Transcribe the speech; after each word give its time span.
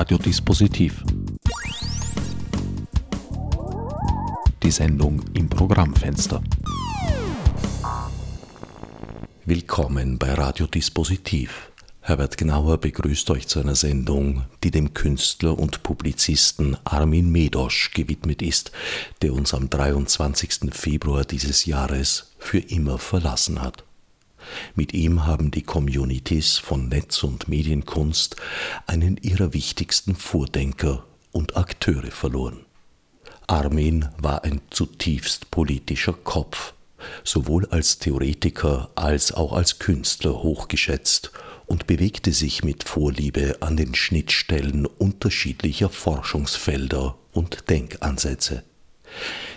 Radiodispositiv. 0.00 1.04
Die 4.62 4.70
Sendung 4.70 5.22
im 5.34 5.46
Programmfenster. 5.50 6.42
Willkommen 9.44 10.16
bei 10.16 10.32
Radiodispositiv. 10.32 11.70
Herbert 12.00 12.38
Gnauer 12.38 12.78
begrüßt 12.78 13.30
euch 13.30 13.46
zu 13.46 13.60
einer 13.60 13.74
Sendung, 13.74 14.46
die 14.64 14.70
dem 14.70 14.94
Künstler 14.94 15.58
und 15.58 15.82
Publizisten 15.82 16.78
Armin 16.84 17.30
Medosch 17.30 17.90
gewidmet 17.92 18.40
ist, 18.40 18.72
der 19.20 19.34
uns 19.34 19.52
am 19.52 19.68
23. 19.68 20.72
Februar 20.72 21.26
dieses 21.26 21.66
Jahres 21.66 22.32
für 22.38 22.60
immer 22.60 22.96
verlassen 22.96 23.60
hat. 23.60 23.84
Mit 24.74 24.92
ihm 24.94 25.26
haben 25.26 25.50
die 25.50 25.62
Communities 25.62 26.58
von 26.58 26.88
Netz- 26.88 27.22
und 27.22 27.48
Medienkunst 27.48 28.36
einen 28.86 29.16
ihrer 29.16 29.52
wichtigsten 29.54 30.16
Vordenker 30.16 31.04
und 31.32 31.56
Akteure 31.56 32.10
verloren. 32.10 32.60
Armin 33.46 34.08
war 34.18 34.44
ein 34.44 34.60
zutiefst 34.70 35.50
politischer 35.50 36.12
Kopf, 36.12 36.74
sowohl 37.24 37.66
als 37.66 37.98
Theoretiker 37.98 38.90
als 38.94 39.32
auch 39.32 39.52
als 39.52 39.78
Künstler 39.78 40.42
hochgeschätzt 40.42 41.32
und 41.66 41.86
bewegte 41.86 42.32
sich 42.32 42.64
mit 42.64 42.84
Vorliebe 42.84 43.56
an 43.60 43.76
den 43.76 43.94
Schnittstellen 43.94 44.86
unterschiedlicher 44.86 45.88
Forschungsfelder 45.88 47.16
und 47.32 47.70
Denkansätze. 47.70 48.64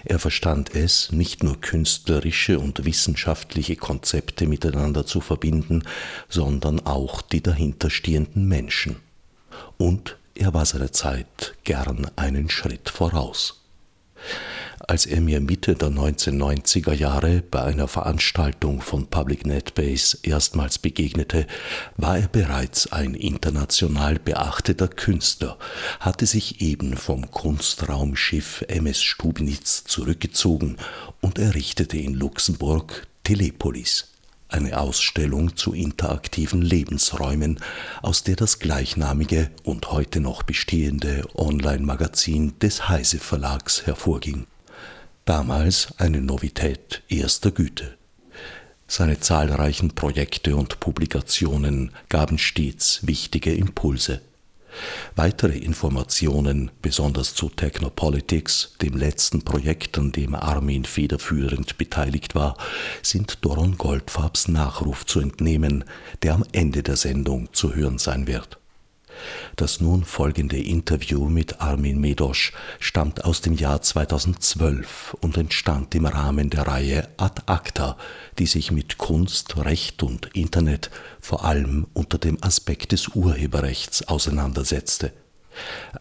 Er 0.05 0.20
verstand 0.20 0.75
es, 0.75 1.12
nicht 1.12 1.43
nur 1.43 1.59
künstlerische 1.61 2.59
und 2.59 2.85
wissenschaftliche 2.85 3.75
Konzepte 3.75 4.48
miteinander 4.48 5.05
zu 5.05 5.21
verbinden, 5.21 5.84
sondern 6.30 6.85
auch 6.85 7.21
die 7.21 7.41
dahinterstehenden 7.41 8.47
Menschen. 8.47 8.97
Und 9.77 10.17
er 10.35 10.53
war 10.53 10.66
seiner 10.66 10.91
Zeit 10.91 11.55
gern 11.64 12.09
einen 12.16 12.50
Schritt 12.50 12.89
voraus. 12.89 13.61
Als 14.86 15.06
er 15.06 15.22
mir 15.22 15.39
Mitte 15.39 15.76
der 15.76 15.89
1990er 15.89 16.92
Jahre 16.92 17.42
bei 17.42 17.64
einer 17.64 17.88
Veranstaltung 17.88 18.81
von 18.81 19.08
Public 19.08 19.45
NetBase 19.45 20.17
erstmals 20.23 20.78
begegnete, 20.78 21.48
war 21.95 22.17
er 22.17 22.28
bereits 22.28 22.92
ein 22.92 23.14
international 23.14 24.20
beachteter 24.20 24.89
Künstler, 24.89 25.58
hatte 26.02 26.26
sich 26.26 26.59
eben 26.59 26.98
vom 26.98 27.31
Kunstraumschiff 27.31 28.66
MS 28.67 29.02
Stubnitz 29.02 29.86
zurückgezogen 29.86 30.76
und 31.22 31.39
errichtete 31.39 31.98
in 31.98 32.14
Luxemburg 32.14 33.08
Telepolis 33.23 34.09
eine 34.50 34.80
Ausstellung 34.80 35.56
zu 35.56 35.73
interaktiven 35.73 36.61
Lebensräumen, 36.61 37.59
aus 38.02 38.23
der 38.23 38.36
das 38.36 38.59
gleichnamige 38.59 39.50
und 39.64 39.92
heute 39.92 40.20
noch 40.20 40.44
bestehende 40.44 41.26
Online-Magazin 41.36 42.59
des 42.59 42.88
Heise 42.88 43.17
Verlags 43.17 43.88
hervorging. 43.88 44.45
Damals 45.25 45.88
eine 45.99 46.19
Novität 46.19 47.02
erster 47.07 47.52
Güte. 47.52 47.97
Seine 48.88 49.21
zahlreichen 49.21 49.95
Projekte 49.95 50.57
und 50.57 50.81
Publikationen 50.81 51.91
gaben 52.09 52.38
stets 52.38 53.07
wichtige 53.07 53.53
Impulse. 53.53 54.21
Weitere 55.15 55.57
Informationen, 55.57 56.71
besonders 56.81 57.35
zu 57.35 57.47
Technopolitics, 57.47 58.75
dem 58.81 58.97
letzten 58.97 59.43
Projekt, 59.43 59.97
an 59.97 60.11
dem 60.11 60.35
Armin 60.35 60.83
federführend 60.83 61.77
beteiligt 61.77 62.35
war, 62.35 62.58
sind 63.02 63.45
Doron 63.45 63.77
Goldfarbs 63.77 64.49
Nachruf 64.49 65.05
zu 65.05 65.21
entnehmen, 65.21 65.85
der 66.21 66.33
am 66.33 66.43
Ende 66.52 66.83
der 66.83 66.97
Sendung 66.97 67.53
zu 67.53 67.73
hören 67.75 67.97
sein 67.97 68.27
wird. 68.27 68.59
Das 69.56 69.81
nun 69.81 70.03
folgende 70.03 70.58
Interview 70.58 71.30
mit 71.30 71.61
Armin 71.61 72.00
Medosch 72.00 72.53
stammt 72.80 73.23
aus 73.23 73.42
dem 73.42 73.53
Jahr 73.53 73.81
2012 73.81 75.15
und 75.21 75.37
entstand 75.37 75.93
im 75.95 76.05
Rahmen 76.05 76.49
der 76.49 76.67
Reihe 76.67 77.08
Ad 77.17 77.43
Acta, 77.45 77.98
die 78.39 78.48
sich 78.48 78.71
mit 78.71 78.98
Kunst, 78.98 79.58
Recht 79.58 80.04
und 80.04 80.27
Internet 80.36 80.89
vor 81.20 81.45
allem 81.45 81.87
unter 81.93 82.17
dem 82.17 82.37
Aspekt 82.43 82.92
des 82.92 83.10
Urheberrechts 83.10 84.08
auseinandersetzte. 84.08 85.14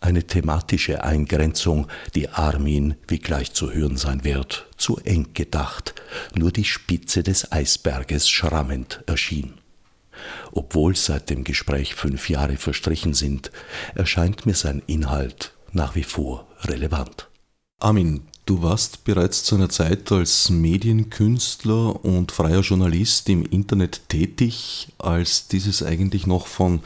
Eine 0.01 0.27
thematische 0.27 1.05
Eingrenzung, 1.05 1.87
die 2.15 2.29
Armin, 2.29 2.95
wie 3.07 3.19
gleich 3.19 3.53
zu 3.53 3.73
hören 3.73 3.97
sein 3.97 4.25
wird, 4.25 4.67
zu 4.77 4.97
eng 5.05 5.29
gedacht, 5.35 5.95
nur 6.35 6.51
die 6.51 6.65
Spitze 6.65 7.23
des 7.23 7.53
Eisberges 7.53 8.29
schrammend 8.29 9.03
erschien. 9.07 9.62
Obwohl 10.53 10.97
seit 10.97 11.31
dem 11.31 11.45
Gespräch 11.45 11.95
fünf 11.95 12.29
Jahre 12.29 12.57
verstrichen 12.57 13.15
sind, 13.15 13.51
erscheint 13.95 14.47
mir 14.47 14.55
sein 14.55 14.83
Inhalt 14.87 15.53
nach 15.73 15.95
wie 15.95 16.03
vor 16.03 16.47
relevant. 16.63 17.29
Armin, 17.81 18.23
du 18.47 18.63
warst 18.63 19.05
bereits 19.05 19.43
zu 19.45 19.57
einer 19.57 19.69
Zeit 19.69 20.13
als 20.13 20.51
Medienkünstler 20.51 22.05
und 22.05 22.31
freier 22.31 22.61
Journalist 22.61 23.29
im 23.29 23.45
Internet 23.45 24.09
tätig, 24.09 24.89
als 24.99 25.49
dieses 25.49 25.83
eigentlich 25.83 26.27
noch 26.27 26.47
von 26.47 26.81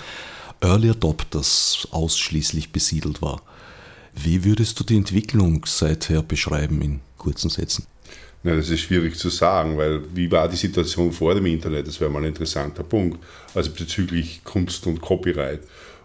Early 0.61 0.91
Adopters 0.91 1.89
ausschließlich 1.91 2.73
besiedelt 2.73 3.21
war. 3.21 3.43
Wie 4.15 4.45
würdest 4.45 4.81
du 4.81 4.85
die 4.85 4.97
Entwicklung 4.97 5.67
seither 5.67 6.23
beschreiben 6.23 6.81
in 6.81 7.01
kurzen 7.19 7.51
Sätzen? 7.51 7.87
Ja, 8.44 8.55
das 8.55 8.69
ist 8.69 8.81
schwierig 8.81 9.17
zu 9.17 9.28
sagen, 9.28 9.77
weil 9.77 10.03
wie 10.15 10.31
war 10.31 10.49
die 10.49 10.56
Situation 10.56 11.12
vor 11.12 11.34
dem 11.34 11.47
Internet? 11.47 11.89
Das 11.89 12.00
wäre 12.00 12.11
mal 12.11 12.21
ein 12.21 12.28
interessanter 12.28 12.84
Punkt. 12.84 13.19
Also 13.55 13.71
bezüglich 13.71 14.43
Kunst 14.44 14.87
und 14.87 15.00
Copyright. 15.00 15.61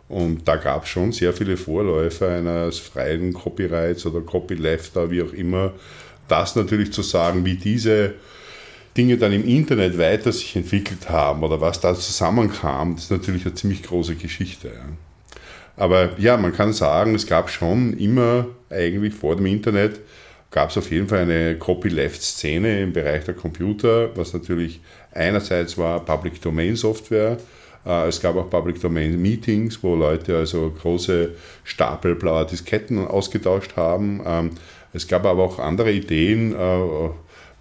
Und 0.10 0.48
da 0.48 0.56
gab 0.56 0.84
es 0.84 0.90
schon 0.90 1.12
sehr 1.12 1.34
viele 1.34 1.56
Vorläufer 1.56 2.30
eines 2.30 2.80
freien 2.80 3.32
Copyrights 3.32 4.06
oder 4.06 4.22
Copylefter, 4.22 5.10
wie 5.12 5.22
auch 5.22 5.34
immer. 5.34 5.74
Das 6.28 6.56
natürlich 6.56 6.92
zu 6.92 7.02
sagen, 7.02 7.46
wie 7.46 7.56
diese 7.56 8.16
Dinge 8.98 9.18
dann 9.18 9.32
im 9.32 9.46
Internet 9.46 9.98
weiter 9.98 10.32
sich 10.32 10.56
entwickelt 10.56 11.10
haben 11.10 11.44
oder 11.44 11.62
was 11.62 11.80
da 11.80 11.96
zusammenkam, 11.96 12.96
das 12.96 13.06
ist 13.06 13.12
natürlich 13.12 13.46
eine 13.46 13.56
ziemlich 13.56 13.84
große 13.84 14.16
Geschichte. 14.16 14.68
Ja. 14.68 14.86
Aber 15.78 16.20
ja, 16.20 16.38
man 16.38 16.54
kann 16.54 16.74
sagen, 16.74 17.16
es 17.16 17.26
gab 17.26 17.50
schon 17.50 17.98
immer 17.98 18.48
eigentlich 18.70 19.14
vor 19.14 19.36
dem 19.36 19.46
Internet 19.46 20.00
gab 20.52 20.70
es 20.70 20.78
auf 20.78 20.92
jeden 20.92 21.08
Fall 21.08 21.20
eine 21.20 21.58
Copyleft-Szene 21.58 22.82
im 22.82 22.94
Bereich 22.94 23.24
der 23.24 23.34
Computer, 23.34 24.16
was 24.16 24.34
natürlich 24.34 24.82
einerseits 25.14 25.78
war 25.78 26.06
Public 26.06 26.42
Domain 26.42 26.76
Software, 26.76 27.38
äh, 27.86 28.08
es 28.08 28.22
gab 28.22 28.36
auch 28.36 28.50
Public 28.50 28.82
Domain 28.82 29.20
Meetings, 29.22 29.82
wo 29.82 29.96
Leute 29.96 30.38
also 30.38 30.70
große 30.70 31.32
Stapel 31.64 32.16
blauer 32.16 32.46
Disketten 32.46 33.08
ausgetauscht 33.08 33.76
haben. 33.76 34.22
Ähm, 34.26 34.52
es 34.94 35.08
gab 35.08 35.26
aber 35.26 35.44
auch 35.44 35.60
andere 35.60 35.92
Ideen, 35.92 36.54
äh, 36.54 37.10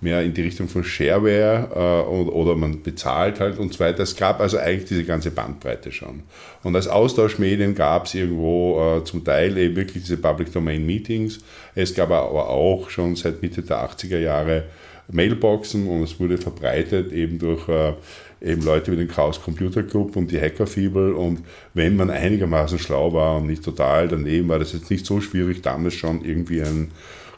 mehr 0.00 0.22
in 0.22 0.33
die 0.33 0.43
Richtung 0.43 0.69
von 0.69 0.83
Shareware 0.83 1.69
äh, 1.75 2.31
oder 2.31 2.56
man 2.56 2.83
bezahlt 2.83 3.41
halt 3.41 3.59
und 3.59 3.72
so 3.72 3.81
weiter. 3.81 4.03
Es 4.03 4.16
gab 4.16 4.41
also 4.41 4.59
eigentlich 4.59 4.87
diese 4.87 5.05
ganze 5.05 5.31
Bandbreite 5.31 5.93
schon. 5.93 6.22
Und 6.62 6.75
als 6.75 6.88
Austauschmedien 6.88 7.75
gab 7.75 8.06
es 8.06 8.15
irgendwo 8.15 8.99
äh, 8.99 9.05
zum 9.05 9.25
Teil 9.25 9.56
eben 9.59 9.77
wirklich 9.77 10.03
diese 10.05 10.16
Public 10.16 10.53
Domain 10.53 10.84
Meetings. 10.87 11.41
Es 11.75 11.94
gab 11.94 12.10
aber 12.10 12.49
auch 12.49 12.89
schon 12.91 13.15
seit 13.16 13.43
Mitte 13.43 13.62
der 13.62 13.89
80er 13.89 14.19
Jahre 14.19 14.65
Mailboxen 15.12 15.89
und 15.89 16.03
es 16.03 16.21
wurde 16.21 16.39
verbreitet 16.39 17.12
eben 17.12 17.39
durch 17.39 17.69
äh, 17.69 17.94
eben 18.41 18.62
Leute 18.62 18.93
wie 18.93 18.97
den 18.97 19.09
Chaos 19.09 19.43
Computer 19.43 19.83
Club 19.83 20.16
und 20.16 20.31
die 20.31 20.41
Hackerfibel 20.41 21.12
und 21.12 21.41
wenn 21.75 21.97
man 21.97 22.10
einigermaßen 22.10 22.78
schlau 22.78 23.12
war 23.12 23.37
und 23.37 23.47
nicht 23.47 23.65
total 23.65 24.09
daneben, 24.09 24.49
war 24.49 24.59
das 24.59 24.72
jetzt 24.72 24.91
nicht 24.91 25.05
so 25.05 25.21
schwierig, 25.21 25.62
damals 25.62 25.94
schon 25.94 26.25
irgendwie 26.25 26.62
ein 26.62 26.91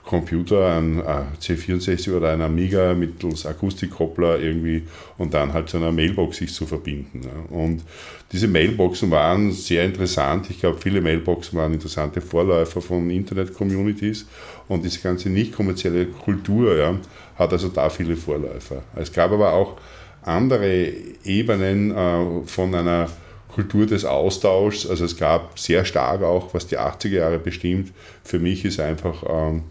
Computer, 0.05 0.77
ein 0.77 1.03
C64 1.41 2.15
oder 2.17 2.31
ein 2.33 2.43
Amiga 2.43 2.93
mittels 2.95 3.47
Akustikkoppler 3.47 4.41
irgendwie 4.41 4.83
und 5.17 5.33
dann 5.33 5.53
halt 5.53 5.69
zu 5.69 5.77
einer 5.77 5.93
Mailbox 5.93 6.39
sich 6.39 6.53
zu 6.53 6.67
verbinden. 6.67 7.23
Und 7.51 7.83
diese 8.33 8.49
Mailboxen 8.49 9.11
waren 9.11 9.53
sehr 9.53 9.85
interessant. 9.85 10.51
Ich 10.51 10.61
glaube, 10.61 10.79
viele 10.81 11.01
Mailboxen 11.01 11.59
waren 11.59 11.73
interessante 11.73 12.21
Vorläufer 12.21 12.81
von 12.81 13.09
Internet-Communities 13.11 14.27
und 14.69 14.85
diese 14.85 15.01
ganze 15.01 15.31
nicht 15.31 15.55
kommerzielle 15.55 16.07
Kultur 16.07 16.77
ja, 16.77 16.95
hat 17.37 17.53
also 17.53 17.69
da 17.69 17.89
viele 17.89 18.17
Vorläufer. 18.17 18.83
Es 18.97 19.13
gab 19.13 19.31
aber 19.33 19.53
auch 19.53 19.77
andere 20.23 20.93
Ebenen 21.25 21.91
äh, 21.91 22.47
von 22.47 22.75
einer 22.75 23.09
Kultur 23.55 23.87
des 23.87 24.05
Austauschs. 24.05 24.87
Also 24.87 25.05
es 25.05 25.17
gab 25.17 25.59
sehr 25.59 25.85
stark 25.85 26.23
auch, 26.23 26.55
was 26.55 26.67
die 26.67 26.79
80er 26.79 27.09
Jahre 27.09 27.39
bestimmt. 27.39 27.93
Für 28.25 28.39
mich 28.39 28.65
ist 28.65 28.81
einfach 28.81 29.23
ähm, 29.29 29.65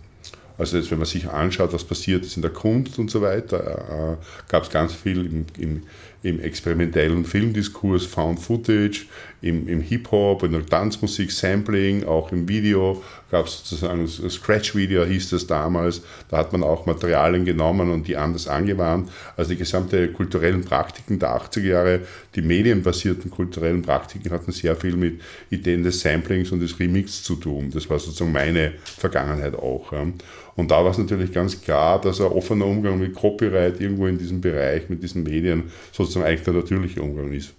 also 0.58 0.78
jetzt, 0.78 0.92
wenn 0.92 1.00
man 1.00 1.08
sich 1.08 1.30
anschaut, 1.30 1.74
was 1.74 1.84
passiert 1.84 2.26
ist 2.26 2.36
in 2.36 2.42
der 2.42 2.52
Kunst 2.52 3.00
und 3.00 3.10
so 3.10 3.22
weiter, 3.22 4.18
äh, 4.20 4.52
gab 4.52 4.64
es 4.64 4.70
ganz 4.70 4.94
viel 4.94 5.26
im, 5.26 5.46
im, 5.58 5.84
im 6.24 6.40
experimentellen 6.40 7.26
Filmdiskurs 7.26 8.06
Found 8.06 8.40
Footage, 8.40 9.06
im, 9.42 9.68
im 9.68 9.82
Hip-Hop, 9.82 10.44
in 10.44 10.52
der 10.52 10.66
Tanzmusik, 10.66 11.32
Sampling, 11.32 12.04
auch 12.04 12.32
im 12.32 12.48
Video 12.48 13.02
gab 13.32 13.48
es 13.48 13.60
sozusagen 13.60 14.08
Scratch-Video, 14.08 15.06
hieß 15.06 15.30
das 15.30 15.48
damals. 15.48 16.02
Da 16.30 16.38
hat 16.38 16.52
man 16.52 16.64
auch 16.64 16.86
Materialien 16.86 17.46
genommen 17.46 17.90
und 17.90 18.08
die 18.08 18.18
anders 18.18 18.48
angewandt. 18.48 19.10
Also 19.38 19.52
die 19.52 19.58
gesamte 19.58 20.10
kulturellen 20.10 20.64
Praktiken 20.64 21.18
der 21.18 21.30
80er 21.42 21.62
Jahre, 21.62 22.02
die 22.36 22.42
medienbasierten 22.42 23.32
kulturellen 23.32 23.82
Praktiken 23.82 24.32
hatten 24.32 24.52
sehr 24.52 24.76
viel 24.76 24.98
mit 24.98 25.22
Ideen 25.50 25.84
des 25.84 26.02
Samplings 26.02 26.52
und 26.52 26.60
des 26.60 26.78
Remix 26.78 27.24
zu 27.24 27.36
tun. 27.36 27.72
Das 27.74 27.90
war 27.90 27.98
sozusagen 27.98 28.34
meine 28.34 28.74
Vergangenheit 28.84 29.56
auch. 29.56 29.94
Und 30.56 30.72
da 30.72 30.84
war 30.84 30.92
es 30.92 30.98
natürlich 30.98 31.32
ganz 31.32 31.62
klar, 31.62 32.00
dass 32.02 32.20
ein 32.20 32.28
offener 32.28 32.66
Umgang 32.66 33.00
mit 33.00 33.16
Copyright 33.16 33.80
irgendwo 33.80 34.08
in 34.08 34.18
diesem 34.18 34.42
Bereich, 34.42 34.90
mit 34.90 35.02
diesen 35.02 35.24
Medien, 35.24 35.72
sozusagen 35.92 36.26
eigentlich 36.26 36.44
der 36.44 36.54
natürliche 36.54 37.02
Umgang 37.02 37.32
ist 37.32 37.54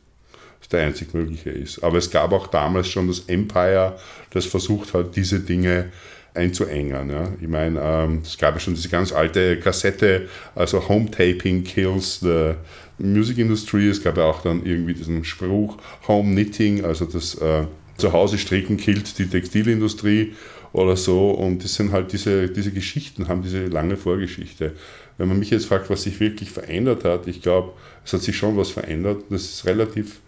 der 0.72 0.86
einzig 0.86 1.14
mögliche 1.14 1.50
ist. 1.50 1.82
Aber 1.82 1.98
es 1.98 2.10
gab 2.10 2.32
auch 2.32 2.46
damals 2.46 2.88
schon 2.88 3.08
das 3.08 3.20
Empire, 3.20 3.96
das 4.30 4.46
versucht 4.46 4.94
hat, 4.94 5.14
diese 5.16 5.40
Dinge 5.40 5.90
einzuengen. 6.34 7.10
Ja. 7.10 7.28
Ich 7.40 7.48
meine, 7.48 7.80
ähm, 7.80 8.20
es 8.24 8.38
gab 8.38 8.54
ja 8.54 8.60
schon 8.60 8.74
diese 8.74 8.88
ganz 8.88 9.12
alte 9.12 9.58
Kassette, 9.58 10.28
also 10.54 10.88
Home 10.88 11.10
Taping 11.10 11.62
Kills 11.62 12.20
the 12.20 12.54
Music 12.98 13.38
Industry. 13.38 13.88
Es 13.88 14.02
gab 14.02 14.16
ja 14.16 14.24
auch 14.24 14.42
dann 14.42 14.64
irgendwie 14.64 14.94
diesen 14.94 15.24
Spruch 15.24 15.76
Home 16.08 16.32
Knitting, 16.32 16.84
also 16.84 17.04
das 17.04 17.34
äh, 17.36 17.64
Zuhause 17.98 18.38
stricken 18.38 18.78
killt 18.78 19.18
die 19.18 19.26
Textilindustrie 19.26 20.32
oder 20.72 20.96
so. 20.96 21.30
Und 21.30 21.64
das 21.64 21.74
sind 21.74 21.92
halt 21.92 22.12
diese, 22.12 22.48
diese 22.48 22.72
Geschichten, 22.72 23.28
haben 23.28 23.42
diese 23.42 23.66
lange 23.66 23.96
Vorgeschichte. 23.96 24.72
Wenn 25.19 25.28
man 25.28 25.38
mich 25.38 25.50
jetzt 25.50 25.66
fragt, 25.66 25.90
was 25.90 26.02
sich 26.02 26.20
wirklich 26.20 26.50
verändert 26.50 27.04
hat, 27.04 27.26
ich 27.26 27.42
glaube, 27.42 27.72
es 28.04 28.12
hat 28.12 28.22
sich 28.22 28.36
schon 28.36 28.56
was 28.56 28.70
verändert. 28.70 29.24
Das 29.30 29.42
ist 29.42 29.66
relativ 29.66 30.20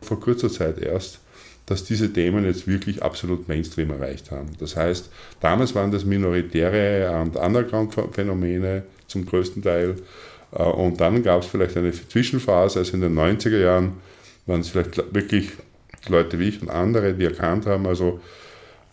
vor 0.00 0.20
kurzer 0.20 0.50
Zeit 0.50 0.78
erst, 0.78 1.20
dass 1.66 1.84
diese 1.84 2.12
Themen 2.12 2.44
jetzt 2.44 2.66
wirklich 2.66 3.02
absolut 3.02 3.48
Mainstream 3.48 3.90
erreicht 3.90 4.30
haben. 4.30 4.50
Das 4.58 4.76
heißt, 4.76 5.10
damals 5.40 5.74
waren 5.74 5.90
das 5.90 6.04
minoritäre 6.04 7.20
und 7.20 7.36
Underground-Phänomene 7.36 8.82
zum 9.06 9.24
größten 9.24 9.62
Teil. 9.62 9.96
Äh, 10.52 10.62
und 10.62 11.00
dann 11.00 11.22
gab 11.22 11.42
es 11.42 11.46
vielleicht 11.46 11.76
eine 11.76 11.92
Zwischenphase, 11.92 12.80
also 12.80 12.94
in 12.94 13.00
den 13.00 13.16
90er 13.16 13.58
Jahren 13.58 13.94
waren 14.46 14.60
es 14.60 14.68
vielleicht 14.68 15.14
wirklich 15.14 15.52
Leute 16.08 16.38
wie 16.38 16.48
ich 16.48 16.60
und 16.60 16.68
andere, 16.68 17.14
die 17.14 17.24
erkannt 17.24 17.64
haben, 17.64 17.86
also 17.86 18.20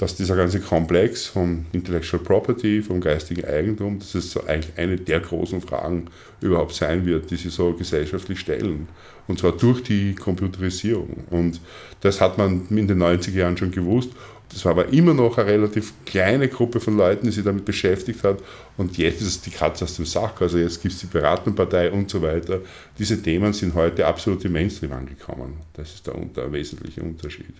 dass 0.01 0.15
dieser 0.15 0.35
ganze 0.35 0.59
Komplex 0.59 1.27
vom 1.27 1.67
Intellectual 1.73 2.23
Property, 2.23 2.81
vom 2.81 2.99
geistigen 2.99 3.45
Eigentum, 3.45 3.99
dass 3.99 4.15
es 4.15 4.31
so 4.31 4.43
eigentlich 4.47 4.75
eine 4.75 4.97
der 4.97 5.19
großen 5.19 5.61
Fragen 5.61 6.07
überhaupt 6.41 6.73
sein 6.73 7.05
wird, 7.05 7.29
die 7.29 7.35
sie 7.35 7.49
so 7.49 7.73
gesellschaftlich 7.73 8.39
stellen. 8.39 8.87
Und 9.27 9.37
zwar 9.37 9.51
durch 9.51 9.83
die 9.83 10.15
Computerisierung. 10.15 11.25
Und 11.29 11.61
das 11.99 12.19
hat 12.19 12.39
man 12.39 12.65
in 12.71 12.87
den 12.87 12.97
90er 12.97 13.35
Jahren 13.35 13.57
schon 13.57 13.69
gewusst. 13.69 14.09
Das 14.49 14.65
war 14.65 14.71
aber 14.71 14.91
immer 14.91 15.13
noch 15.13 15.37
eine 15.37 15.47
relativ 15.47 15.93
kleine 16.03 16.47
Gruppe 16.47 16.79
von 16.79 16.97
Leuten, 16.97 17.27
die 17.27 17.31
sich 17.31 17.43
damit 17.43 17.63
beschäftigt 17.63 18.23
hat. 18.23 18.39
Und 18.77 18.97
jetzt 18.97 19.21
ist 19.21 19.27
es 19.27 19.41
die 19.41 19.51
Katze 19.51 19.83
aus 19.83 19.97
dem 19.97 20.07
Sack. 20.07 20.41
Also 20.41 20.57
jetzt 20.57 20.81
gibt 20.81 20.95
es 20.95 21.01
die 21.01 21.05
Piratenpartei 21.05 21.91
und 21.91 22.09
so 22.09 22.23
weiter. 22.23 22.59
Diese 22.97 23.21
Themen 23.21 23.53
sind 23.53 23.75
heute 23.75 24.07
absolut 24.07 24.43
im 24.45 24.53
Mainstream 24.53 24.93
angekommen. 24.93 25.57
Das 25.73 25.93
ist 25.93 26.07
der, 26.07 26.15
der 26.15 26.51
wesentliche 26.51 27.03
Unterschied. 27.03 27.53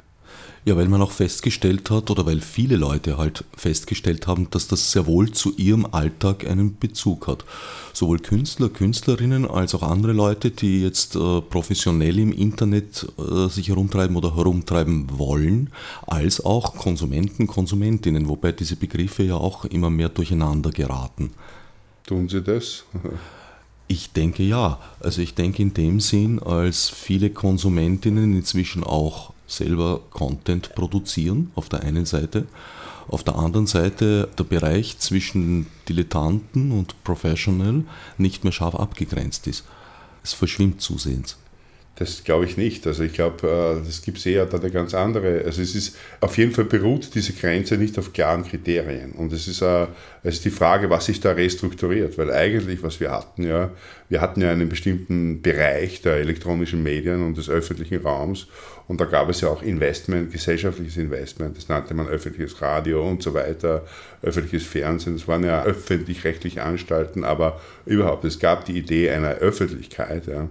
Ja, 0.64 0.78
weil 0.78 0.88
man 0.88 1.02
auch 1.02 1.12
festgestellt 1.12 1.90
hat 1.90 2.12
oder 2.12 2.28
weil 2.28 2.40
viele 2.40 2.76
Leute 2.76 3.18
halt 3.18 3.44
festgestellt 3.58 4.28
haben, 4.28 4.48
dass 4.52 4.68
das 4.68 4.92
sehr 4.92 5.08
wohl 5.08 5.32
zu 5.32 5.56
ihrem 5.58 5.88
Alltag 5.88 6.46
einen 6.46 6.78
Bezug 6.78 7.28
hat. 7.28 7.46
Sowohl 7.94 8.20
Künstler, 8.20 8.70
Künstlerinnen 8.70 9.50
als 9.50 9.74
auch 9.74 9.82
andere 9.82 10.14
Leute, 10.14 10.52
die 10.52 10.84
jetzt 10.84 11.16
äh, 11.16 11.42
professionell 11.42 12.20
im 12.20 12.32
Internet 12.32 13.08
äh, 13.18 13.48
sich 13.48 13.70
herumtreiben 13.70 14.16
oder 14.16 14.36
herumtreiben 14.36 15.08
wollen, 15.18 15.72
als 16.06 16.46
auch 16.46 16.76
Konsumenten, 16.76 17.48
Konsumentinnen, 17.48 18.28
wobei 18.28 18.52
diese 18.52 18.76
Begriffe 18.76 19.24
ja 19.24 19.36
auch 19.36 19.66
immer 19.66 19.90
mehr 19.90 20.10
durcheinander 20.10 20.70
geraten. 20.70 21.32
Tun 22.06 22.30
sie 22.30 22.42
das? 22.42 22.84
Ich 23.88 24.14
denke 24.14 24.44
ja. 24.44 24.80
Also 25.02 25.22
ich 25.22 25.34
denke 25.34 25.62
in 25.62 25.74
dem 25.74 26.00
Sinn, 26.00 26.40
als 26.40 26.88
viele 26.88 27.30
Konsumentinnen 27.30 28.34
inzwischen 28.34 28.84
auch 28.86 29.34
selber 29.52 30.02
Content 30.12 30.74
produzieren, 30.76 31.52
auf 31.56 31.70
der 31.70 31.82
einen 31.82 32.06
Seite. 32.06 32.46
Auf 33.08 33.24
der 33.24 33.36
anderen 33.36 33.68
Seite 33.68 34.30
der 34.38 34.44
Bereich 34.44 34.98
zwischen 35.00 35.68
Dilettanten 35.90 36.72
und 36.72 37.04
Professional 37.04 37.84
nicht 38.18 38.44
mehr 38.44 38.54
scharf 38.54 38.76
abgegrenzt 38.76 39.48
ist. 39.48 39.66
Es 40.24 40.34
verschwimmt 40.34 40.82
zusehends. 40.82 41.38
Das 41.96 42.24
glaube 42.24 42.46
ich 42.46 42.56
nicht. 42.58 42.88
Also 42.88 43.04
ich 43.04 43.14
glaube, 43.14 43.84
es 43.88 44.02
gibt 44.02 44.26
eher 44.26 44.46
da 44.46 44.58
eine 44.58 44.72
ganz 44.72 44.94
andere. 44.94 45.44
Also 45.46 45.62
es 45.62 45.76
ist 45.76 45.98
auf 46.22 46.38
jeden 46.38 46.54
Fall 46.54 46.64
beruht 46.64 47.14
diese 47.14 47.34
Grenze 47.34 47.78
nicht 47.78 48.00
auf 48.00 48.14
klaren 48.14 48.44
Kriterien. 48.44 49.12
Und 49.12 49.34
es 49.34 49.48
ist, 49.48 49.62
es 49.62 50.36
ist 50.36 50.46
die 50.46 50.52
Frage, 50.52 50.90
was 50.90 51.06
sich 51.06 51.20
da 51.20 51.34
restrukturiert. 51.34 52.18
Weil 52.18 52.32
eigentlich, 52.32 52.82
was 52.82 53.02
wir 53.02 53.12
hatten, 53.12 53.44
ja, 53.44 53.72
wir 54.08 54.22
hatten 54.22 54.42
ja 54.42 54.52
einen 54.52 54.70
bestimmten 54.70 55.42
Bereich 55.42 56.02
der 56.02 56.16
elektronischen 56.16 56.82
Medien 56.82 57.24
und 57.24 57.38
des 57.38 57.50
öffentlichen 57.50 58.02
Raums. 58.02 58.48
Und 58.88 59.00
da 59.00 59.06
gab 59.06 59.30
es 59.30 59.42
ja 59.42 59.50
auch 59.50 59.62
Investment, 59.62 60.32
gesellschaftliches 60.32 60.98
Investment. 60.98 61.58
Das 61.58 61.68
nannte 61.68 61.94
man 61.94 62.08
öffentliches 62.08 62.62
Radio 62.62 63.08
und 63.08 63.22
so 63.22 63.34
weiter, 63.34 63.86
öffentliches 64.22 64.66
Fernsehen. 64.66 65.18
Das 65.18 65.28
waren 65.28 65.44
ja 65.44 65.64
öffentlich-rechtliche 65.64 66.64
Anstalten, 66.64 67.26
aber 67.26 67.62
überhaupt, 67.86 68.24
es 68.26 68.40
gab 68.40 68.66
die 68.66 68.78
Idee 68.78 69.12
einer 69.12 69.36
Öffentlichkeit. 69.36 70.28
Ja 70.28 70.48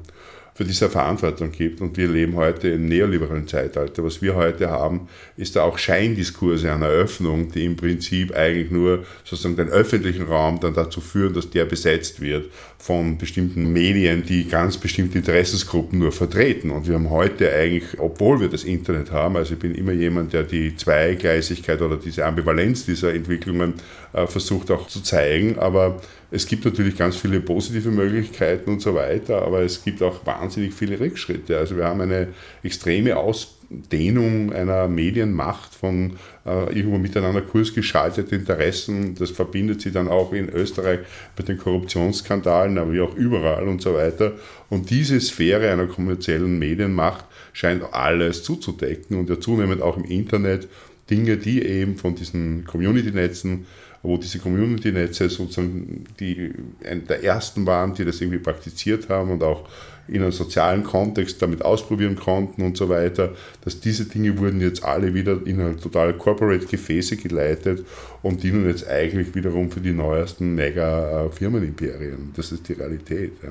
für 0.61 0.67
diese 0.67 0.91
Verantwortung 0.91 1.53
gibt. 1.53 1.81
Und 1.81 1.97
wir 1.97 2.07
leben 2.07 2.37
heute 2.37 2.69
im 2.69 2.87
neoliberalen 2.87 3.49
Zeitalter. 3.49 4.05
Was 4.05 4.21
wir 4.21 4.35
heute 4.35 4.69
haben, 4.69 5.09
ist 5.39 5.57
da 5.57 5.63
auch 5.63 5.79
Scheindiskurse 5.79 6.71
einer 6.71 6.89
Öffnung, 6.89 7.51
die 7.51 7.65
im 7.65 7.77
Prinzip 7.77 8.37
eigentlich 8.37 8.71
nur 8.71 9.07
sozusagen 9.25 9.57
den 9.57 9.71
öffentlichen 9.71 10.27
Raum 10.27 10.61
dann 10.61 10.75
dazu 10.75 11.01
führen, 11.01 11.33
dass 11.33 11.49
der 11.49 11.65
besetzt 11.65 12.21
wird 12.21 12.51
von 12.77 13.17
bestimmten 13.17 13.73
Medien, 13.73 14.23
die 14.27 14.47
ganz 14.49 14.77
bestimmte 14.77 15.17
Interessensgruppen 15.17 15.99
nur 15.99 16.13
vertreten. 16.13 16.71
Und 16.73 16.87
wir 16.87 16.97
haben 16.97 17.09
heute 17.09 17.51
eigentlich, 17.51 17.99
obwohl 17.99 18.43
wir 18.43 18.49
das 18.49 18.65
Internet 18.65 19.13
haben, 19.13 19.39
also 19.39 19.55
ich 19.55 19.59
bin 19.59 19.75
immer 19.75 19.93
jemand, 19.93 20.35
der 20.35 20.43
die 20.43 20.77
Zweigleisigkeit 20.77 21.81
oder 21.81 21.97
diese 21.97 22.27
Ambivalenz 22.27 22.85
dieser 22.85 23.15
Entwicklungen 23.15 23.75
äh, 24.13 24.27
versucht 24.27 24.71
auch 24.71 24.89
zu 24.89 25.03
zeigen, 25.03 25.59
aber 25.59 26.03
es 26.31 26.47
gibt 26.47 26.65
natürlich 26.65 26.97
ganz 26.97 27.17
viele 27.17 27.41
positive 27.41 27.91
Möglichkeiten 27.91 28.71
und 28.71 28.81
so 28.81 28.95
weiter, 28.95 29.43
aber 29.43 29.63
es 29.63 29.83
gibt 29.83 30.03
auch 30.03 30.25
wahnsinnig 30.25 30.73
viele 30.73 30.99
Rückschritte. 31.01 31.59
Also 31.59 31.77
wir 31.77 31.85
haben 31.85 32.01
eine 32.01 32.29
extreme 32.63 33.17
Ausdehnung 33.17 34.53
einer 34.53 34.87
Medienmacht 34.87 35.75
von 35.75 36.13
äh, 36.47 36.73
irgendwo 36.77 36.99
miteinander 36.99 37.41
kursgeschaltete 37.41 38.37
Interessen. 38.37 39.17
Das 39.17 39.31
verbindet 39.31 39.81
sie 39.81 39.91
dann 39.91 40.07
auch 40.07 40.33
in 40.33 40.49
Österreich 40.49 41.01
mit 41.37 41.49
den 41.49 41.59
Korruptionsskandalen, 41.59 42.79
aber 42.79 42.93
wie 42.93 43.01
auch 43.01 43.15
überall 43.17 43.67
und 43.67 43.83
so 43.83 43.95
weiter. 43.95 44.33
Und 44.69 44.91
diese 44.91 45.21
Sphäre 45.21 45.73
einer 45.73 45.87
kommerziellen 45.87 46.61
Medienmacht 46.61 47.25
scheint 47.53 47.83
alles 47.93 48.45
zuzudecken 48.45 49.19
und 49.19 49.29
ja 49.29 49.41
zunehmend 49.41 49.83
auch 49.83 49.97
im 49.97 50.05
Internet 50.05 50.69
Dinge, 51.11 51.37
die 51.37 51.63
eben 51.63 51.97
von 51.97 52.15
diesen 52.15 52.65
Community-Netzen 52.65 53.67
wo 54.03 54.17
diese 54.17 54.39
Community-Netze 54.39 55.29
sozusagen 55.29 56.05
die 56.19 56.53
eine 56.85 57.01
der 57.03 57.23
ersten 57.23 57.67
waren, 57.67 57.95
die 57.95 58.05
das 58.05 58.21
irgendwie 58.21 58.39
praktiziert 58.39 59.09
haben 59.09 59.31
und 59.31 59.43
auch 59.43 59.69
in 60.09 60.23
einem 60.23 60.33
sozialen 60.33 60.83
Kontext 60.83 61.41
damit 61.41 61.63
ausprobieren 61.63 62.17
konnten 62.17 62.63
und 62.63 62.77
so 62.77 62.89
weiter, 62.89 63.35
dass 63.65 63.81
diese 63.81 64.07
Dinge 64.07 64.37
wurden 64.39 64.61
jetzt 64.61 64.83
alle 64.83 65.15
wieder 65.15 65.39
in 65.45 65.61
ein 65.61 65.81
total 65.81 66.15
corporate 66.15 66.67
Gefäße 66.67 67.17
geleitet 67.17 67.87
und 68.23 68.43
dienen 68.43 68.67
jetzt 68.67 68.89
eigentlich 68.89 69.35
wiederum 69.35 69.71
für 69.71 69.81
die 69.81 69.93
neuesten 69.93 70.55
Mega-Firmenimperien. 70.55 72.33
Das 72.35 72.51
ist 72.51 72.69
die 72.69 72.73
Realität. 72.73 73.33
Ja. 73.43 73.51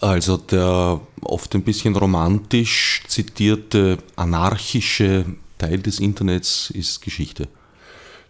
Also 0.00 0.36
der 0.36 1.00
oft 1.22 1.54
ein 1.54 1.62
bisschen 1.62 1.94
romantisch 1.94 3.04
zitierte 3.06 3.98
anarchische 4.16 5.24
Teil 5.58 5.78
des 5.78 6.00
Internets 6.00 6.70
ist 6.70 7.00
Geschichte. 7.02 7.48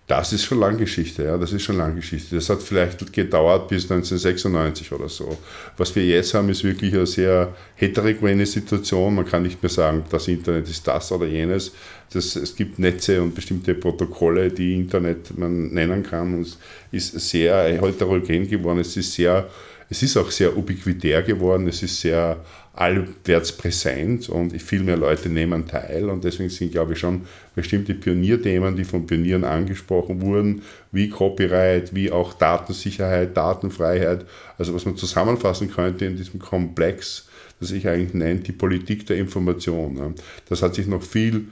Das 0.07 0.35
ist 0.35 0.45
schon 0.45 0.61
lange 0.61 0.77
Geschichte, 0.77 1.25
ja, 1.25 1.39
das 1.39 1.53
ist 1.53 1.63
schon 1.63 1.79
lange 1.79 1.95
Geschichte. 1.95 2.35
Das 2.35 2.51
hat 2.51 2.63
vielleicht 2.63 3.11
gedauert 3.11 3.69
bis 3.69 3.85
1996 3.85 4.93
oder 4.93 5.09
so. 5.09 5.39
Was 5.79 5.97
wir 5.97 6.05
jetzt 6.05 6.35
haben, 6.35 6.51
ist 6.51 6.63
wirklich 6.63 6.93
eine 6.93 7.07
sehr 7.07 7.55
heterogene 7.77 8.45
Situation. 8.45 9.15
Man 9.15 9.25
kann 9.25 9.45
nicht 9.45 9.63
mehr 9.63 9.71
sagen, 9.71 10.05
das 10.11 10.29
Internet 10.29 10.69
ist 10.69 10.87
das 10.87 11.11
oder 11.11 11.25
jenes. 11.25 11.73
Das, 12.13 12.37
es 12.37 12.55
gibt 12.55 12.79
Netze 12.79 13.23
und 13.23 13.35
bestimmte 13.35 13.75
Protokolle, 13.75 14.51
die 14.51 14.75
Internet 14.75 15.39
man 15.39 15.73
nennen 15.73 16.03
kann. 16.03 16.35
Und 16.35 16.59
es 16.93 17.15
ist 17.15 17.31
sehr 17.31 17.81
heterogen 17.81 18.47
geworden. 18.47 18.81
Es 18.81 18.95
ist 18.99 19.15
sehr, 19.15 19.49
es 19.91 20.03
ist 20.03 20.17
auch 20.17 20.31
sehr 20.31 20.57
ubiquitär 20.57 21.23
geworden. 21.23 21.69
Es 21.69 21.83
ist 21.83 22.01
sehr 22.01 22.39
allwärts 22.73 23.53
präsent 23.53 24.29
und 24.29 24.61
viel 24.61 24.83
mehr 24.83 24.97
Leute 24.97 25.29
nehmen 25.29 25.67
teil. 25.67 26.11
Und 26.11 26.25
deswegen 26.25 26.51
sind, 26.51 26.73
glaube 26.73 26.95
ich, 26.95 26.99
schon 26.99 27.23
bestimmte 27.55 27.95
Pionierthemen, 27.95 28.75
die 28.75 28.85
von 28.85 29.07
Pionieren 29.07 29.45
angesprochen 29.45 30.21
wurden, 30.21 30.63
wie 30.91 31.09
Copyright, 31.09 31.95
wie 31.95 32.11
auch 32.11 32.35
Datensicherheit, 32.35 33.37
Datenfreiheit, 33.37 34.27
also 34.59 34.75
was 34.75 34.85
man 34.85 34.97
zusammenfassen 34.97 35.71
könnte 35.71 36.07
in 36.07 36.17
diesem 36.17 36.41
Komplex 36.41 37.29
das 37.61 37.69
sich 37.69 37.89
eigentlich 37.89 38.15
nennt, 38.15 38.49
die 38.49 38.53
Politik 38.53 39.07
der 39.07 39.17
Information. 39.17 40.15
Das 40.49 40.63
hat 40.63 40.75
sich 40.75 40.87
noch 40.87 41.03
viel 41.03 41.47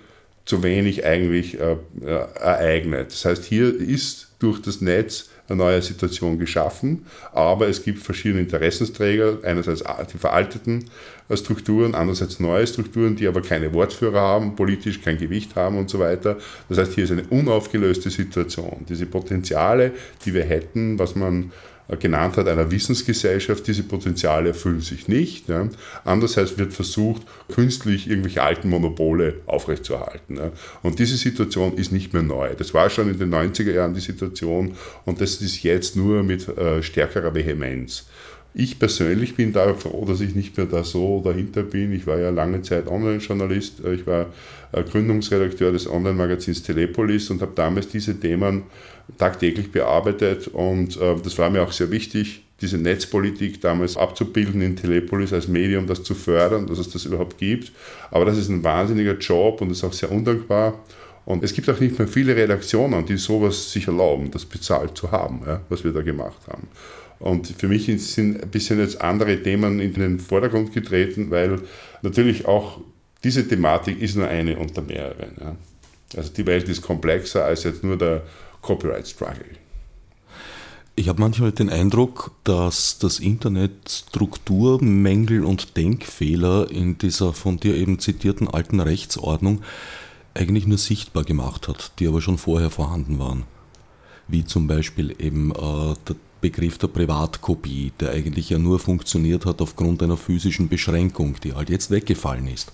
zu 0.44 0.62
wenig 0.62 1.04
eigentlich 1.04 1.60
äh, 1.60 1.76
äh, 2.04 2.26
ereignet. 2.40 3.12
Das 3.12 3.24
heißt, 3.24 3.44
hier 3.44 3.74
ist 3.74 4.32
durch 4.40 4.60
das 4.60 4.80
Netz 4.80 5.30
eine 5.52 5.62
neue 5.62 5.82
Situation 5.82 6.38
geschaffen, 6.38 7.06
aber 7.32 7.68
es 7.68 7.82
gibt 7.82 7.98
verschiedene 8.00 8.40
Interessensträger, 8.40 9.38
einerseits 9.42 9.84
die 10.12 10.18
veralteten 10.18 10.84
äh, 11.28 11.36
Strukturen, 11.36 11.94
andererseits 11.94 12.40
neue 12.40 12.66
Strukturen, 12.66 13.16
die 13.16 13.26
aber 13.26 13.42
keine 13.42 13.72
Wortführer 13.72 14.20
haben, 14.20 14.56
politisch 14.56 15.00
kein 15.00 15.18
Gewicht 15.18 15.54
haben 15.56 15.78
und 15.78 15.90
so 15.90 15.98
weiter. 15.98 16.38
Das 16.68 16.78
heißt, 16.78 16.94
hier 16.94 17.04
ist 17.04 17.12
eine 17.12 17.24
unaufgelöste 17.24 18.10
Situation. 18.10 18.84
Diese 18.88 19.06
Potenziale, 19.06 19.92
die 20.24 20.34
wir 20.34 20.44
hätten, 20.44 20.98
was 20.98 21.14
man 21.14 21.52
genannt 22.00 22.36
hat, 22.36 22.48
einer 22.48 22.70
Wissensgesellschaft, 22.70 23.66
diese 23.66 23.82
Potenziale 23.82 24.48
erfüllen 24.48 24.80
sich 24.80 25.08
nicht. 25.08 25.48
Ja. 25.48 25.68
Andererseits 26.04 26.58
wird 26.58 26.72
versucht, 26.72 27.22
künstlich 27.52 28.08
irgendwelche 28.08 28.42
alten 28.42 28.68
Monopole 28.68 29.40
aufrechtzuerhalten. 29.46 30.36
Ja. 30.36 30.52
Und 30.82 30.98
diese 30.98 31.16
Situation 31.16 31.76
ist 31.76 31.92
nicht 31.92 32.12
mehr 32.12 32.22
neu. 32.22 32.54
Das 32.56 32.72
war 32.74 32.88
schon 32.90 33.10
in 33.10 33.18
den 33.18 33.32
90er 33.32 33.72
Jahren 33.72 33.94
die 33.94 34.00
Situation 34.00 34.74
und 35.04 35.20
das 35.20 35.36
ist 35.36 35.62
jetzt 35.62 35.96
nur 35.96 36.22
mit 36.22 36.48
äh, 36.48 36.82
stärkerer 36.82 37.34
Vehemenz. 37.34 38.06
Ich 38.54 38.78
persönlich 38.78 39.34
bin 39.34 39.52
da 39.52 39.72
froh, 39.72 40.04
dass 40.04 40.20
ich 40.20 40.34
nicht 40.34 40.56
mehr 40.58 40.66
da 40.66 40.84
so 40.84 41.22
dahinter 41.24 41.62
bin. 41.62 41.90
Ich 41.92 42.06
war 42.06 42.18
ja 42.18 42.28
lange 42.28 42.60
Zeit 42.60 42.86
Online-Journalist. 42.86 43.80
Ich 43.94 44.06
war 44.06 44.26
äh, 44.72 44.82
Gründungsredakteur 44.82 45.72
des 45.72 45.88
Online-Magazins 45.88 46.62
Telepolis 46.62 47.30
und 47.30 47.40
habe 47.40 47.52
damals 47.54 47.88
diese 47.88 48.20
Themen 48.20 48.64
tagtäglich 49.16 49.72
bearbeitet. 49.72 50.48
Und 50.48 51.00
äh, 51.00 51.16
das 51.22 51.38
war 51.38 51.48
mir 51.48 51.62
auch 51.62 51.72
sehr 51.72 51.90
wichtig, 51.90 52.42
diese 52.60 52.76
Netzpolitik 52.76 53.62
damals 53.62 53.96
abzubilden 53.96 54.60
in 54.60 54.76
Telepolis 54.76 55.32
als 55.32 55.48
Medium, 55.48 55.86
das 55.86 56.02
zu 56.02 56.14
fördern, 56.14 56.66
dass 56.66 56.78
es 56.78 56.90
das 56.90 57.06
überhaupt 57.06 57.38
gibt. 57.38 57.72
Aber 58.10 58.26
das 58.26 58.36
ist 58.36 58.50
ein 58.50 58.62
wahnsinniger 58.62 59.16
Job 59.16 59.62
und 59.62 59.70
ist 59.70 59.82
auch 59.82 59.94
sehr 59.94 60.12
undankbar. 60.12 60.78
Und 61.24 61.42
es 61.42 61.54
gibt 61.54 61.70
auch 61.70 61.80
nicht 61.80 61.98
mehr 61.98 62.08
viele 62.08 62.36
Redaktionen, 62.36 63.06
die 63.06 63.16
sowas 63.16 63.72
sich 63.72 63.86
erlauben, 63.86 64.30
das 64.30 64.44
bezahlt 64.44 64.96
zu 64.96 65.10
haben, 65.10 65.40
was 65.68 65.84
wir 65.84 65.92
da 65.92 66.02
gemacht 66.02 66.40
haben. 66.48 66.68
Und 67.22 67.46
für 67.46 67.68
mich 67.68 67.86
sind 67.86 68.42
ein 68.42 68.50
bisschen 68.50 68.80
jetzt 68.80 69.00
andere 69.00 69.42
Themen 69.42 69.78
in 69.78 69.94
den 69.94 70.18
Vordergrund 70.18 70.72
getreten, 70.72 71.30
weil 71.30 71.60
natürlich 72.02 72.46
auch 72.46 72.80
diese 73.22 73.46
Thematik 73.46 74.02
ist 74.02 74.16
nur 74.16 74.26
eine 74.26 74.58
unter 74.58 74.82
mehreren. 74.82 75.36
Ja. 75.40 75.56
Also 76.16 76.32
die 76.32 76.44
Welt 76.46 76.68
ist 76.68 76.82
komplexer 76.82 77.44
als 77.44 77.62
jetzt 77.62 77.84
nur 77.84 77.96
der 77.96 78.22
Copyright 78.60 79.06
Struggle. 79.06 79.44
Ich 80.94 81.08
habe 81.08 81.20
manchmal 81.20 81.52
den 81.52 81.70
Eindruck, 81.70 82.32
dass 82.44 82.98
das 82.98 83.18
Internet 83.20 83.88
Strukturmängel 83.88 85.44
und 85.44 85.76
Denkfehler 85.76 86.70
in 86.70 86.98
dieser 86.98 87.32
von 87.32 87.58
dir 87.58 87.76
eben 87.76 87.98
zitierten 87.98 88.48
alten 88.48 88.80
Rechtsordnung 88.80 89.62
eigentlich 90.34 90.66
nur 90.66 90.78
sichtbar 90.78 91.24
gemacht 91.24 91.68
hat, 91.68 91.92
die 91.98 92.08
aber 92.08 92.20
schon 92.20 92.36
vorher 92.36 92.70
vorhanden 92.70 93.18
waren. 93.18 93.44
Wie 94.28 94.44
zum 94.44 94.66
Beispiel 94.66 95.14
eben 95.18 95.52
äh, 95.52 95.94
der 96.08 96.16
Begriff 96.42 96.76
der 96.76 96.88
Privatkopie, 96.88 97.92
der 97.98 98.10
eigentlich 98.10 98.50
ja 98.50 98.58
nur 98.58 98.78
funktioniert 98.78 99.46
hat 99.46 99.62
aufgrund 99.62 100.02
einer 100.02 100.18
physischen 100.18 100.68
Beschränkung, 100.68 101.36
die 101.42 101.54
halt 101.54 101.70
jetzt 101.70 101.90
weggefallen 101.90 102.48
ist. 102.48 102.72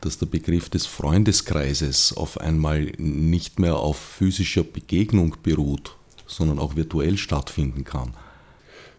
Dass 0.00 0.18
der 0.18 0.26
Begriff 0.26 0.68
des 0.68 0.86
Freundeskreises 0.86 2.16
auf 2.16 2.38
einmal 2.40 2.92
nicht 2.98 3.58
mehr 3.58 3.76
auf 3.76 3.98
physischer 3.98 4.62
Begegnung 4.62 5.36
beruht, 5.42 5.96
sondern 6.26 6.60
auch 6.60 6.76
virtuell 6.76 7.16
stattfinden 7.16 7.82
kann 7.82 8.12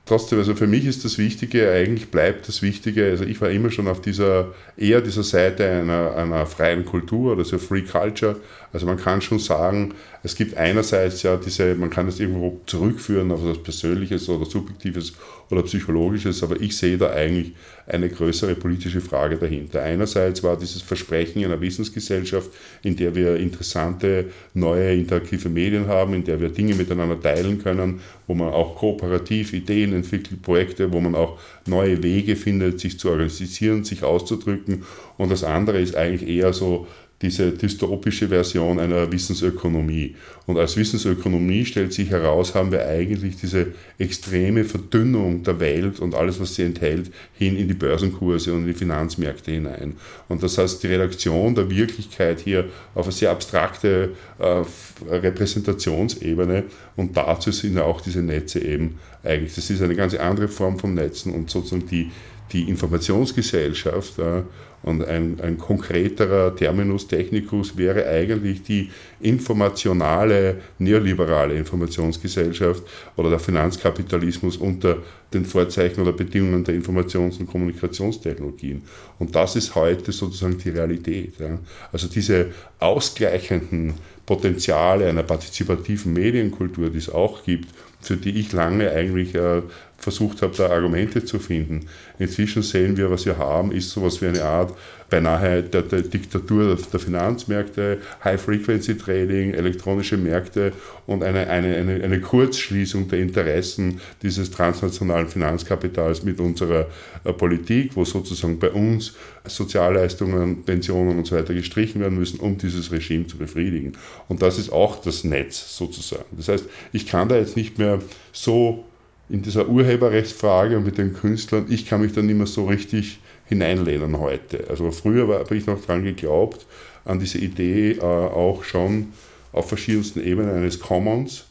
trotzdem, 0.10 0.40
also 0.40 0.56
für 0.56 0.68
mich 0.68 0.86
ist 0.86 1.06
das 1.06 1.18
Wichtige, 1.18 1.72
eigentlich 1.72 2.10
bleibt 2.10 2.48
das 2.48 2.62
Wichtige, 2.62 3.06
also 3.06 3.24
ich 3.24 3.40
war 3.42 3.52
immer 3.52 3.70
schon 3.70 3.88
auf 3.88 4.02
dieser, 4.02 4.54
eher 4.76 5.02
dieser 5.02 5.24
Seite 5.24 5.70
einer, 5.70 6.16
einer 6.16 6.46
freien 6.48 6.84
Kultur 6.84 7.34
oder 7.34 7.46
so 7.46 7.60
Free 7.60 7.84
Culture. 7.84 8.38
Also 8.72 8.86
man 8.86 8.98
kann 8.98 9.22
schon 9.22 9.40
sagen, 9.40 9.94
es 10.22 10.36
gibt 10.36 10.56
einerseits 10.56 11.24
ja 11.24 11.38
diese, 11.38 11.76
man 11.76 11.90
kann 11.90 12.08
es 12.08 12.20
irgendwo 12.20 12.62
zurückführen 12.66 13.32
auf 13.32 13.42
etwas 13.42 13.64
Persönliches 13.64 14.30
oder 14.30 14.46
Subjektives 14.46 15.14
oder 15.50 15.64
Psychologisches, 15.64 16.44
aber 16.44 16.62
ich 16.62 16.78
sehe 16.78 16.98
da 16.98 17.10
eigentlich 17.12 17.54
eine 17.88 18.10
größere 18.10 18.54
politische 18.54 19.02
Frage 19.02 19.38
dahinter. 19.38 19.82
Einerseits 19.82 20.44
war 20.44 20.58
dieses 20.58 20.84
Versprechen 20.84 21.44
einer 21.44 21.60
Wissensgesellschaft, 21.60 22.52
in 22.84 22.96
der 22.96 23.16
wir 23.16 23.38
interessante, 23.38 24.26
neue, 24.54 24.94
interaktive 24.94 25.50
Medien 25.50 25.88
haben, 25.88 26.14
in 26.14 26.24
der 26.24 26.40
wir 26.40 26.50
Dinge 26.50 26.76
miteinander 26.76 27.20
teilen 27.20 27.64
können, 27.64 28.02
wo 28.28 28.36
man 28.36 28.50
auch 28.50 28.76
kooperativ 28.76 29.54
Ideen 29.54 29.94
entwickelt, 29.94 30.44
Projekte, 30.44 30.94
wo 30.94 31.00
man 31.00 31.16
auch 31.16 31.40
neue 31.66 32.04
Wege 32.04 32.36
findet, 32.36 32.80
sich 32.80 33.00
zu 33.00 33.10
organisieren, 33.10 33.84
sich 33.84 34.04
auszudrücken. 34.04 34.84
Und 35.18 35.32
das 35.32 35.44
andere 35.44 35.80
ist 35.80 35.96
eigentlich 35.96 36.30
eher 36.30 36.54
so 36.54 36.88
diese 37.22 37.52
dystopische 37.52 38.30
Version 38.30 38.80
einer 38.80 39.12
Wissensökonomie. 39.12 40.16
Und 40.46 40.58
als 40.58 40.78
Wissensökonomie 40.78 41.66
stellt 41.66 41.92
sich 41.92 42.10
heraus, 42.10 42.56
haben 42.56 42.72
wir 42.72 42.88
eigentlich 42.88 43.36
diese 43.36 43.68
extreme 43.98 44.64
Verdünnung 44.64 45.44
der 45.44 45.60
Welt 45.60 46.00
und 46.00 46.16
alles, 46.16 46.40
was 46.40 46.56
sie 46.56 46.64
enthält, 46.64 47.12
hin 47.34 47.58
in 47.58 47.68
die 47.68 47.74
Börsenkurse 47.74 48.54
und 48.54 48.62
in 48.62 48.68
die 48.68 48.74
Finanzmärkte 48.74 49.52
hinein. 49.52 49.96
Und 50.30 50.44
das 50.44 50.58
heißt, 50.58 50.82
die 50.82 50.88
Redaktion 50.88 51.56
der 51.56 51.70
Wirklichkeit 51.70 52.40
hier 52.40 52.66
auf 52.96 53.06
eine 53.06 53.12
sehr 53.12 53.32
abstrakte 53.32 54.12
äh, 54.40 54.64
Repräsentationsebene 55.10 56.64
und 56.96 57.18
dazu 57.18 57.52
sind 57.52 57.76
ja 57.76 57.84
auch 57.84 58.00
diese 58.00 58.22
Netze 58.22 58.60
eben 58.60 58.98
eigentlich, 59.24 59.56
das 59.56 59.70
ist 59.70 59.82
eine 59.82 59.96
ganz 59.96 60.14
andere 60.16 60.48
Form 60.48 60.80
von 60.80 60.94
Netzen 60.94 61.34
und 61.34 61.50
sozusagen 61.50 61.88
die, 61.88 62.12
die 62.54 62.70
Informationsgesellschaft 62.70 64.20
äh, 64.20 64.42
und 64.84 65.06
ein, 65.06 65.40
ein 65.42 65.58
konkreterer 65.58 66.56
Terminus 66.56 67.08
technicus 67.08 67.78
wäre 67.78 68.08
eigentlich 68.08 68.64
die 68.64 68.90
informationale, 69.20 70.62
neoliberale 70.78 71.56
Informationsgesellschaft 71.56 72.84
oder 73.18 73.30
der 73.30 73.40
Finanzkapitalismus 73.40 74.58
unter 74.58 74.98
den 75.34 75.46
Vorzeichen 75.46 76.02
oder 76.02 76.14
Bedingungen 76.14 76.64
der 76.64 76.76
Informations- 76.76 77.40
und 77.40 77.48
Kommunikationstechnologien. 77.48 78.84
Und 79.20 79.36
das 79.36 79.56
ist 79.56 79.76
heute 79.76 80.12
sozusagen 80.12 80.58
die 80.58 80.70
Realität. 80.70 81.34
Ja. 81.40 81.60
Also 81.92 82.08
diese 82.08 82.48
ausgleichenden 82.80 83.94
Potenziale 84.26 85.10
einer 85.10 85.24
partizipativen 85.24 86.14
Medienkultur, 86.14 86.90
die 86.90 87.00
es 87.00 87.10
auch 87.10 87.44
gibt, 87.44 87.68
für 88.02 88.16
die 88.16 88.40
ich 88.40 88.54
lange 88.54 88.92
eigentlich 88.92 89.36
äh, 89.36 89.62
versucht 90.00 90.42
habe, 90.42 90.56
da 90.56 90.70
Argumente 90.70 91.24
zu 91.24 91.40
finden. 91.40 91.88
Inzwischen 92.18 92.64
sehen 92.64 92.98
wir, 92.98 93.12
was 93.12 93.26
wir 93.26 93.38
haben, 93.38 93.72
ist 93.72 93.92
sowas 93.92 94.22
wie 94.22 94.28
eine 94.28 94.44
Art 94.44 94.74
beinahe 95.10 95.64
der, 95.64 95.82
der 95.82 96.02
Diktatur 96.02 96.76
der 96.76 97.00
Finanzmärkte, 97.00 98.00
High-Frequency-Trading, 98.24 99.54
elektronische 99.54 100.18
Märkte 100.18 100.72
und 101.08 101.24
eine, 101.24 101.50
eine, 101.50 101.76
eine, 101.76 102.04
eine 102.04 102.22
Kurzschließung 102.22 103.08
der 103.08 103.20
Interessen 103.20 104.00
dieses 104.22 104.52
transnationalen 104.52 105.28
Finanzkapitals 105.28 106.24
mit 106.24 106.40
unserer 106.40 106.88
äh, 107.24 107.34
Politik, 107.34 107.96
wo 107.96 108.06
sozusagen 108.06 108.60
bei 108.60 108.70
uns 108.70 109.14
Sozialleistungen, 109.46 110.64
Pensionen 110.64 111.18
und 111.18 111.26
so 111.26 111.36
weiter 111.36 111.54
gestrichen 111.54 112.02
werden 112.02 112.18
müssen, 112.18 112.40
um 112.40 112.58
dieses 112.58 112.92
Regime 112.92 113.26
zu 113.26 113.38
befriedigen. 113.38 113.94
Und 114.28 114.42
das 114.42 114.60
ist 114.60 114.72
auch 114.72 115.02
das 115.02 115.24
Netz 115.24 115.76
sozusagen. 115.78 116.26
Das 116.32 116.50
heißt, 116.50 116.66
ich 116.94 117.08
kann 117.08 117.30
da 117.30 117.38
jetzt 117.38 117.56
nicht 117.56 117.80
mehr 117.80 118.00
so 118.32 118.86
in 119.30 119.44
dieser 119.44 119.70
Urheberrechtsfrage 119.70 120.78
und 120.78 120.86
mit 120.86 120.98
den 120.98 121.14
Künstlern, 121.14 121.68
ich 121.70 121.86
kann 121.86 122.02
mich 122.02 122.14
da 122.14 122.22
nicht 122.22 122.36
mehr 122.36 122.48
so 122.48 122.66
richtig 122.66 123.20
hineinlehnen 123.46 124.20
heute. 124.20 124.66
Also 124.70 124.92
früher 124.92 125.28
habe 125.40 125.56
ich 125.56 125.68
noch 125.68 125.80
daran 125.86 126.04
geglaubt, 126.04 126.66
an 127.06 127.20
diese 127.20 127.38
Idee 127.38 127.94
äh, 127.94 128.02
auch 128.02 128.64
schon 128.64 129.08
auf 129.52 129.68
verschiedensten 129.68 130.24
Ebenen 130.24 130.52
eines 130.52 130.80
Commons. 130.80 131.46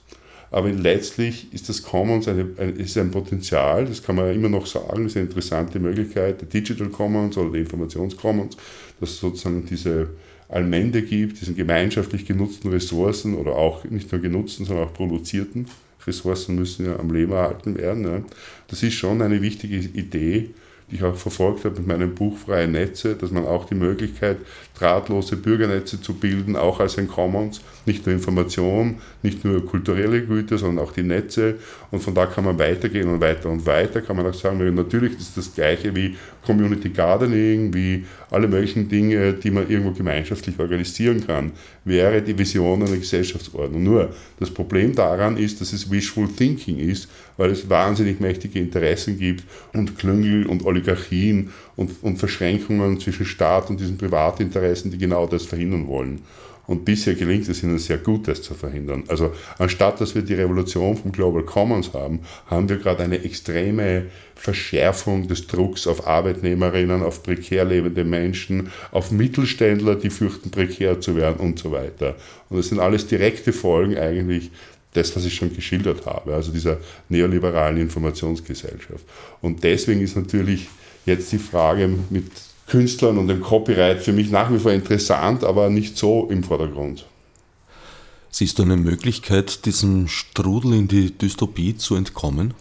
Aber 0.51 0.71
letztlich 0.71 1.53
ist 1.53 1.69
das 1.69 1.83
Commons 1.83 2.27
eine, 2.27 2.49
ein, 2.57 2.77
ist 2.77 2.97
ein 2.97 3.11
Potenzial, 3.11 3.85
das 3.85 4.03
kann 4.03 4.17
man 4.17 4.27
ja 4.27 4.33
immer 4.33 4.49
noch 4.49 4.67
sagen, 4.67 5.07
ist 5.07 5.17
eine 5.17 5.27
interessante 5.27 5.79
Möglichkeit, 5.79 6.41
der 6.41 6.49
Digital 6.49 6.89
Commons 6.89 7.37
oder 7.37 7.53
der 7.53 7.61
Informationscommons, 7.61 8.57
dass 8.99 9.11
es 9.11 9.21
sozusagen 9.21 9.67
diese 9.67 10.09
Allmende 10.49 11.03
gibt, 11.03 11.41
diesen 11.41 11.55
gemeinschaftlich 11.55 12.25
genutzten 12.25 12.71
Ressourcen 12.71 13.37
oder 13.37 13.57
auch 13.57 13.85
nicht 13.85 14.11
nur 14.11 14.23
genutzten, 14.23 14.65
sondern 14.65 14.89
auch 14.89 14.95
produzierten 14.95 15.67
Ressourcen 16.09 16.57
müssen 16.57 16.87
ja 16.87 16.99
am 16.99 17.13
Leben 17.13 17.33
erhalten 17.33 17.77
werden. 17.77 18.05
Ja. 18.05 18.23
Das 18.69 18.83
ist 18.83 18.95
schon 18.95 19.23
eine 19.23 19.41
wichtige 19.43 19.77
Idee, 19.77 20.51
die 20.91 20.97
ich 20.97 21.03
auch 21.05 21.17
verfolgt 21.17 21.65
habe 21.65 21.77
mit 21.77 21.87
meinem 21.87 22.15
Buch 22.15 22.37
Freie 22.39 22.69
Netze, 22.69 23.15
dass 23.15 23.31
man 23.31 23.45
auch 23.45 23.67
die 23.67 23.75
Möglichkeit, 23.75 24.39
drahtlose 24.79 25.37
Bürgernetze 25.37 26.01
zu 26.01 26.15
bilden, 26.15 26.57
auch 26.57 26.81
als 26.81 26.99
ein 26.99 27.09
Commons, 27.09 27.61
nicht 27.87 28.07
nur 28.07 28.15
Information, 28.15 28.97
nicht 29.23 29.45
nur 29.45 29.65
kulturelle 29.65 30.23
Güter, 30.23 30.59
sondern 30.59 30.85
auch 30.85 30.93
die 30.93 31.03
Netze. 31.03 31.57
Und 31.91 32.03
von 32.03 32.15
da 32.15 32.27
kann 32.27 32.45
man 32.45 32.59
weitergehen 32.59 33.09
und 33.09 33.21
weiter 33.21 33.49
und 33.49 33.65
weiter, 33.67 34.01
kann 34.01 34.17
man 34.17 34.27
auch 34.27 34.35
sagen, 34.35 34.75
natürlich 34.75 35.19
ist 35.19 35.37
das 35.37 35.55
gleiche 35.55 35.95
wie 35.95 36.17
Community 36.45 36.91
Gardening, 36.91 37.73
wie 37.75 38.05
alle 38.31 38.49
möglichen 38.49 38.89
Dinge, 38.89 39.35
die 39.35 39.51
man 39.51 39.69
irgendwo 39.69 39.93
gemeinschaftlich 39.93 40.59
organisieren 40.59 41.27
kann, 41.27 41.53
wäre 41.85 42.23
die 42.23 42.39
Vision 42.39 42.83
einer 42.83 42.97
Gesellschaftsordnung. 42.97 43.83
Nur 43.83 44.15
das 44.39 44.51
Problem 44.51 44.95
daran 44.95 45.37
ist, 45.37 45.61
dass 45.61 45.73
es 45.73 45.91
Wishful 45.91 46.29
Thinking 46.29 46.79
ist, 46.79 47.09
weil 47.37 47.51
es 47.51 47.69
wahnsinnig 47.69 48.21
mächtige 48.21 48.59
Interessen 48.59 49.19
gibt 49.19 49.45
und 49.73 49.99
Klüngel 49.99 50.47
und 50.47 50.65
Oligarchien 50.65 51.51
und, 51.77 51.93
und 52.03 52.19
Verschränkungen 52.19 52.99
zwischen 53.01 53.25
Staat 53.25 53.71
und 53.71 53.81
diesen 53.81 53.97
Privatinteressen, 53.97 54.68
die 54.75 54.99
genau 54.99 55.27
das 55.27 55.45
verhindern 55.45 55.87
wollen. 55.89 56.23
Und 56.69 56.85
bisher 56.85 57.15
gelingt 57.15 57.49
es 57.49 57.63
ihnen 57.63 57.79
sehr 57.79 57.97
gut, 57.97 58.29
das 58.29 58.43
zu 58.43 58.53
verhindern. 58.53 59.05
Also 59.09 59.33
anstatt 59.57 60.03
dass 60.03 60.15
wir 60.15 60.21
die 60.21 60.35
Revolution 60.35 60.99
vom 60.99 61.13
Global 61.13 61.43
Commons 61.43 61.95
haben, 61.95 62.21
haben 62.47 62.69
wir 62.69 62.77
gerade 62.77 63.03
eine 63.03 63.25
extreme 63.25 64.05
Verschärfung 64.35 65.27
des 65.29 65.47
Drucks 65.47 65.87
auf 65.87 66.07
Arbeitnehmerinnen, 66.07 67.03
auf 67.03 67.23
prekär 67.23 67.65
lebende 67.65 68.05
Menschen, 68.05 68.71
auf 68.93 69.11
Mittelständler, 69.11 69.95
die 69.95 70.11
fürchten, 70.11 70.51
prekär 70.51 71.01
zu 71.01 71.17
werden 71.17 71.39
und 71.39 71.59
so 71.59 71.73
weiter. 71.73 72.17
Und 72.51 72.59
das 72.59 72.69
sind 72.69 72.81
alles 72.81 73.07
direkte 73.07 73.55
Folgen 73.55 73.97
eigentlich 73.97 74.51
das, 74.93 75.17
was 75.17 75.25
ich 75.25 75.35
schon 75.35 75.55
geschildert 75.55 76.05
habe, 76.05 76.35
also 76.35 76.53
dieser 76.53 76.79
neoliberalen 77.09 77.79
Informationsgesellschaft. 77.79 79.07
Und 79.41 79.65
deswegen 79.65 80.03
ist 80.03 80.17
natürlich 80.17 80.69
jetzt 81.07 81.33
die 81.33 81.39
Frage 81.39 81.89
mit 82.11 82.31
Künstlern 82.69 83.19
und 83.19 83.29
dem 83.29 83.41
Copyright 83.41 84.01
für 84.01 84.13
mich 84.13 84.31
nach 84.31 84.53
wie 84.53 84.59
vor 84.59 84.73
interessant, 84.73 85.45
aber 85.45 85.71
nicht 85.71 85.97
so 85.97 86.29
im 86.31 86.43
Vordergrund. 86.43 87.07
Siehst 88.31 88.59
du 88.59 88.63
eine 88.63 88.77
Möglichkeit, 88.77 89.65
diesem 89.65 90.07
Strudel 90.07 90.75
in 90.75 90.89
die 90.89 91.11
Dystopie 91.11 91.77
zu 91.77 91.97
entkommen? 91.97 92.55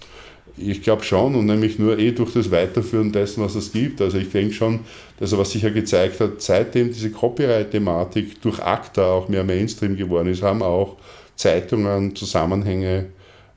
Ich 0.58 0.82
glaube 0.82 1.04
schon 1.04 1.36
und 1.36 1.46
nämlich 1.46 1.78
nur 1.78 2.00
eh 2.00 2.12
durch 2.12 2.34
das 2.34 2.50
Weiterführen 2.50 3.12
dessen, 3.12 3.44
was 3.44 3.54
es 3.54 3.72
gibt. 3.72 4.02
Also 4.02 4.18
ich 4.18 4.32
denke 4.32 4.54
schon, 4.54 4.80
dass 5.20 5.38
was 5.38 5.52
sich 5.52 5.62
ja 5.62 5.70
gezeigt 5.70 6.20
hat, 6.20 6.42
seitdem 6.42 6.88
diese 6.88 7.12
Copyright-Thematik 7.12 8.42
durch 8.42 8.60
ACTA 8.60 9.06
auch 9.06 9.30
mehr 9.30 9.44
Mainstream 9.44 9.96
geworden 9.96 10.30
ist, 10.30 10.42
haben 10.42 10.64
auch 10.64 10.96
Zeitungen 11.36 12.16
Zusammenhänge 12.16 13.06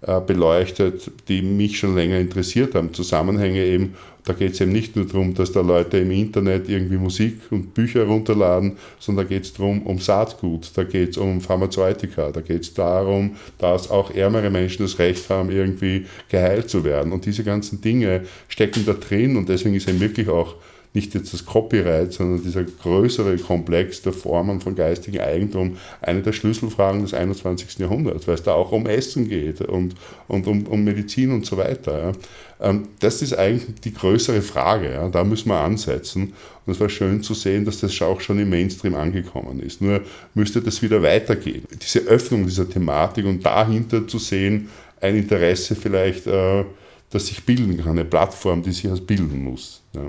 äh, 0.03 0.21
beleuchtet, 0.21 1.11
die 1.29 1.41
mich 1.41 1.79
schon 1.79 1.95
länger 1.95 2.19
interessiert 2.19 2.75
haben. 2.75 2.93
Zusammenhänge 2.93 3.65
eben, 3.65 3.95
da 4.31 4.37
geht 4.37 4.53
es 4.53 4.61
eben 4.61 4.71
nicht 4.71 4.95
nur 4.95 5.07
darum, 5.07 5.35
dass 5.35 5.51
da 5.51 5.61
Leute 5.61 5.99
im 5.99 6.13
Internet 6.13 6.69
irgendwie 6.69 6.99
Musik 6.99 7.41
und 7.51 7.75
Bücher 7.75 8.05
runterladen, 8.05 8.77
sondern 9.01 9.27
da 9.27 9.29
geht 9.29 9.43
es 9.43 9.53
darum, 9.53 9.83
um 9.83 9.99
Saatgut, 9.99 10.71
da 10.77 10.85
geht 10.85 11.11
es 11.11 11.17
um 11.17 11.41
Pharmazeutika, 11.41 12.31
da 12.31 12.41
geht 12.41 12.63
es 12.63 12.73
darum, 12.73 13.37
dass 13.59 13.91
auch 13.91 14.15
ärmere 14.15 14.51
Menschen 14.51 14.85
das 14.85 15.01
Recht 15.01 15.29
haben, 15.31 15.51
irgendwie 15.51 16.07
geheilt 16.29 16.71
zu 16.71 16.85
werden. 16.85 17.13
Und 17.13 17.27
diese 17.27 17.43
ganzen 17.43 17.81
Dinge 17.81 18.23
stecken 18.47 18.87
da 18.87 18.93
drin 18.93 19.37
und 19.37 19.49
deswegen 19.49 19.75
ist 19.75 19.89
eben 19.89 19.99
wirklich 19.99 20.29
auch 20.29 20.55
nicht 20.93 21.15
jetzt 21.15 21.33
das 21.33 21.47
Copyright, 21.47 22.13
sondern 22.13 22.43
dieser 22.43 22.65
größere 22.65 23.37
Komplex 23.37 24.03
der 24.03 24.13
Formen 24.13 24.61
von 24.61 24.75
geistigem 24.75 25.21
Eigentum 25.21 25.77
eine 26.01 26.21
der 26.21 26.33
Schlüsselfragen 26.33 27.03
des 27.03 27.15
21. 27.15 27.79
Jahrhunderts, 27.79 28.27
weil 28.27 28.35
es 28.35 28.43
da 28.43 28.55
auch 28.55 28.73
um 28.73 28.87
Essen 28.87 29.29
geht 29.29 29.61
und, 29.61 29.95
und 30.27 30.47
um, 30.49 30.67
um 30.67 30.83
Medizin 30.83 31.31
und 31.31 31.47
so 31.47 31.57
weiter. 31.57 32.13
Ja. 32.61 32.69
Ähm, 32.69 32.89
das 32.99 33.23
ist 33.23 33.35
eigentlich 33.39 33.81
die 33.83 33.95
größere 33.95 34.43
Frage, 34.43 34.93
ja. 34.93 35.09
da 35.09 35.23
müssen 35.23 35.49
wir 35.49 35.61
ansetzen. 35.61 36.33
Und 36.67 36.73
es 36.73 36.81
war 36.81 36.89
schön 36.89 37.23
zu 37.23 37.35
sehen, 37.35 37.65
dass 37.65 37.79
das 37.79 38.03
auch 38.03 38.21
schon 38.21 38.41
im 38.41 38.51
Mainstream 38.51 38.97
angekommen 38.97 39.61
ist. 39.61 39.81
Nur 39.81 40.03
müsste 40.35 40.61
das 40.61 40.83
wieder 40.83 41.03
weitergehen. 41.03 41.63
Diese 41.81 42.01
Öffnung 42.01 42.47
dieser 42.47 42.69
Thematik 42.69 43.27
und 43.27 43.47
dahinter 43.47 44.09
zu 44.09 44.19
sehen, 44.19 44.69
ein 45.01 45.15
Interesse 45.15 45.77
vielleicht, 45.77 46.27
äh, 46.27 46.65
das 47.11 47.29
sich 47.29 47.45
bilden 47.45 47.79
kann, 47.79 47.91
eine 47.91 48.05
Plattform, 48.05 48.63
die 48.63 48.73
sich 48.73 48.91
als 48.91 49.01
bilden 49.01 49.45
muss. 49.45 49.83
Ja 49.95 50.03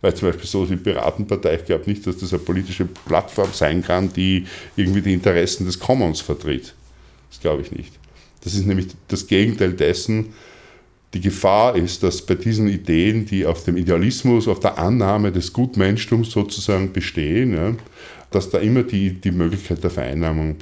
weil 0.00 0.14
zum 0.14 0.28
Beispiel 0.28 0.46
so 0.46 0.66
die 0.66 0.76
Piratenpartei, 0.76 1.56
ich 1.56 1.64
glaube 1.64 1.88
nicht, 1.88 2.06
dass 2.06 2.18
das 2.18 2.32
eine 2.32 2.42
politische 2.42 2.84
Plattform 2.84 3.50
sein 3.52 3.82
kann, 3.82 4.12
die 4.12 4.46
irgendwie 4.76 5.02
die 5.02 5.14
Interessen 5.14 5.66
des 5.66 5.78
Commons 5.78 6.20
vertritt. 6.20 6.74
Das 7.30 7.40
glaube 7.40 7.62
ich 7.62 7.72
nicht. 7.72 7.92
Das 8.42 8.54
ist 8.54 8.66
nämlich 8.66 8.88
das 9.08 9.26
Gegenteil 9.26 9.72
dessen. 9.72 10.34
Die 11.16 11.22
Gefahr 11.22 11.76
ist, 11.76 12.02
dass 12.02 12.20
bei 12.20 12.34
diesen 12.34 12.68
Ideen, 12.68 13.24
die 13.24 13.46
auf 13.46 13.64
dem 13.64 13.78
Idealismus, 13.78 14.46
auf 14.48 14.60
der 14.60 14.76
Annahme 14.76 15.32
des 15.32 15.50
Gutmenschtums 15.50 16.30
sozusagen 16.30 16.92
bestehen, 16.92 17.54
ja, 17.54 17.74
dass 18.30 18.50
da 18.50 18.58
immer 18.58 18.82
die, 18.82 19.14
die 19.14 19.30
Möglichkeit 19.30 19.82
der 19.82 19.88
Vereinnahmung 19.88 20.56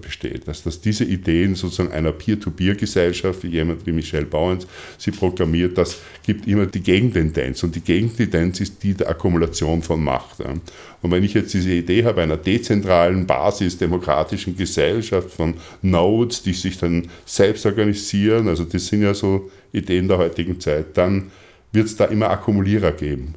besteht. 0.00 0.46
Dass, 0.46 0.62
dass 0.62 0.80
diese 0.80 1.02
Ideen 1.02 1.56
sozusagen 1.56 1.90
einer 1.90 2.12
Peer-to-Peer-Gesellschaft, 2.12 3.42
wie 3.42 3.48
jemand 3.48 3.84
wie 3.84 3.90
Michel 3.90 4.26
Bauens 4.26 4.68
sie 4.96 5.10
proklamiert, 5.10 5.76
das 5.76 5.98
gibt 6.24 6.46
immer 6.46 6.66
die 6.66 6.82
Gegentendenz. 6.82 7.64
Und 7.64 7.74
die 7.74 7.80
Gegentendenz 7.80 8.60
ist 8.60 8.84
die 8.84 8.94
der 8.94 9.08
Akkumulation 9.08 9.82
von 9.82 10.04
Macht. 10.04 10.38
Und 10.38 11.10
wenn 11.10 11.24
ich 11.24 11.34
jetzt 11.34 11.52
diese 11.52 11.72
Idee 11.72 12.04
habe 12.04 12.22
einer 12.22 12.36
dezentralen, 12.36 13.26
basisdemokratischen 13.26 14.56
Gesellschaft 14.56 15.30
von 15.30 15.54
Nodes, 15.82 16.44
die 16.44 16.52
sich 16.52 16.78
dann 16.78 17.08
selbst 17.24 17.66
organisieren, 17.66 18.46
also 18.46 18.62
das 18.62 18.86
sind 18.86 19.02
ja 19.02 19.12
so 19.12 19.50
Ideen 19.76 20.08
der 20.08 20.18
heutigen 20.18 20.60
Zeit, 20.60 20.96
dann 20.96 21.30
wird 21.72 21.86
es 21.86 21.96
da 21.96 22.06
immer 22.06 22.30
Akkumulierer 22.30 22.92
geben 22.92 23.34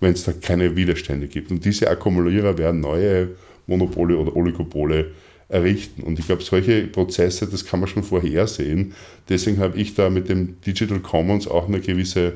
wenn 0.00 0.12
es 0.12 0.24
da 0.24 0.32
keine 0.32 0.76
Widerstände 0.76 1.26
gibt. 1.26 1.50
Und 1.50 1.64
diese 1.64 1.90
Akkumulierer 1.90 2.56
werden 2.58 2.80
neue 2.80 3.30
Monopole 3.66 4.16
oder 4.16 4.34
Oligopole 4.36 5.12
errichten. 5.48 6.02
Und 6.02 6.18
ich 6.18 6.26
glaube, 6.26 6.42
solche 6.42 6.86
Prozesse, 6.86 7.46
das 7.46 7.64
kann 7.64 7.80
man 7.80 7.88
schon 7.88 8.02
vorhersehen. 8.02 8.94
Deswegen 9.28 9.58
habe 9.58 9.78
ich 9.78 9.94
da 9.94 10.10
mit 10.10 10.28
dem 10.28 10.60
Digital 10.60 11.00
Commons 11.00 11.48
auch 11.48 11.68
eine 11.68 11.80
gewisse 11.80 12.34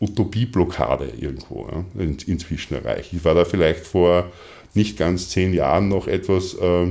Utopieblockade 0.00 1.12
irgendwo 1.18 1.68
ja, 1.70 1.84
inzwischen 2.26 2.74
erreicht. 2.74 3.12
Ich 3.12 3.24
war 3.24 3.34
da 3.34 3.44
vielleicht 3.44 3.86
vor 3.86 4.30
nicht 4.74 4.98
ganz 4.98 5.30
zehn 5.30 5.54
Jahren 5.54 5.88
noch 5.88 6.06
etwas, 6.06 6.54
äh, 6.54 6.86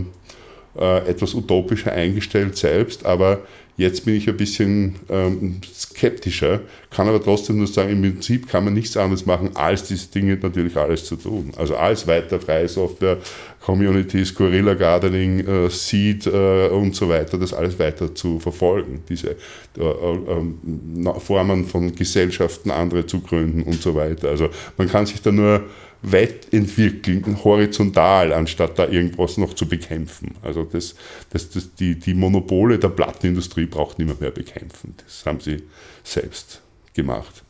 äh, 0.79 1.07
etwas 1.07 1.35
utopischer 1.35 1.91
eingestellt 1.91 2.57
selbst, 2.57 3.05
aber 3.05 3.41
Jetzt 3.77 4.05
bin 4.05 4.15
ich 4.15 4.29
ein 4.29 4.37
bisschen 4.37 4.95
ähm, 5.09 5.59
skeptischer, 5.73 6.61
kann 6.91 7.09
aber 7.09 7.21
trotzdem 7.21 7.57
nur 7.57 7.67
sagen, 7.67 7.91
im 7.91 8.01
Prinzip 8.01 8.47
kann 8.47 8.63
man 8.63 8.73
nichts 8.73 8.95
anderes 8.95 9.25
machen, 9.25 9.49
als 9.53 9.83
diese 9.83 10.07
Dinge 10.07 10.37
natürlich 10.41 10.77
alles 10.77 11.03
zu 11.03 11.17
tun. 11.17 11.51
Also 11.57 11.75
alles 11.75 12.07
weiter 12.07 12.39
freie 12.39 12.69
Software, 12.69 13.17
Communities, 13.59 14.33
Guerilla 14.33 14.75
Gardening, 14.75 15.45
äh, 15.45 15.69
Seed 15.69 16.25
äh, 16.25 16.69
und 16.69 16.95
so 16.95 17.09
weiter, 17.09 17.37
das 17.37 17.53
alles 17.53 17.77
weiter 17.77 18.15
zu 18.15 18.39
verfolgen, 18.39 19.03
diese 19.09 19.31
äh, 19.77 19.81
äh, 19.81 21.19
Formen 21.19 21.65
von 21.65 21.93
Gesellschaften, 21.93 22.71
andere 22.71 23.05
zu 23.05 23.19
gründen 23.19 23.63
und 23.63 23.81
so 23.81 23.93
weiter. 23.93 24.29
Also 24.29 24.49
man 24.77 24.87
kann 24.87 25.05
sich 25.05 25.21
da 25.21 25.33
nur 25.33 25.65
weit 26.11 26.53
entwickeln, 26.53 27.43
horizontal, 27.43 28.33
anstatt 28.33 28.77
da 28.77 28.87
irgendwas 28.87 29.37
noch 29.37 29.53
zu 29.53 29.67
bekämpfen. 29.67 30.35
Also 30.41 30.63
das, 30.63 30.95
das, 31.31 31.49
das, 31.49 31.73
die, 31.75 31.95
die 31.95 32.13
Monopole 32.13 32.79
der 32.79 32.89
Plattenindustrie 32.89 33.65
braucht 33.65 33.99
niemand 33.99 34.21
mehr 34.21 34.31
bekämpfen. 34.31 34.95
Das 35.03 35.25
haben 35.25 35.39
sie 35.39 35.63
selbst 36.03 36.61
gemacht. 36.93 37.43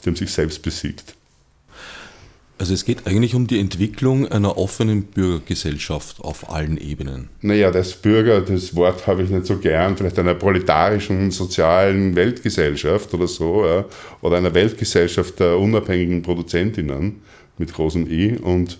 Sie 0.00 0.10
haben 0.10 0.16
sich 0.16 0.32
selbst 0.32 0.62
besiegt. 0.62 1.14
Also 2.56 2.72
es 2.72 2.84
geht 2.84 3.06
eigentlich 3.06 3.34
um 3.34 3.48
die 3.48 3.58
Entwicklung 3.58 4.28
einer 4.28 4.56
offenen 4.56 5.02
Bürgergesellschaft 5.02 6.20
auf 6.20 6.50
allen 6.50 6.78
Ebenen. 6.78 7.28
Naja, 7.40 7.72
das 7.72 7.94
Bürger, 7.94 8.40
das 8.40 8.76
Wort 8.76 9.08
habe 9.08 9.24
ich 9.24 9.30
nicht 9.30 9.46
so 9.46 9.56
gern, 9.58 9.96
vielleicht 9.96 10.18
einer 10.20 10.34
proletarischen, 10.34 11.32
sozialen 11.32 12.14
Weltgesellschaft 12.14 13.12
oder 13.12 13.26
so, 13.26 13.66
ja, 13.66 13.84
oder 14.20 14.36
einer 14.36 14.54
Weltgesellschaft 14.54 15.40
der 15.40 15.58
unabhängigen 15.58 16.22
Produzentinnen 16.22 17.22
mit 17.58 17.72
großem 17.72 18.08
I 18.08 18.38
und 18.38 18.78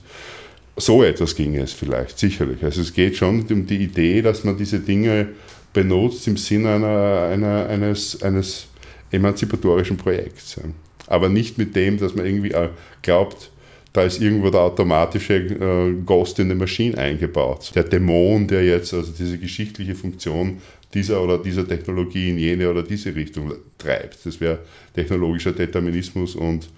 so 0.76 1.02
etwas 1.02 1.34
ging 1.34 1.56
es 1.56 1.72
vielleicht, 1.72 2.18
sicherlich. 2.18 2.62
Also 2.64 2.80
es 2.80 2.92
geht 2.92 3.16
schon 3.16 3.44
um 3.50 3.66
die 3.66 3.82
Idee, 3.82 4.22
dass 4.22 4.44
man 4.44 4.56
diese 4.56 4.80
Dinge 4.80 5.28
benutzt 5.72 6.26
im 6.26 6.36
Sinne 6.36 6.74
einer, 6.74 7.28
einer, 7.30 7.66
eines, 7.68 8.22
eines 8.22 8.66
emanzipatorischen 9.10 9.96
Projekts. 9.96 10.60
Aber 11.06 11.28
nicht 11.28 11.58
mit 11.58 11.76
dem, 11.76 11.98
dass 11.98 12.14
man 12.14 12.26
irgendwie 12.26 12.52
äh, 12.52 12.70
glaubt, 13.02 13.50
da 13.94 14.02
ist 14.02 14.20
irgendwo 14.20 14.50
der 14.50 14.60
automatische 14.60 15.36
äh, 15.36 15.94
Ghost 16.04 16.40
in 16.40 16.48
the 16.48 16.54
Machine 16.56 16.98
eingebaut. 16.98 17.70
Der 17.76 17.84
Dämon, 17.84 18.46
der 18.48 18.64
jetzt 18.64 18.92
also 18.92 19.12
diese 19.16 19.38
geschichtliche 19.38 19.94
Funktion 19.94 20.58
dieser 20.92 21.22
oder 21.22 21.38
dieser 21.38 21.66
Technologie 21.66 22.30
in 22.30 22.38
jene 22.38 22.68
oder 22.68 22.82
diese 22.82 23.14
Richtung 23.14 23.52
treibt. 23.78 24.26
Das 24.26 24.40
wäre 24.40 24.58
technologischer 24.94 25.52
Determinismus 25.52 26.34
und 26.34 26.68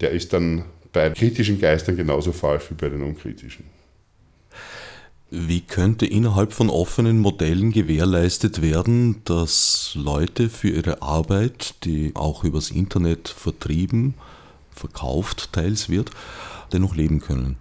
der 0.00 0.12
ist 0.12 0.32
dann 0.32 0.64
bei 0.92 1.10
kritischen 1.10 1.60
Geistern 1.60 1.96
genauso 1.96 2.30
falsch 2.30 2.70
wie 2.70 2.74
bei 2.74 2.88
den 2.88 3.02
unkritischen. 3.02 3.64
Wie 5.28 5.60
könnte 5.62 6.06
innerhalb 6.06 6.52
von 6.52 6.70
offenen 6.70 7.18
Modellen 7.18 7.72
gewährleistet 7.72 8.62
werden, 8.62 9.22
dass 9.24 9.92
Leute 9.96 10.48
für 10.48 10.68
ihre 10.68 11.02
Arbeit, 11.02 11.74
die 11.84 12.12
auch 12.14 12.44
übers 12.44 12.70
Internet 12.70 13.28
vertrieben, 13.28 14.14
verkauft 14.72 15.52
teils 15.52 15.88
wird, 15.88 16.10
dennoch 16.72 16.96
leben 16.96 17.20
können? 17.20 17.56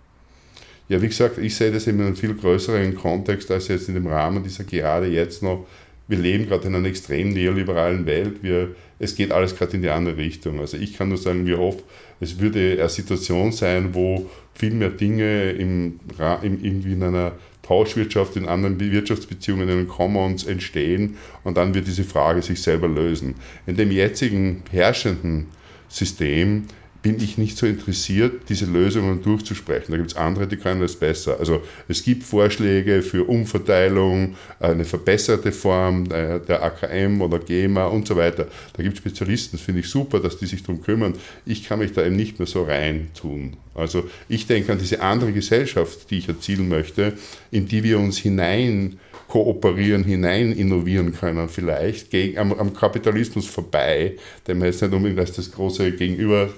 Ja, 0.88 1.02
wie 1.02 1.08
gesagt, 1.08 1.38
ich 1.38 1.56
sehe 1.56 1.72
das 1.72 1.86
in 1.86 2.02
einem 2.02 2.15
viel 2.15 2.34
größeren 2.34 2.95
Kontext 2.95 3.52
als 3.52 3.67
jetzt 3.67 3.89
in 3.89 3.93
dem 3.93 4.08
Rahmen 4.08 4.43
dieser 4.43 4.63
gerade 4.63 5.08
jetzt 5.08 5.43
noch. 5.43 5.67
Wir 6.08 6.17
leben 6.17 6.48
gerade 6.48 6.67
in 6.67 6.74
einer 6.74 6.88
extrem 6.88 7.30
neoliberalen 7.30 8.08
Welt. 8.08 8.41
Wir, 8.41 8.76
es 8.98 9.15
geht 9.15 9.32
alles 9.32 9.56
gerade 9.56 9.74
in 9.74 9.84
die 9.84 9.89
andere 9.89 10.17
Richtung. 10.17 10.60
Also 10.60 10.78
ich 10.78 10.98
kann 10.98 11.10
nur 11.10 11.19
sagen, 11.19 11.45
wie 11.45 11.54
oft 11.54 11.84
es 12.19 12.39
würde 12.39 12.78
eine 12.80 12.89
Situation 12.89 13.52
sein, 13.52 13.93
wo 13.93 14.28
viel 14.56 14.74
mehr 14.74 14.89
Dinge 14.89 15.52
im, 15.52 16.00
im, 16.41 16.63
irgendwie 16.63 16.93
in 16.93 17.04
einer 17.04 17.34
Tauschwirtschaft, 17.62 18.36
in 18.36 18.48
anderen 18.48 18.80
Wirtschaftsbeziehungen, 18.80 19.69
in 19.69 19.78
den 19.78 19.88
Commons 19.88 20.43
entstehen 20.43 21.17
und 21.43 21.56
dann 21.56 21.76
wird 21.76 21.86
diese 21.86 22.04
Frage 22.04 22.41
sich 22.41 22.63
selber 22.63 22.88
lösen. 22.88 23.36
In 23.67 23.78
dem 23.78 23.91
jetzigen 23.91 24.63
herrschenden 24.72 25.45
System 25.88 26.63
bin 27.01 27.21
ich 27.21 27.38
nicht 27.38 27.57
so 27.57 27.65
interessiert, 27.65 28.49
diese 28.49 28.65
Lösungen 28.65 29.21
durchzusprechen. 29.23 29.91
Da 29.91 29.97
gibt 29.97 30.12
es 30.12 30.17
andere, 30.17 30.47
die 30.47 30.57
können 30.57 30.81
das 30.81 30.95
besser. 30.95 31.39
Also 31.39 31.62
es 31.88 32.03
gibt 32.03 32.23
Vorschläge 32.23 33.01
für 33.01 33.23
Umverteilung, 33.23 34.35
eine 34.59 34.83
verbesserte 34.83 35.51
Form 35.53 36.05
äh, 36.12 36.39
der 36.39 36.62
AKM 36.62 37.21
oder 37.21 37.39
GEMA 37.39 37.85
und 37.85 38.07
so 38.07 38.17
weiter. 38.17 38.47
Da 38.73 38.83
gibt 38.83 38.95
es 38.95 38.99
Spezialisten, 38.99 39.57
das 39.57 39.65
finde 39.65 39.79
ich 39.79 39.88
super, 39.88 40.19
dass 40.19 40.38
die 40.38 40.45
sich 40.45 40.62
darum 40.62 40.81
kümmern. 40.81 41.13
Ich 41.45 41.63
kann 41.63 41.79
mich 41.79 41.93
da 41.93 42.05
eben 42.05 42.17
nicht 42.17 42.38
mehr 42.38 42.47
so 42.47 42.63
rein 42.63 43.09
tun. 43.17 43.55
Also 43.75 44.09
ich 44.27 44.45
denke 44.45 44.73
an 44.73 44.79
diese 44.79 45.01
andere 45.01 45.31
Gesellschaft, 45.31 46.12
die 46.12 46.17
ich 46.17 46.27
erzielen 46.27 46.67
möchte, 46.67 47.13
in 47.49 47.65
die 47.67 47.83
wir 47.83 47.97
uns 47.97 48.17
hinein 48.17 48.99
kooperieren, 49.29 50.03
hinein 50.03 50.51
innovieren 50.51 51.13
können, 51.13 51.47
vielleicht 51.47 52.09
gegen, 52.09 52.38
am, 52.39 52.51
am 52.51 52.73
Kapitalismus 52.73 53.45
vorbei, 53.45 54.15
man 54.47 54.63
jetzt 54.63 54.81
nicht 54.81 54.91
unbedingt 54.91 55.19
als 55.19 55.33
das 55.33 55.51
große 55.51 55.91
Gegenüber 55.91 56.49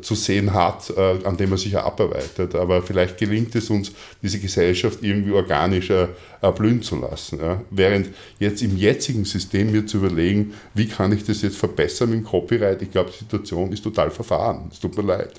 zu 0.00 0.14
sehen 0.14 0.54
hat, 0.54 0.90
äh, 0.96 1.18
an 1.24 1.36
dem 1.36 1.50
man 1.50 1.58
sich 1.58 1.72
ja 1.72 1.84
abarbeitet. 1.84 2.54
Aber 2.54 2.80
vielleicht 2.80 3.18
gelingt 3.18 3.54
es 3.54 3.68
uns, 3.68 3.92
diese 4.22 4.38
Gesellschaft 4.38 5.02
irgendwie 5.02 5.32
organischer 5.32 6.08
erblühen 6.40 6.80
zu 6.80 6.96
lassen. 6.96 7.38
Während 7.70 8.08
jetzt 8.38 8.62
im 8.62 8.76
jetzigen 8.76 9.24
System 9.26 9.72
mir 9.72 9.84
zu 9.84 9.98
überlegen, 9.98 10.54
wie 10.74 10.86
kann 10.86 11.12
ich 11.12 11.24
das 11.24 11.42
jetzt 11.42 11.58
verbessern 11.58 12.10
mit 12.10 12.20
dem 12.20 12.24
Copyright, 12.24 12.80
ich 12.80 12.90
glaube, 12.90 13.10
die 13.10 13.18
Situation 13.18 13.72
ist 13.72 13.84
total 13.84 14.10
verfahren. 14.10 14.70
Es 14.72 14.80
tut 14.80 14.96
mir 14.96 15.02
leid. 15.02 15.34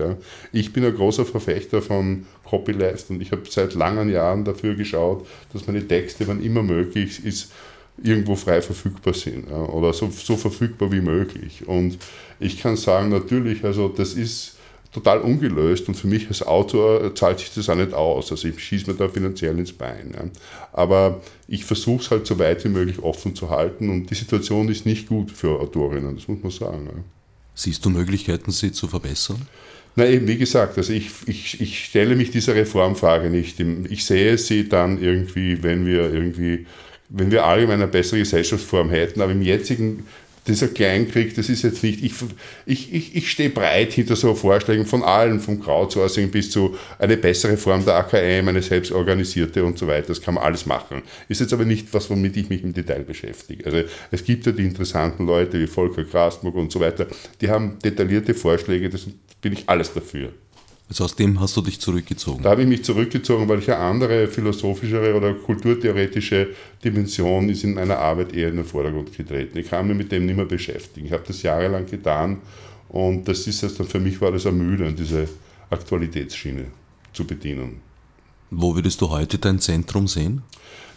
Ich 0.51 0.71
bin 0.71 0.85
ein 0.85 0.95
großer 0.95 1.25
Verfechter 1.25 1.81
von 1.81 2.25
Copyleft 2.43 3.09
und 3.09 3.21
ich 3.21 3.31
habe 3.31 3.43
seit 3.49 3.73
langen 3.73 4.09
Jahren 4.09 4.45
dafür 4.45 4.75
geschaut, 4.75 5.25
dass 5.53 5.65
meine 5.65 5.87
Texte, 5.87 6.27
wann 6.27 6.43
immer 6.43 6.63
möglich 6.63 7.25
ist, 7.25 7.51
irgendwo 8.03 8.35
frei 8.35 8.61
verfügbar 8.61 9.13
sind 9.13 9.49
ja, 9.49 9.57
oder 9.57 9.93
so, 9.93 10.09
so 10.09 10.37
verfügbar 10.37 10.91
wie 10.91 11.01
möglich. 11.01 11.67
Und 11.67 11.97
ich 12.39 12.59
kann 12.59 12.77
sagen, 12.77 13.09
natürlich, 13.09 13.63
also 13.63 13.89
das 13.89 14.13
ist 14.13 14.57
total 14.91 15.19
ungelöst 15.19 15.87
und 15.87 15.95
für 15.95 16.07
mich 16.07 16.27
als 16.27 16.41
Autor 16.41 17.13
zahlt 17.15 17.39
sich 17.39 17.53
das 17.53 17.69
auch 17.69 17.75
nicht 17.75 17.93
aus. 17.93 18.31
Also 18.31 18.47
ich 18.47 18.59
schieße 18.59 18.89
mir 18.89 18.97
da 18.97 19.07
finanziell 19.09 19.57
ins 19.59 19.73
Bein. 19.73 20.13
Ja. 20.15 20.29
Aber 20.73 21.21
ich 21.47 21.65
versuche 21.65 22.03
es 22.03 22.11
halt 22.11 22.27
so 22.27 22.39
weit 22.39 22.63
wie 22.63 22.69
möglich 22.69 22.99
offen 22.99 23.35
zu 23.35 23.49
halten 23.49 23.89
und 23.89 24.09
die 24.09 24.15
Situation 24.15 24.69
ist 24.69 24.85
nicht 24.85 25.07
gut 25.07 25.31
für 25.31 25.59
Autorinnen, 25.59 26.15
das 26.15 26.27
muss 26.27 26.41
man 26.41 26.51
sagen. 26.51 26.85
Ja. 26.85 27.03
Siehst 27.53 27.83
du 27.85 27.89
Möglichkeiten, 27.89 28.51
sie 28.51 28.71
zu 28.71 28.87
verbessern? 28.87 29.47
Na 29.95 30.05
eben, 30.05 30.27
wie 30.27 30.37
gesagt, 30.37 30.77
also 30.77 30.93
ich, 30.93 31.09
ich, 31.25 31.59
ich 31.59 31.85
stelle 31.85 32.15
mich 32.15 32.29
dieser 32.29 32.53
Reformfrage 32.53 33.31
nicht. 33.31 33.59
Ich 33.89 34.05
sehe 34.05 34.37
sie 34.37 34.69
dann 34.69 35.01
irgendwie, 35.01 35.63
wenn 35.63 35.87
wir 35.87 36.13
irgendwie 36.13 36.67
wenn 37.09 37.31
wir 37.31 37.45
allgemein 37.45 37.81
eine 37.81 37.87
bessere 37.87 38.19
Gesellschaftsform 38.19 38.89
hätten, 38.89 39.21
aber 39.21 39.31
im 39.31 39.41
jetzigen 39.41 40.05
dieser 40.47 40.69
Kleinkrieg, 40.69 41.35
das 41.35 41.49
ist 41.49 41.63
jetzt 41.63 41.83
nicht, 41.83 42.03
ich, 42.03 42.13
ich, 42.65 42.93
ich, 42.93 43.15
ich 43.15 43.31
stehe 43.31 43.49
breit 43.49 43.91
hinter 43.91 44.15
so 44.15 44.33
Vorschlägen 44.33 44.85
von 44.85 45.03
allen, 45.03 45.39
vom 45.39 45.59
Crowdsourcing 45.59 46.31
bis 46.31 46.51
zu 46.51 46.77
eine 46.99 47.17
bessere 47.17 47.57
Form 47.57 47.83
der 47.83 47.95
AKM, 47.95 48.47
eine 48.47 48.61
selbstorganisierte 48.61 49.63
und 49.63 49.77
so 49.77 49.87
weiter. 49.87 50.07
Das 50.07 50.21
kann 50.21 50.35
man 50.35 50.43
alles 50.43 50.65
machen. 50.65 51.01
Ist 51.27 51.41
jetzt 51.41 51.53
aber 51.53 51.65
nicht 51.65 51.93
was, 51.93 52.09
womit 52.09 52.37
ich 52.37 52.49
mich 52.49 52.63
im 52.63 52.73
Detail 52.73 53.03
beschäftige. 53.03 53.65
Also 53.65 53.83
es 54.11 54.23
gibt 54.23 54.45
ja 54.45 54.51
die 54.51 54.63
interessanten 54.63 55.25
Leute 55.25 55.59
wie 55.59 55.67
Volker 55.67 56.03
Grasburg 56.03 56.55
und 56.55 56.71
so 56.71 56.79
weiter, 56.79 57.07
die 57.41 57.49
haben 57.49 57.77
detaillierte 57.83 58.33
Vorschläge, 58.33 58.89
das 58.89 59.05
bin 59.41 59.53
ich 59.53 59.67
alles 59.67 59.93
dafür. 59.93 60.31
Also 60.89 61.03
aus 61.03 61.15
dem 61.15 61.39
hast 61.41 61.57
du 61.57 61.61
dich 61.61 61.81
zurückgezogen? 61.81 62.43
Da 62.43 62.51
habe 62.51 62.61
ich 62.61 62.67
mich 62.67 62.83
zurückgezogen, 62.83 63.49
weil 63.49 63.59
ich 63.59 63.69
eine 63.69 63.79
andere 63.79 64.27
philosophischere 64.27 65.15
oder 65.15 65.33
kulturtheoretische 65.33 66.49
Dimension 66.83 67.49
ist 67.49 67.65
in 67.65 67.73
meiner 67.73 67.97
Arbeit 67.97 68.33
eher 68.33 68.49
in 68.49 68.55
den 68.55 68.65
Vordergrund 68.65 69.15
getreten. 69.15 69.57
Ich 69.57 69.69
kann 69.69 69.87
mich 69.87 69.97
mit 69.97 70.11
dem 70.11 70.25
nicht 70.25 70.37
mehr 70.37 70.45
beschäftigen. 70.45 71.07
Ich 71.07 71.11
habe 71.11 71.23
das 71.27 71.41
jahrelang 71.41 71.85
getan 71.85 72.37
und 72.87 73.27
das 73.27 73.47
ist 73.47 73.63
jetzt 73.63 73.79
dann 73.79 73.87
für 73.87 73.99
mich 73.99 74.21
war 74.21 74.31
das 74.31 74.45
ermüdend, 74.45 74.97
diese 74.97 75.27
Aktualitätsschiene 75.69 76.65
zu 77.11 77.25
bedienen. 77.25 77.81
Wo 78.49 78.73
würdest 78.73 79.01
du 79.01 79.09
heute 79.09 79.37
dein 79.39 79.59
Zentrum 79.59 80.07
sehen? 80.07 80.41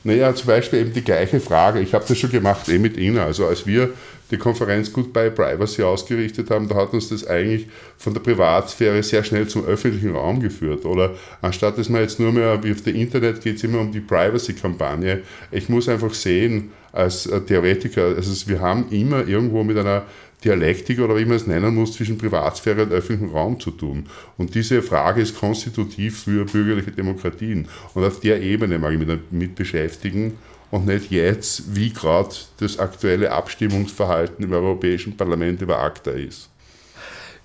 Naja, 0.03 0.35
zum 0.35 0.47
Beispiel 0.47 0.81
eben 0.81 0.93
die 0.93 1.05
gleiche 1.05 1.41
Frage. 1.41 1.81
Ich 1.81 1.93
habe 1.93 2.05
das 2.09 2.17
schon 2.17 2.31
gemacht, 2.31 2.69
eh 2.69 2.79
mit 2.79 2.97
Ihnen. 2.97 3.19
Also 3.19 3.47
als 3.47 3.67
wir 3.67 3.91
die 4.31 4.39
Konferenz 4.39 4.93
Goodbye 4.93 5.31
Privacy 5.31 5.83
ausgerichtet 5.83 6.51
haben, 6.51 6.69
da 6.69 6.77
hat 6.77 6.93
uns 6.93 7.09
das 7.09 7.27
eigentlich 7.27 7.67
von 7.99 8.15
der 8.15 8.21
Privatsphäre 8.21 9.03
sehr 9.03 9.25
schnell 9.25 9.49
zum 9.49 9.65
öffentlichen 9.67 10.15
Raum 10.15 10.41
geführt. 10.41 10.85
Oder 10.85 11.17
anstatt 11.43 11.77
dass 11.77 11.89
man 11.89 12.01
jetzt 12.01 12.21
nur 12.21 12.33
mehr 12.33 12.63
wie 12.63 12.73
auf 12.73 12.83
der 12.83 12.95
Internet 12.95 13.43
geht 13.43 13.57
es 13.57 13.65
immer 13.65 13.81
um 13.81 13.93
die 13.93 14.01
Privacy-Kampagne. 14.01 15.23
Ich 15.51 15.69
muss 15.69 15.89
einfach 15.89 16.15
sehen, 16.15 16.71
als 16.93 17.29
Theoretiker, 17.47 18.03
also 18.17 18.49
wir 18.49 18.61
haben 18.61 18.87
immer 18.91 19.27
irgendwo 19.27 19.63
mit 19.63 19.79
einer 19.79 20.05
Dialektik 20.45 21.01
oder 21.01 21.17
wie 21.17 21.25
man 21.25 21.37
es 21.37 21.47
nennen 21.47 21.75
muss, 21.75 21.93
zwischen 21.93 22.19
Privatsphäre 22.19 22.83
und 22.85 22.93
öffentlichem 22.93 23.35
Raum 23.35 23.61
zu 23.61 23.71
tun. 23.71 24.07
Und 24.39 24.55
diese 24.55 24.83
Frage 24.83 25.21
ist 25.21 25.39
konstitutiv 25.39 26.25
für 26.25 26.45
bürgerliche 26.45 26.93
Demokratien. 26.93 27.69
Und 27.95 28.05
auf 28.05 28.21
der 28.21 28.41
Ebene 28.41 28.79
mag 28.79 28.93
ich 28.93 28.99
mich 28.99 29.09
damit 29.09 29.55
beschäftigen 29.55 30.39
und 30.71 30.87
nicht 30.87 31.11
jetzt, 31.11 31.75
wie 31.75 31.93
gerade 31.93 32.35
das 32.59 32.79
aktuelle 32.79 33.33
Abstimmungsverhalten 33.33 34.45
im 34.45 34.53
Europäischen 34.53 35.17
Parlament 35.17 35.61
über 35.63 35.79
ACTA 35.79 36.13
ist. 36.13 36.49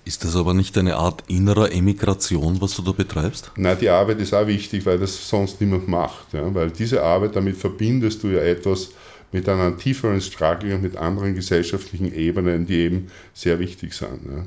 Ist 0.06 0.22
das 0.22 0.36
aber 0.36 0.54
nicht 0.54 0.78
eine 0.78 0.94
Art 0.94 1.24
innerer 1.26 1.72
Emigration, 1.72 2.60
was 2.60 2.76
du 2.76 2.82
da 2.82 2.92
betreibst? 2.92 3.50
Nein, 3.56 3.76
die 3.80 3.88
Arbeit 3.88 4.20
ist 4.20 4.32
auch 4.32 4.46
wichtig, 4.46 4.86
weil 4.86 5.00
das 5.00 5.28
sonst 5.28 5.60
niemand 5.60 5.88
macht. 5.88 6.32
Ja? 6.32 6.54
Weil 6.54 6.70
diese 6.70 7.02
Arbeit, 7.02 7.34
damit 7.34 7.56
verbindest 7.56 8.22
du 8.22 8.28
ja 8.28 8.38
etwas, 8.38 8.90
mit 9.32 9.48
einem 9.48 9.78
tieferen 9.78 10.20
Struggle 10.20 10.74
und 10.74 10.82
mit 10.82 10.96
anderen 10.96 11.34
gesellschaftlichen 11.34 12.14
Ebenen, 12.14 12.66
die 12.66 12.76
eben 12.76 13.08
sehr 13.34 13.58
wichtig 13.58 13.92
sind. 13.92 14.20
Ja. 14.30 14.44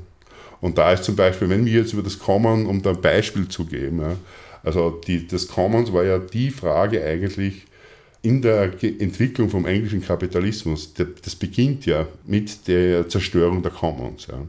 Und 0.61 0.77
da 0.77 0.91
ist 0.93 1.03
zum 1.03 1.15
Beispiel, 1.15 1.49
wenn 1.49 1.65
wir 1.65 1.73
jetzt 1.73 1.93
über 1.93 2.03
das 2.03 2.19
Common, 2.19 2.65
um 2.65 2.81
da 2.81 2.91
ein 2.91 3.01
Beispiel 3.01 3.47
zu 3.47 3.65
geben, 3.65 4.01
ja, 4.01 4.15
also 4.63 4.99
die, 5.07 5.25
das 5.25 5.47
Commons 5.47 5.93
war 5.93 6.03
ja 6.03 6.19
die 6.19 6.49
Frage 6.49 7.03
eigentlich 7.03 7.65
in 8.21 8.41
der 8.41 8.73
Entwicklung 8.83 9.49
vom 9.49 9.65
englischen 9.65 10.01
Kapitalismus. 10.01 10.93
Das 10.93 11.35
beginnt 11.35 11.85
ja 11.85 12.05
mit 12.25 12.67
der 12.67 13.07
Zerstörung 13.07 13.63
der 13.63 13.71
Commons. 13.71 14.27
Ja. 14.27 14.41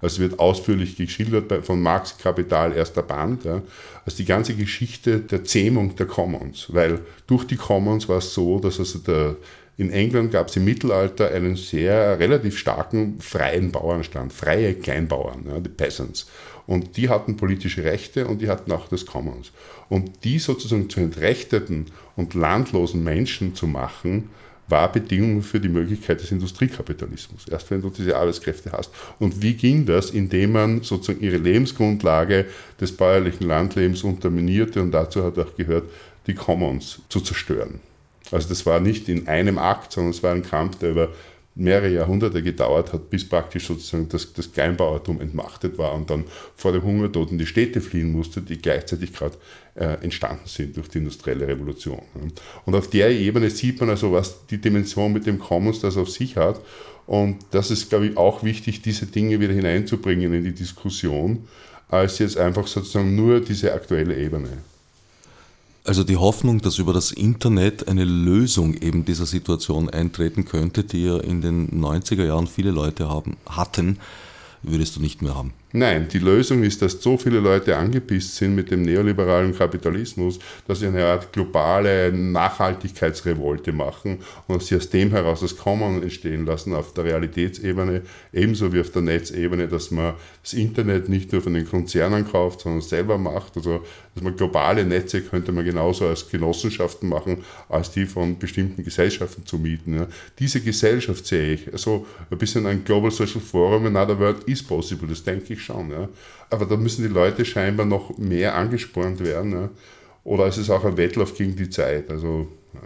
Also 0.00 0.20
wird 0.20 0.38
ausführlich 0.38 0.96
geschildert 0.96 1.64
von 1.64 1.82
Marx 1.82 2.16
Kapital, 2.18 2.72
erster 2.72 3.02
Band. 3.02 3.44
Ja. 3.44 3.62
Also 4.04 4.18
die 4.18 4.24
ganze 4.24 4.54
Geschichte 4.54 5.18
der 5.18 5.42
Zähmung 5.42 5.96
der 5.96 6.06
Commons. 6.06 6.66
Weil 6.68 7.00
durch 7.26 7.44
die 7.44 7.56
Commons 7.56 8.08
war 8.08 8.18
es 8.18 8.32
so, 8.32 8.60
dass 8.60 8.78
also 8.78 9.00
der, 9.00 9.36
in 9.78 9.90
England 9.90 10.32
gab 10.32 10.48
es 10.48 10.56
im 10.56 10.64
Mittelalter 10.64 11.30
einen 11.30 11.56
sehr 11.56 12.18
relativ 12.18 12.56
starken 12.56 13.20
freien 13.20 13.72
Bauernstand, 13.72 14.32
freie 14.32 14.74
Kleinbauern, 14.74 15.44
ja, 15.46 15.60
die 15.60 15.68
Peasants. 15.68 16.26
Und 16.66 16.96
die 16.96 17.08
hatten 17.08 17.36
politische 17.36 17.84
Rechte 17.84 18.26
und 18.26 18.40
die 18.40 18.48
hatten 18.48 18.72
auch 18.72 18.88
das 18.88 19.04
Commons. 19.04 19.52
Und 19.88 20.24
die 20.24 20.38
sozusagen 20.38 20.88
zu 20.88 21.00
entrechteten 21.00 21.86
und 22.16 22.34
landlosen 22.34 23.04
Menschen 23.04 23.54
zu 23.54 23.66
machen, 23.66 24.30
war 24.68 24.90
Bedingung 24.90 25.42
für 25.42 25.60
die 25.60 25.68
Möglichkeit 25.68 26.20
des 26.20 26.32
Industriekapitalismus. 26.32 27.46
Erst 27.48 27.70
wenn 27.70 27.82
du 27.82 27.90
diese 27.90 28.16
Arbeitskräfte 28.16 28.72
hast. 28.72 28.90
Und 29.20 29.40
wie 29.42 29.54
ging 29.54 29.86
das? 29.86 30.10
Indem 30.10 30.52
man 30.52 30.82
sozusagen 30.82 31.22
ihre 31.22 31.36
Lebensgrundlage 31.36 32.46
des 32.80 32.90
bäuerlichen 32.96 33.46
Landlebens 33.46 34.02
unterminierte 34.02 34.82
und 34.82 34.90
dazu 34.90 35.22
hat 35.22 35.38
auch 35.38 35.54
gehört, 35.54 35.84
die 36.26 36.34
Commons 36.34 37.00
zu 37.08 37.20
zerstören. 37.20 37.78
Also 38.30 38.48
das 38.48 38.66
war 38.66 38.80
nicht 38.80 39.08
in 39.08 39.28
einem 39.28 39.58
Akt, 39.58 39.92
sondern 39.92 40.10
es 40.10 40.22
war 40.22 40.32
ein 40.32 40.42
Kampf, 40.42 40.78
der 40.78 40.90
über 40.90 41.08
mehrere 41.56 41.88
Jahrhunderte 41.88 42.42
gedauert 42.42 42.92
hat, 42.92 43.08
bis 43.08 43.26
praktisch 43.26 43.66
sozusagen 43.66 44.08
das, 44.10 44.32
das 44.34 44.52
Kleinbauertum 44.52 45.20
entmachtet 45.22 45.78
war 45.78 45.94
und 45.94 46.10
dann 46.10 46.24
vor 46.54 46.72
dem 46.72 46.82
Hungertod 46.82 47.32
in 47.32 47.38
die 47.38 47.46
Städte 47.46 47.80
fliehen 47.80 48.12
musste, 48.12 48.42
die 48.42 48.58
gleichzeitig 48.58 49.14
gerade 49.14 49.36
äh, 49.74 50.02
entstanden 50.02 50.46
sind 50.46 50.76
durch 50.76 50.88
die 50.88 50.98
industrielle 50.98 51.48
Revolution. 51.48 52.02
Und 52.66 52.74
auf 52.74 52.90
der 52.90 53.10
Ebene 53.10 53.48
sieht 53.48 53.80
man 53.80 53.88
also, 53.88 54.12
was 54.12 54.46
die 54.46 54.58
Dimension 54.58 55.14
mit 55.14 55.26
dem 55.26 55.38
Commons 55.38 55.80
das 55.80 55.96
auf 55.96 56.10
sich 56.10 56.36
hat. 56.36 56.60
Und 57.06 57.38
das 57.52 57.70
ist, 57.70 57.88
glaube 57.88 58.06
ich, 58.08 58.16
auch 58.18 58.42
wichtig, 58.42 58.82
diese 58.82 59.06
Dinge 59.06 59.40
wieder 59.40 59.54
hineinzubringen 59.54 60.34
in 60.34 60.44
die 60.44 60.54
Diskussion, 60.54 61.48
als 61.88 62.18
jetzt 62.18 62.36
einfach 62.36 62.66
sozusagen 62.66 63.14
nur 63.14 63.40
diese 63.40 63.72
aktuelle 63.72 64.16
Ebene. 64.16 64.48
Also 65.86 66.02
die 66.02 66.16
Hoffnung, 66.16 66.60
dass 66.60 66.78
über 66.78 66.92
das 66.92 67.12
Internet 67.12 67.86
eine 67.86 68.04
Lösung 68.04 68.74
eben 68.74 69.04
dieser 69.04 69.24
Situation 69.24 69.88
eintreten 69.88 70.44
könnte, 70.44 70.82
die 70.82 71.04
ja 71.04 71.18
in 71.18 71.42
den 71.42 71.80
90er 71.80 72.24
Jahren 72.24 72.48
viele 72.48 72.72
Leute 72.72 73.08
haben, 73.08 73.36
hatten, 73.48 74.00
würdest 74.62 74.96
du 74.96 75.00
nicht 75.00 75.22
mehr 75.22 75.36
haben. 75.36 75.52
Nein, 75.72 76.06
die 76.06 76.20
Lösung 76.20 76.62
ist, 76.62 76.80
dass 76.80 77.02
so 77.02 77.18
viele 77.18 77.40
Leute 77.40 77.76
angepisst 77.76 78.36
sind 78.36 78.54
mit 78.54 78.70
dem 78.70 78.82
neoliberalen 78.82 79.52
Kapitalismus, 79.52 80.38
dass 80.68 80.78
sie 80.78 80.86
eine 80.86 81.04
Art 81.04 81.32
globale 81.32 82.12
Nachhaltigkeitsrevolte 82.12 83.72
machen 83.72 84.18
und 84.46 84.62
sie 84.62 84.76
aus 84.76 84.90
dem 84.90 85.10
heraus 85.10 85.40
das 85.40 85.56
Common 85.56 86.04
entstehen 86.04 86.46
lassen 86.46 86.72
auf 86.72 86.94
der 86.94 87.04
Realitätsebene, 87.04 88.02
ebenso 88.32 88.72
wie 88.72 88.80
auf 88.80 88.90
der 88.90 89.02
Netzebene, 89.02 89.66
dass 89.66 89.90
man 89.90 90.14
das 90.40 90.54
Internet 90.54 91.08
nicht 91.08 91.32
nur 91.32 91.42
von 91.42 91.54
den 91.54 91.68
Konzernen 91.68 92.30
kauft, 92.30 92.60
sondern 92.60 92.80
selber 92.80 93.18
macht. 93.18 93.56
Also, 93.56 93.84
dass 94.14 94.22
man 94.22 94.36
globale 94.36 94.84
Netze 94.84 95.20
könnte 95.20 95.52
man 95.52 95.64
genauso 95.64 96.06
als 96.06 96.30
Genossenschaften 96.30 97.08
machen, 97.08 97.44
als 97.68 97.90
die 97.90 98.06
von 98.06 98.38
bestimmten 98.38 98.82
Gesellschaften 98.82 99.44
zu 99.44 99.58
mieten. 99.58 100.06
Diese 100.38 100.60
Gesellschaft 100.60 101.26
sehe 101.26 101.54
ich, 101.54 101.72
also 101.72 102.06
ein 102.30 102.38
bisschen 102.38 102.64
ein 102.66 102.84
Global 102.84 103.10
Social 103.10 103.42
Forum, 103.42 103.86
another 103.86 104.18
world 104.18 104.44
is 104.44 104.62
possible, 104.62 105.08
das 105.08 105.22
denke 105.22 105.52
ich 105.52 105.65
schon. 105.66 105.90
Ja. 105.90 106.08
Aber 106.50 106.66
da 106.66 106.76
müssen 106.76 107.02
die 107.02 107.12
Leute 107.12 107.44
scheinbar 107.44 107.86
noch 107.86 108.16
mehr 108.18 108.54
angespornt 108.54 109.20
werden. 109.20 109.52
Ja. 109.52 109.70
Oder 110.24 110.46
es 110.46 110.58
ist 110.58 110.70
auch 110.70 110.84
ein 110.84 110.96
Wettlauf 110.96 111.34
gegen 111.36 111.56
die 111.56 111.70
Zeit. 111.70 112.10
Also, 112.10 112.48
ja. 112.74 112.80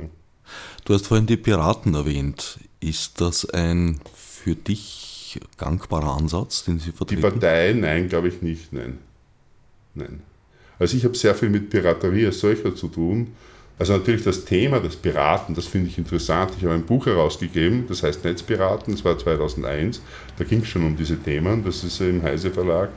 Du 0.85 0.95
hast 0.95 1.07
vorhin 1.07 1.27
die 1.27 1.37
Piraten 1.37 1.95
erwähnt. 1.95 2.59
Ist 2.81 3.21
das 3.21 3.49
ein 3.49 4.01
für 4.15 4.55
dich 4.55 5.39
gangbarer 5.59 6.17
Ansatz, 6.17 6.65
den 6.65 6.79
Sie 6.79 6.93
vertreten? 6.93 7.23
Die 7.23 7.29
Partei, 7.29 7.73
nein, 7.73 8.09
glaube 8.09 8.29
ich 8.29 8.43
nicht, 8.43 8.73
nein. 8.73 8.99
Nein. 9.95 10.23
Also 10.79 10.97
ich 10.97 11.05
habe 11.05 11.17
sehr 11.17 11.35
viel 11.35 11.51
mit 11.51 11.71
Piraterie 11.71 12.27
als 12.27 12.41
solcher 12.41 12.75
zu 12.75 12.89
tun. 12.89 13.35
Also 13.81 13.95
natürlich 13.95 14.25
das 14.25 14.45
Thema 14.45 14.79
des 14.79 14.95
Piraten, 14.95 15.55
das 15.55 15.67
finde 15.67 15.89
ich 15.89 15.97
interessant. 15.97 16.53
Ich 16.59 16.65
habe 16.65 16.75
ein 16.75 16.85
Buch 16.85 17.07
herausgegeben, 17.07 17.87
das 17.89 18.03
heißt 18.03 18.23
Netzpiraten, 18.23 18.93
das 18.93 19.03
war 19.07 19.19
2001. 19.19 20.03
Da 20.37 20.45
ging 20.45 20.61
es 20.61 20.69
schon 20.69 20.85
um 20.85 20.95
diese 20.95 21.17
Themen, 21.17 21.65
das 21.65 21.83
ist 21.83 21.99
im 22.03 22.23
Heise 22.23 22.51
Verlag. 22.51 22.91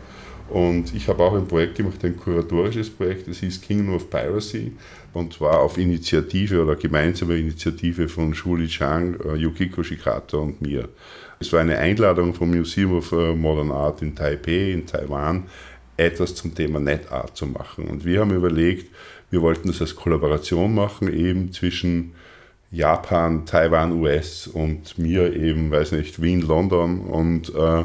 Und 0.49 0.93
ich 0.93 1.07
habe 1.07 1.23
auch 1.23 1.35
ein 1.35 1.47
Projekt 1.47 1.75
gemacht, 1.75 2.03
ein 2.03 2.17
kuratorisches 2.17 2.89
Projekt, 2.89 3.29
das 3.29 3.37
hieß 3.37 3.61
Kingdom 3.61 3.95
of 3.95 4.09
Piracy. 4.09 4.73
Und 5.13 5.31
zwar 5.31 5.61
auf 5.61 5.77
Initiative 5.77 6.61
oder 6.61 6.75
gemeinsame 6.75 7.37
Initiative 7.37 8.09
von 8.09 8.35
Shuli 8.35 8.67
Chang, 8.67 9.15
äh, 9.23 9.35
Yukiko 9.35 9.83
Shikata 9.83 10.35
und 10.35 10.61
mir. 10.61 10.89
Es 11.39 11.53
war 11.53 11.61
eine 11.61 11.77
Einladung 11.77 12.33
vom 12.33 12.49
Museum 12.49 12.97
of 12.97 13.09
äh, 13.13 13.33
Modern 13.33 13.71
Art 13.71 14.01
in 14.01 14.13
Taipei, 14.13 14.73
in 14.73 14.85
Taiwan, 14.85 15.45
etwas 15.95 16.35
zum 16.35 16.53
Thema 16.53 16.81
NetArt 16.81 17.37
zu 17.37 17.47
machen. 17.47 17.85
Und 17.85 18.03
wir 18.03 18.19
haben 18.19 18.35
überlegt, 18.35 18.93
wir 19.33 19.41
wollten 19.41 19.67
das 19.67 19.81
als 19.81 19.95
Kollaboration 19.95 20.75
machen, 20.75 21.11
eben 21.11 21.51
zwischen 21.51 22.13
Japan, 22.69 23.47
Taiwan, 23.47 23.99
US 23.99 24.45
und 24.45 24.99
mir 24.99 25.35
eben, 25.35 25.71
weiß 25.71 25.93
nicht, 25.93 26.21
Wien, 26.21 26.41
London. 26.41 27.01
Und, 27.01 27.53
äh, 27.55 27.79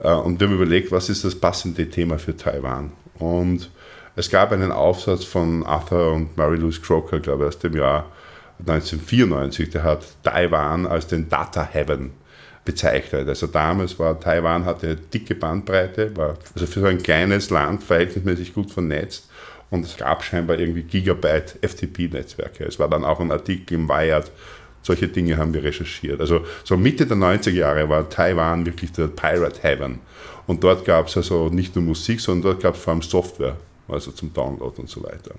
äh, 0.00 0.12
und 0.12 0.38
wir 0.38 0.48
haben 0.48 0.54
überlegt, 0.54 0.92
was 0.92 1.08
ist 1.08 1.24
das 1.24 1.34
passende 1.34 1.88
Thema 1.88 2.18
für 2.18 2.36
Taiwan. 2.36 2.92
Und 3.18 3.70
es 4.16 4.28
gab 4.28 4.52
einen 4.52 4.70
Aufsatz 4.70 5.24
von 5.24 5.64
Arthur 5.64 6.12
und 6.12 6.36
Mary-Louise 6.36 6.82
Crocker, 6.82 7.20
glaube 7.20 7.44
ich, 7.44 7.48
aus 7.48 7.58
dem 7.58 7.74
Jahr 7.74 8.12
1994, 8.58 9.70
der 9.70 9.84
hat 9.84 10.04
Taiwan 10.22 10.86
als 10.86 11.06
den 11.06 11.26
Data 11.26 11.64
Heaven 11.64 12.10
bezeichnet. 12.66 13.26
Also 13.26 13.46
damals 13.46 13.98
war 13.98 14.20
Taiwan 14.20 14.66
hatte 14.66 14.88
eine 14.88 14.96
dicke 14.96 15.34
Bandbreite, 15.34 16.14
war 16.18 16.36
also 16.54 16.66
für 16.66 16.80
so 16.80 16.86
ein 16.86 17.02
kleines 17.02 17.48
Land 17.48 17.82
verhältnismäßig 17.82 18.52
gut 18.52 18.70
vernetzt 18.70 19.31
und 19.72 19.86
es 19.86 19.96
gab 19.96 20.22
scheinbar 20.22 20.58
irgendwie 20.58 20.82
Gigabyte 20.82 21.58
FTP-Netzwerke. 21.62 22.64
Es 22.64 22.78
war 22.78 22.90
dann 22.90 23.06
auch 23.06 23.20
ein 23.20 23.32
Artikel 23.32 23.74
im 23.74 23.88
Wired. 23.88 24.30
Solche 24.82 25.08
Dinge 25.08 25.38
haben 25.38 25.54
wir 25.54 25.64
recherchiert. 25.64 26.20
Also 26.20 26.44
so 26.62 26.76
Mitte 26.76 27.06
der 27.06 27.16
90er 27.16 27.52
Jahre 27.52 27.88
war 27.88 28.08
Taiwan 28.10 28.66
wirklich 28.66 28.92
der 28.92 29.06
Pirate 29.06 29.62
Heaven. 29.62 30.00
Und 30.46 30.62
dort 30.62 30.84
gab 30.84 31.08
es 31.08 31.16
also 31.16 31.48
nicht 31.48 31.74
nur 31.74 31.84
Musik, 31.84 32.20
sondern 32.20 32.52
dort 32.52 32.62
gab 32.62 32.74
es 32.74 32.82
vor 32.82 32.92
allem 32.92 33.00
Software, 33.00 33.56
also 33.88 34.10
zum 34.10 34.34
Download 34.34 34.78
und 34.78 34.90
so 34.90 35.02
weiter. 35.04 35.34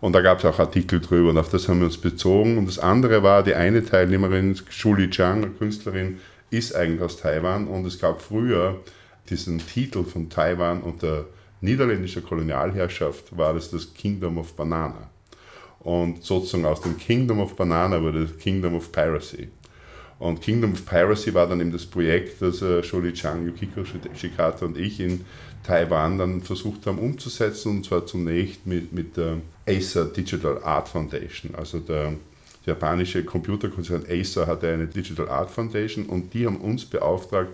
Und 0.00 0.14
da 0.14 0.22
gab 0.22 0.38
es 0.38 0.46
auch 0.46 0.58
Artikel 0.58 0.98
drüber 0.98 1.28
und 1.28 1.36
auf 1.36 1.50
das 1.50 1.68
haben 1.68 1.80
wir 1.80 1.86
uns 1.86 1.98
bezogen. 1.98 2.56
Und 2.56 2.66
das 2.66 2.78
andere 2.78 3.22
war, 3.22 3.42
die 3.42 3.54
eine 3.54 3.84
Teilnehmerin, 3.84 4.58
Shuli 4.70 5.10
Chang, 5.10 5.58
Künstlerin, 5.58 6.18
ist 6.48 6.74
eigentlich 6.74 7.02
aus 7.02 7.18
Taiwan 7.18 7.66
und 7.66 7.84
es 7.84 7.98
gab 7.98 8.22
früher 8.22 8.80
diesen 9.28 9.58
Titel 9.58 10.02
von 10.04 10.30
Taiwan 10.30 10.80
unter 10.80 11.26
niederländischer 11.60 12.20
Kolonialherrschaft 12.20 13.36
war 13.36 13.54
das 13.54 13.70
das 13.70 13.92
Kingdom 13.92 14.38
of 14.38 14.54
Banana. 14.54 15.10
Und 15.80 16.22
sozusagen 16.22 16.66
aus 16.66 16.80
dem 16.80 16.96
Kingdom 16.98 17.40
of 17.40 17.56
Banana 17.56 18.00
wurde 18.02 18.26
das 18.26 18.38
Kingdom 18.38 18.74
of 18.74 18.92
Piracy. 18.92 19.48
Und 20.18 20.42
Kingdom 20.42 20.72
of 20.72 20.84
Piracy 20.84 21.32
war 21.32 21.46
dann 21.46 21.60
eben 21.60 21.72
das 21.72 21.86
Projekt, 21.86 22.42
das 22.42 22.60
äh, 22.60 22.82
Sholi 22.82 23.14
Chang, 23.14 23.46
Yukiko 23.46 23.82
Shikata 24.14 24.66
und 24.66 24.76
ich 24.76 25.00
in 25.00 25.24
Taiwan 25.64 26.18
dann 26.18 26.42
versucht 26.42 26.86
haben 26.86 26.98
umzusetzen, 26.98 27.70
und 27.70 27.86
zwar 27.86 28.04
zunächst 28.04 28.66
mit, 28.66 28.92
mit 28.92 29.16
der 29.16 29.38
Acer 29.66 30.04
Digital 30.04 30.62
Art 30.62 30.88
Foundation. 30.88 31.54
Also 31.54 31.80
der 31.80 32.14
japanische 32.66 33.24
Computerkonzern 33.24 34.04
Acer 34.10 34.46
hatte 34.46 34.68
eine 34.68 34.86
Digital 34.86 35.28
Art 35.30 35.50
Foundation 35.50 36.04
und 36.06 36.34
die 36.34 36.46
haben 36.46 36.58
uns 36.58 36.84
beauftragt, 36.84 37.50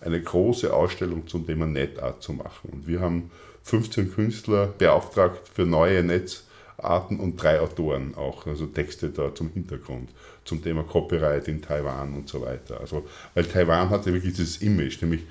eine 0.00 0.20
große 0.20 0.72
Ausstellung 0.72 1.26
zum 1.26 1.46
Thema 1.46 1.66
NetArt 1.66 2.22
zu 2.22 2.32
machen. 2.32 2.70
Und 2.72 2.86
wir 2.86 3.00
haben 3.00 3.30
15 3.64 4.12
Künstler 4.12 4.68
beauftragt 4.78 5.48
für 5.52 5.66
neue 5.66 6.02
Netzarten 6.02 7.18
und 7.18 7.36
drei 7.42 7.60
Autoren 7.60 8.14
auch, 8.14 8.46
also 8.46 8.66
Texte 8.66 9.10
da 9.10 9.34
zum 9.34 9.50
Hintergrund, 9.50 10.10
zum 10.44 10.62
Thema 10.62 10.84
Copyright 10.84 11.48
in 11.48 11.62
Taiwan 11.62 12.14
und 12.14 12.28
so 12.28 12.40
weiter. 12.42 12.80
Also, 12.80 13.06
weil 13.34 13.44
Taiwan 13.44 13.90
hatte 13.90 14.12
wirklich 14.12 14.34
dieses 14.34 14.62
Image, 14.62 15.02
nämlich 15.02 15.24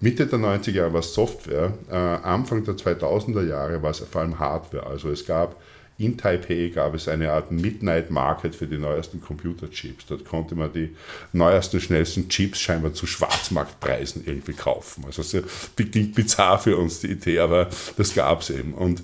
Mitte 0.00 0.26
der 0.26 0.38
90er 0.38 0.70
Jahre 0.72 0.92
war 0.92 1.00
es 1.00 1.12
Software, 1.12 1.72
äh, 1.90 1.94
Anfang 1.94 2.62
der 2.62 2.74
2000er 2.74 3.44
Jahre 3.44 3.82
war 3.82 3.90
es 3.90 3.98
vor 3.98 4.20
allem 4.20 4.38
Hardware. 4.38 4.86
Also 4.86 5.10
es 5.10 5.26
gab 5.26 5.56
in 5.98 6.16
Taipei 6.16 6.70
gab 6.72 6.94
es 6.94 7.08
eine 7.08 7.32
Art 7.32 7.50
Midnight 7.50 8.10
Market 8.10 8.54
für 8.54 8.68
die 8.68 8.78
neuesten 8.78 9.20
Computerchips. 9.20 10.06
Dort 10.06 10.24
konnte 10.24 10.54
man 10.54 10.72
die 10.72 10.94
neuesten, 11.32 11.80
schnellsten 11.80 12.28
Chips 12.28 12.60
scheinbar 12.60 12.94
zu 12.94 13.06
Schwarzmarktpreisen 13.06 14.22
irgendwie 14.24 14.52
kaufen. 14.52 15.04
Also 15.06 15.22
es 15.22 15.44
klingt 15.74 16.14
bizarr 16.14 16.60
für 16.60 16.76
uns 16.76 17.00
die 17.00 17.08
Idee, 17.08 17.40
aber 17.40 17.68
das 17.96 18.14
gab 18.14 18.42
es 18.42 18.50
eben. 18.50 18.74
Und 18.74 19.02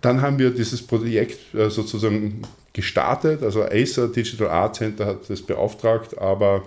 dann 0.00 0.20
haben 0.20 0.38
wir 0.40 0.50
dieses 0.50 0.82
Projekt 0.82 1.54
äh, 1.54 1.70
sozusagen 1.70 2.42
gestartet. 2.72 3.44
Also 3.44 3.62
Acer 3.62 4.08
Digital 4.08 4.48
Art 4.48 4.74
Center 4.74 5.06
hat 5.06 5.30
das 5.30 5.42
beauftragt, 5.42 6.18
aber 6.18 6.64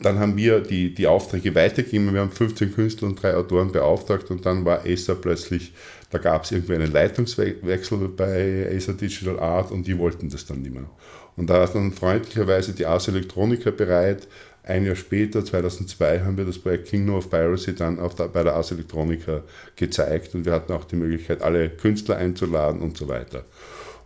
dann 0.00 0.18
haben 0.18 0.36
wir 0.36 0.60
die, 0.60 0.94
die 0.94 1.06
Aufträge 1.06 1.54
weitergegeben. 1.54 2.12
Wir 2.12 2.20
haben 2.20 2.30
15 2.30 2.72
Künstler 2.74 3.08
und 3.08 3.20
drei 3.20 3.34
Autoren 3.34 3.72
beauftragt 3.72 4.30
und 4.30 4.46
dann 4.46 4.64
war 4.64 4.84
Acer 4.86 5.16
plötzlich, 5.16 5.72
da 6.10 6.18
gab 6.18 6.44
es 6.44 6.52
irgendwie 6.52 6.74
einen 6.74 6.92
Leitungswechsel 6.92 8.08
bei 8.08 8.68
Acer 8.74 8.94
Digital 8.94 9.40
Art 9.40 9.72
und 9.72 9.86
die 9.86 9.98
wollten 9.98 10.30
das 10.30 10.46
dann 10.46 10.62
nicht 10.62 10.74
mehr. 10.74 10.88
Und 11.36 11.50
da 11.50 11.60
war 11.60 11.68
dann 11.68 11.92
freundlicherweise 11.92 12.72
die 12.72 12.86
Ars 12.86 13.08
Electronica 13.08 13.70
bereit. 13.70 14.28
Ein 14.62 14.84
Jahr 14.84 14.96
später, 14.96 15.44
2002, 15.44 16.20
haben 16.20 16.36
wir 16.36 16.44
das 16.44 16.58
Projekt 16.58 16.88
Kingdom 16.88 17.16
of 17.16 17.30
Piracy 17.30 17.74
dann 17.74 17.96
der, 17.96 18.28
bei 18.28 18.42
der 18.42 18.54
Ars 18.54 18.70
Electronica 18.70 19.42
gezeigt 19.76 20.34
und 20.34 20.44
wir 20.44 20.52
hatten 20.52 20.72
auch 20.72 20.84
die 20.84 20.96
Möglichkeit, 20.96 21.42
alle 21.42 21.70
Künstler 21.70 22.16
einzuladen 22.16 22.82
und 22.82 22.96
so 22.96 23.08
weiter. 23.08 23.44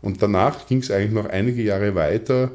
Und 0.02 0.22
danach 0.22 0.66
ging 0.66 0.78
es 0.78 0.90
eigentlich 0.90 1.12
noch 1.12 1.28
einige 1.28 1.62
Jahre 1.62 1.94
weiter 1.94 2.52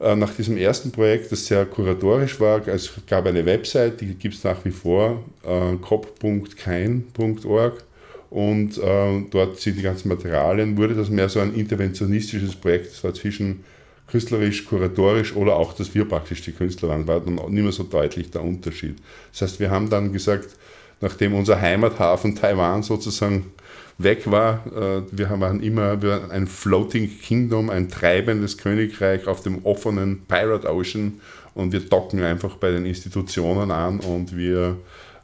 nach 0.00 0.32
diesem 0.34 0.56
ersten 0.56 0.92
Projekt, 0.92 1.32
das 1.32 1.46
sehr 1.46 1.66
kuratorisch 1.66 2.38
war, 2.38 2.66
es 2.68 2.92
gab 3.08 3.26
eine 3.26 3.44
Website, 3.44 4.00
die 4.00 4.14
gibt 4.14 4.36
es 4.36 4.44
nach 4.44 4.64
wie 4.64 4.70
vor, 4.70 5.24
äh, 5.44 5.74
cop.kein.org 5.80 7.84
und 8.30 8.78
äh, 8.78 9.22
dort 9.30 9.60
sind 9.60 9.76
die 9.76 9.82
ganzen 9.82 10.08
Materialien, 10.08 10.76
wurde 10.76 10.94
das 10.94 11.10
mehr 11.10 11.28
so 11.28 11.40
ein 11.40 11.52
interventionistisches 11.52 12.54
Projekt, 12.54 12.92
das 12.92 13.02
war 13.02 13.12
zwischen 13.12 13.64
künstlerisch, 14.06 14.64
kuratorisch 14.64 15.34
oder 15.34 15.56
auch, 15.56 15.72
dass 15.72 15.94
wir 15.94 16.06
praktisch 16.06 16.42
die 16.42 16.52
Künstler 16.52 16.90
waren, 16.90 17.06
war 17.06 17.20
dann 17.20 17.34
nicht 17.34 17.62
mehr 17.62 17.72
so 17.72 17.82
deutlich 17.82 18.30
der 18.30 18.42
Unterschied. 18.42 18.96
Das 19.32 19.42
heißt, 19.42 19.60
wir 19.60 19.70
haben 19.70 19.90
dann 19.90 20.12
gesagt, 20.12 20.48
nachdem 21.00 21.34
unser 21.34 21.60
Heimathafen 21.60 22.34
Taiwan 22.34 22.82
sozusagen 22.82 23.52
weg 23.98 24.30
war. 24.30 24.64
Äh, 24.66 25.02
wir 25.10 25.28
haben 25.28 25.60
immer 25.60 25.98
ein 26.30 26.46
Floating 26.46 27.10
Kingdom, 27.20 27.68
ein 27.68 27.88
treibendes 27.88 28.56
Königreich 28.56 29.26
auf 29.26 29.42
dem 29.42 29.64
offenen 29.64 30.20
Pirate 30.26 30.72
Ocean 30.72 31.20
und 31.54 31.72
wir 31.72 31.80
docken 31.80 32.22
einfach 32.22 32.56
bei 32.56 32.70
den 32.70 32.86
Institutionen 32.86 33.72
an 33.72 33.98
und 34.00 34.36
wir, 34.36 34.76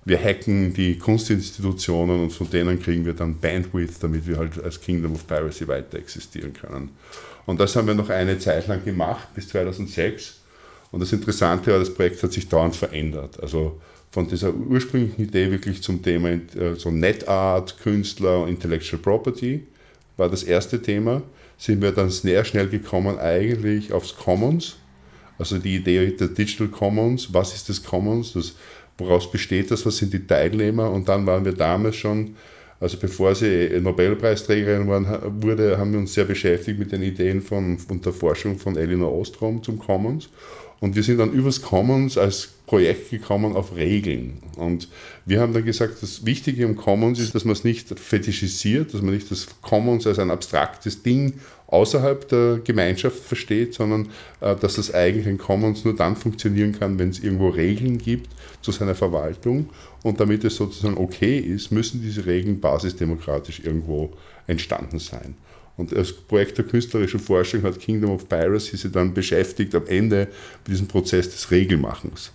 wir 0.04 0.18
hacken 0.18 0.74
die 0.74 0.98
Kunstinstitutionen 0.98 2.24
und 2.24 2.32
von 2.32 2.50
denen 2.50 2.82
kriegen 2.82 3.06
wir 3.06 3.14
dann 3.14 3.38
Bandwidth, 3.38 4.02
damit 4.02 4.26
wir 4.26 4.38
halt 4.38 4.62
als 4.62 4.80
Kingdom 4.80 5.14
of 5.14 5.26
Piracy 5.26 5.66
weiter 5.68 5.96
existieren 5.96 6.52
können. 6.52 6.90
Und 7.46 7.60
das 7.60 7.76
haben 7.76 7.87
wir 7.87 7.94
noch 7.94 8.10
eine 8.10 8.38
Zeit 8.38 8.66
lang 8.66 8.84
gemacht, 8.84 9.28
bis 9.34 9.48
2006. 9.48 10.40
Und 10.90 11.00
das 11.00 11.12
Interessante 11.12 11.70
war, 11.70 11.78
das 11.78 11.92
Projekt 11.92 12.22
hat 12.22 12.32
sich 12.32 12.48
dauernd 12.48 12.74
verändert. 12.74 13.40
Also 13.40 13.80
von 14.14 14.29
dieser 14.29 14.55
ursprünglichen 14.55 15.24
Idee 15.24 15.50
wirklich 15.50 15.83
zum 15.83 16.00
Thema 16.00 16.29
äh, 16.29 16.77
so 16.77 16.92
NetArt, 16.92 17.79
Künstler, 17.83 18.46
Intellectual 18.46 19.03
Property 19.03 19.66
war 20.16 20.29
das 20.29 20.44
erste 20.44 20.81
Thema. 20.81 21.22
Sind 21.59 21.83
wir 21.83 21.90
dann 21.90 22.11
sehr 22.11 22.44
schnell 22.44 22.68
gekommen 22.68 23.18
eigentlich 23.18 23.92
aufs 23.92 24.14
Commons, 24.14 24.77
also 25.37 25.59
die 25.59 25.74
Idee 25.77 26.12
der 26.12 26.29
Digital 26.29 26.68
Commons. 26.68 27.35
Was 27.35 27.57
ist 27.57 27.68
das 27.68 27.83
Commons? 27.83 28.35
Das 28.35 28.55
woraus 28.98 29.29
besteht 29.29 29.72
das, 29.72 29.85
was 29.85 29.96
sind 29.96 30.12
die 30.12 30.24
Teilnehmer 30.24 30.88
und 30.92 31.09
dann 31.09 31.27
waren 31.27 31.44
wir 31.44 31.53
damals 31.53 31.96
schon 31.96 32.37
also 32.81 32.98
bevor 32.98 33.35
sie 33.35 33.81
Nobelpreisträgerin 33.81 34.87
waren, 34.88 35.42
wurde, 35.42 35.79
haben 35.79 35.92
wir 35.92 36.00
uns 36.00 36.12
sehr 36.12 36.24
beschäftigt 36.24 36.79
mit 36.79 36.92
den 36.92 37.03
Ideen 37.03 37.40
von, 37.40 37.79
und 37.88 38.05
der 38.05 38.12
Forschung 38.12 38.59
von 38.59 38.77
Elinor 38.77 39.12
Ostrom 39.12 39.62
zum 39.62 39.79
Commons. 39.79 40.29
Und 40.84 40.96
wir 40.96 41.02
sind 41.02 41.16
dann 41.16 41.32
übers 41.32 41.62
Commons 41.62 42.18
als 42.18 42.46
Projekt 42.66 43.08
gekommen 43.08 43.56
auf 43.56 43.74
Regeln. 43.74 44.42
Und 44.58 44.90
wir 45.24 45.40
haben 45.40 45.54
dann 45.54 45.64
gesagt, 45.64 46.02
das 46.02 46.26
Wichtige 46.26 46.62
im 46.62 46.76
Commons 46.76 47.18
ist, 47.18 47.34
dass 47.34 47.46
man 47.46 47.54
es 47.54 47.64
nicht 47.64 47.98
fetischisiert, 47.98 48.92
dass 48.92 49.00
man 49.00 49.14
nicht 49.14 49.30
das 49.30 49.46
Commons 49.62 50.06
als 50.06 50.18
ein 50.18 50.30
abstraktes 50.30 51.02
Ding 51.02 51.40
außerhalb 51.68 52.28
der 52.28 52.60
Gemeinschaft 52.62 53.16
versteht, 53.16 53.72
sondern 53.72 54.10
äh, 54.42 54.54
dass 54.56 54.74
das 54.74 54.92
eigentlich 54.92 55.26
ein 55.26 55.38
Commons 55.38 55.86
nur 55.86 55.96
dann 55.96 56.16
funktionieren 56.16 56.78
kann, 56.78 56.98
wenn 56.98 57.08
es 57.08 57.20
irgendwo 57.20 57.48
Regeln 57.48 57.96
gibt 57.96 58.28
zu 58.60 58.70
seiner 58.70 58.94
Verwaltung. 58.94 59.70
Und 60.02 60.20
damit 60.20 60.44
es 60.44 60.56
sozusagen 60.56 60.98
okay 60.98 61.38
ist, 61.38 61.72
müssen 61.72 62.02
diese 62.02 62.26
Regeln 62.26 62.60
basisdemokratisch 62.60 63.60
irgendwo 63.64 64.12
entstanden 64.46 64.98
sein. 64.98 65.34
Und 65.76 65.92
das 65.92 66.12
Projekt 66.12 66.58
der 66.58 66.64
künstlerischen 66.64 67.18
Forschung 67.18 67.62
hat 67.62 67.80
Kingdom 67.80 68.10
of 68.10 68.28
Piracy 68.28 68.76
sich 68.76 68.92
dann 68.92 69.12
beschäftigt 69.12 69.74
am 69.74 69.87
Ende 69.87 70.28
mit 70.64 70.68
diesem 70.68 70.87
Prozess 70.87 71.30
des 71.30 71.50
Regelmachens. 71.50 72.30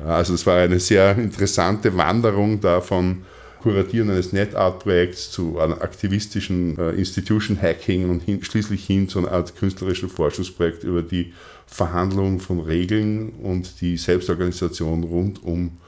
Ja, 0.00 0.16
also 0.16 0.34
es 0.34 0.44
war 0.44 0.58
eine 0.58 0.80
sehr 0.80 1.16
interessante 1.16 1.96
Wanderung 1.96 2.60
da 2.60 2.80
von 2.80 3.22
Kuratieren 3.62 4.10
eines 4.10 4.32
NetArt-Projekts 4.32 5.30
zu 5.30 5.58
einem 5.58 5.74
aktivistischen 5.74 6.76
äh, 6.76 6.90
Institution-Hacking 6.90 8.10
und 8.10 8.22
hin, 8.22 8.44
schließlich 8.44 8.84
hin 8.84 9.08
zu 9.08 9.20
einer 9.20 9.32
Art 9.32 9.56
künstlerischen 9.56 10.10
Forschungsprojekt 10.10 10.84
über 10.84 11.00
die 11.00 11.32
Verhandlung 11.66 12.40
von 12.40 12.60
Regeln 12.60 13.30
und 13.42 13.80
die 13.80 13.96
Selbstorganisation 13.96 15.04
rund 15.04 15.42
um, 15.42 15.78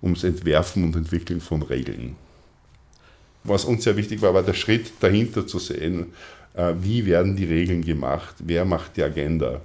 ums 0.00 0.24
Entwerfen 0.24 0.84
und 0.84 0.96
Entwickeln 0.96 1.42
von 1.42 1.60
Regeln. 1.60 2.16
Was 3.46 3.64
uns 3.64 3.84
sehr 3.84 3.96
wichtig 3.96 4.22
war, 4.22 4.34
war 4.34 4.42
der 4.42 4.54
Schritt 4.54 4.92
dahinter 5.00 5.46
zu 5.46 5.58
sehen, 5.58 6.12
äh, 6.54 6.74
wie 6.80 7.06
werden 7.06 7.36
die 7.36 7.44
Regeln 7.44 7.84
gemacht, 7.84 8.34
wer 8.38 8.64
macht 8.64 8.96
die 8.96 9.02
Agenda. 9.02 9.60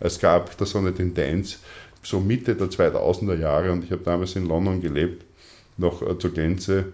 Es 0.00 0.18
gab 0.18 0.56
da 0.56 0.64
so 0.64 0.78
eine 0.78 0.94
Tendenz, 0.94 1.58
so 2.02 2.20
Mitte 2.20 2.54
der 2.54 2.68
2000er 2.68 3.38
Jahre, 3.38 3.72
und 3.72 3.84
ich 3.84 3.90
habe 3.90 4.02
damals 4.02 4.36
in 4.36 4.46
London 4.46 4.80
gelebt, 4.80 5.24
noch 5.76 6.02
äh, 6.02 6.18
zur 6.18 6.32
Gänze, 6.32 6.92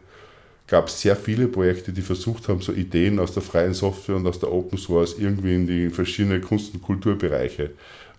gab 0.67 0.89
es 0.89 1.01
sehr 1.01 1.15
viele 1.15 1.47
Projekte, 1.47 1.93
die 1.93 2.03
versucht 2.03 2.49
haben, 2.49 2.61
so 2.61 2.73
Ideen 2.73 3.19
aus 3.19 3.33
der 3.33 3.43
freien 3.43 3.75
Software 3.75 4.17
und 4.17 4.27
aus 4.27 4.41
der 4.41 4.51
Open 4.51 4.79
Source 4.79 5.17
irgendwie 5.19 5.55
in 5.55 5.67
die 5.67 5.91
verschiedenen 5.91 6.41
Kunst- 6.41 6.73
und 6.73 6.83
Kulturbereiche 6.83 7.71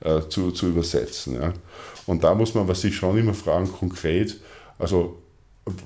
äh, 0.01 0.21
zu, 0.29 0.51
zu 0.51 0.67
übersetzen. 0.67 1.35
Ja. 1.35 1.53
Und 2.05 2.23
da 2.23 2.35
muss 2.35 2.53
man 2.53 2.67
was 2.67 2.81
sich 2.81 2.95
schon 2.95 3.17
immer 3.17 3.33
fragen, 3.33 3.71
konkret, 3.71 4.37
also 4.77 5.17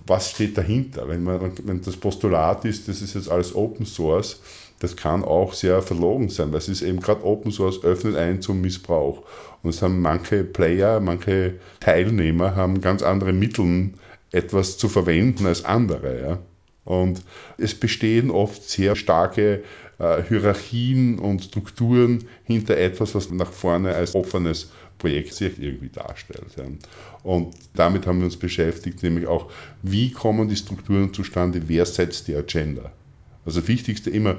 was 0.05 0.31
steht 0.31 0.57
dahinter? 0.57 1.07
Wenn, 1.07 1.23
man, 1.23 1.53
wenn 1.63 1.81
das 1.81 1.95
Postulat 1.95 2.65
ist, 2.65 2.87
das 2.87 3.01
ist 3.01 3.15
jetzt 3.15 3.29
alles 3.29 3.55
Open 3.55 3.85
Source, 3.85 4.41
das 4.79 4.95
kann 4.95 5.23
auch 5.23 5.53
sehr 5.53 5.81
verlogen 5.81 6.29
sein, 6.29 6.51
weil 6.51 6.59
es 6.59 6.69
ist 6.69 6.81
eben 6.81 6.99
gerade 6.99 7.23
Open 7.23 7.51
Source 7.51 7.83
öffnet 7.83 8.15
ein 8.15 8.41
zum 8.41 8.61
Missbrauch. 8.61 9.23
Und 9.61 9.71
es 9.71 9.81
haben 9.81 10.01
manche 10.01 10.43
Player, 10.43 10.99
manche 10.99 11.55
Teilnehmer 11.79 12.55
haben 12.55 12.81
ganz 12.81 13.03
andere 13.03 13.33
Mittel, 13.33 13.91
etwas 14.31 14.77
zu 14.77 14.87
verwenden 14.87 15.47
als 15.47 15.65
andere. 15.65 16.21
Ja. 16.21 16.39
Und 16.85 17.21
es 17.57 17.75
bestehen 17.75 18.31
oft 18.31 18.69
sehr 18.69 18.95
starke 18.95 19.63
äh, 19.97 20.23
Hierarchien 20.27 21.19
und 21.19 21.43
Strukturen 21.43 22.25
hinter 22.43 22.77
etwas, 22.77 23.15
was 23.15 23.31
nach 23.31 23.51
vorne 23.51 23.93
als 23.93 24.15
offenes 24.15 24.71
Projekt 24.99 25.33
sich 25.33 25.59
irgendwie 25.59 25.89
darstellt. 25.89 26.51
Ja. 26.55 26.65
Und 27.23 27.55
damit 27.73 28.05
haben 28.05 28.19
wir 28.19 28.25
uns 28.25 28.37
beschäftigt, 28.37 29.01
nämlich 29.01 29.25
auch, 29.25 29.49
wie 29.81 30.11
kommen 30.11 30.47
die 30.47 30.55
Strukturen 30.55 31.11
zustande, 31.11 31.63
wer 31.65 31.85
setzt 31.85 32.27
die 32.27 32.35
Agenda. 32.35 32.91
Also 33.45 33.61
das 33.61 33.67
Wichtigste 33.67 34.11
immer 34.11 34.35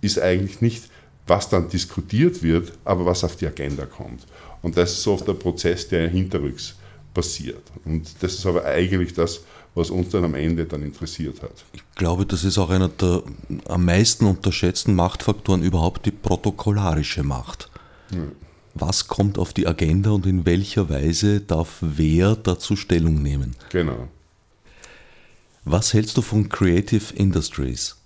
ist 0.00 0.18
eigentlich 0.18 0.62
nicht, 0.62 0.84
was 1.26 1.48
dann 1.50 1.68
diskutiert 1.68 2.42
wird, 2.42 2.72
aber 2.84 3.04
was 3.04 3.24
auf 3.24 3.36
die 3.36 3.46
Agenda 3.46 3.84
kommt. 3.84 4.26
Und 4.62 4.76
das 4.76 4.92
ist 4.92 5.06
oft 5.06 5.26
der 5.28 5.34
Prozess, 5.34 5.88
der 5.88 6.08
hinterrücks 6.08 6.76
passiert. 7.12 7.62
Und 7.84 8.08
das 8.20 8.34
ist 8.34 8.46
aber 8.46 8.64
eigentlich 8.64 9.12
das, 9.12 9.40
was 9.74 9.90
uns 9.90 10.08
dann 10.08 10.24
am 10.24 10.34
Ende 10.34 10.64
dann 10.64 10.82
interessiert 10.82 11.42
hat. 11.42 11.64
Ich 11.72 11.82
glaube, 11.96 12.24
das 12.24 12.44
ist 12.44 12.56
auch 12.56 12.70
einer 12.70 12.88
der 12.88 13.22
am 13.68 13.84
meisten 13.84 14.24
unterschätzten 14.24 14.94
Machtfaktoren 14.94 15.62
überhaupt, 15.62 16.06
die 16.06 16.12
protokollarische 16.12 17.22
Macht. 17.22 17.68
Ja. 18.10 18.18
Was 18.78 19.08
kommt 19.08 19.38
auf 19.38 19.54
die 19.54 19.66
Agenda 19.66 20.10
und 20.10 20.26
in 20.26 20.44
welcher 20.44 20.90
Weise 20.90 21.40
darf 21.40 21.78
wer 21.80 22.36
dazu 22.36 22.76
Stellung 22.76 23.22
nehmen? 23.22 23.56
Genau. 23.70 24.08
Was 25.64 25.94
hältst 25.94 26.14
du 26.18 26.20
von 26.20 26.50
Creative 26.50 27.14
Industries? 27.14 27.96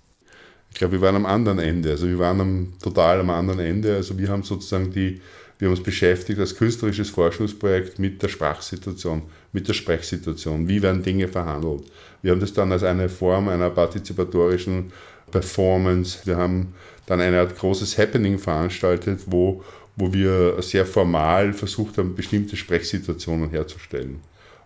Ich 0.69 0.77
glaube, 0.77 0.93
wir 0.93 1.01
waren 1.01 1.17
am 1.17 1.25
anderen 1.25 1.59
Ende. 1.59 1.91
Also 1.91 2.07
wir 2.07 2.17
waren 2.19 2.39
am, 2.39 2.73
total 2.81 3.19
am 3.19 3.29
anderen 3.31 3.59
Ende. 3.59 3.95
Also 3.95 4.17
wir 4.17 4.29
haben 4.29 4.43
sozusagen 4.43 4.91
die, 4.93 5.19
wir 5.59 5.67
haben 5.67 5.75
uns 5.75 5.83
beschäftigt 5.83 6.39
als 6.39 6.55
künstlerisches 6.55 7.09
Forschungsprojekt 7.09 7.99
mit 7.99 8.23
der 8.23 8.29
Sprachsituation 8.29 9.23
mit 9.51 9.67
der 9.67 9.73
Sprechsituation. 9.73 10.67
Wie 10.67 10.81
werden 10.81 11.03
Dinge 11.03 11.27
verhandelt? 11.27 11.83
Wir 12.21 12.31
haben 12.31 12.39
das 12.39 12.53
dann 12.53 12.71
als 12.71 12.83
eine 12.83 13.09
Form 13.09 13.49
einer 13.49 13.69
partizipatorischen 13.69 14.91
Performance. 15.29 16.19
Wir 16.25 16.37
haben 16.37 16.73
dann 17.05 17.19
eine 17.19 17.39
Art 17.39 17.57
großes 17.57 17.97
Happening 17.97 18.37
veranstaltet, 18.37 19.21
wo, 19.25 19.63
wo 19.95 20.11
wir 20.13 20.61
sehr 20.61 20.85
formal 20.85 21.53
versucht 21.53 21.97
haben, 21.97 22.15
bestimmte 22.15 22.55
Sprechsituationen 22.55 23.49
herzustellen. 23.49 24.19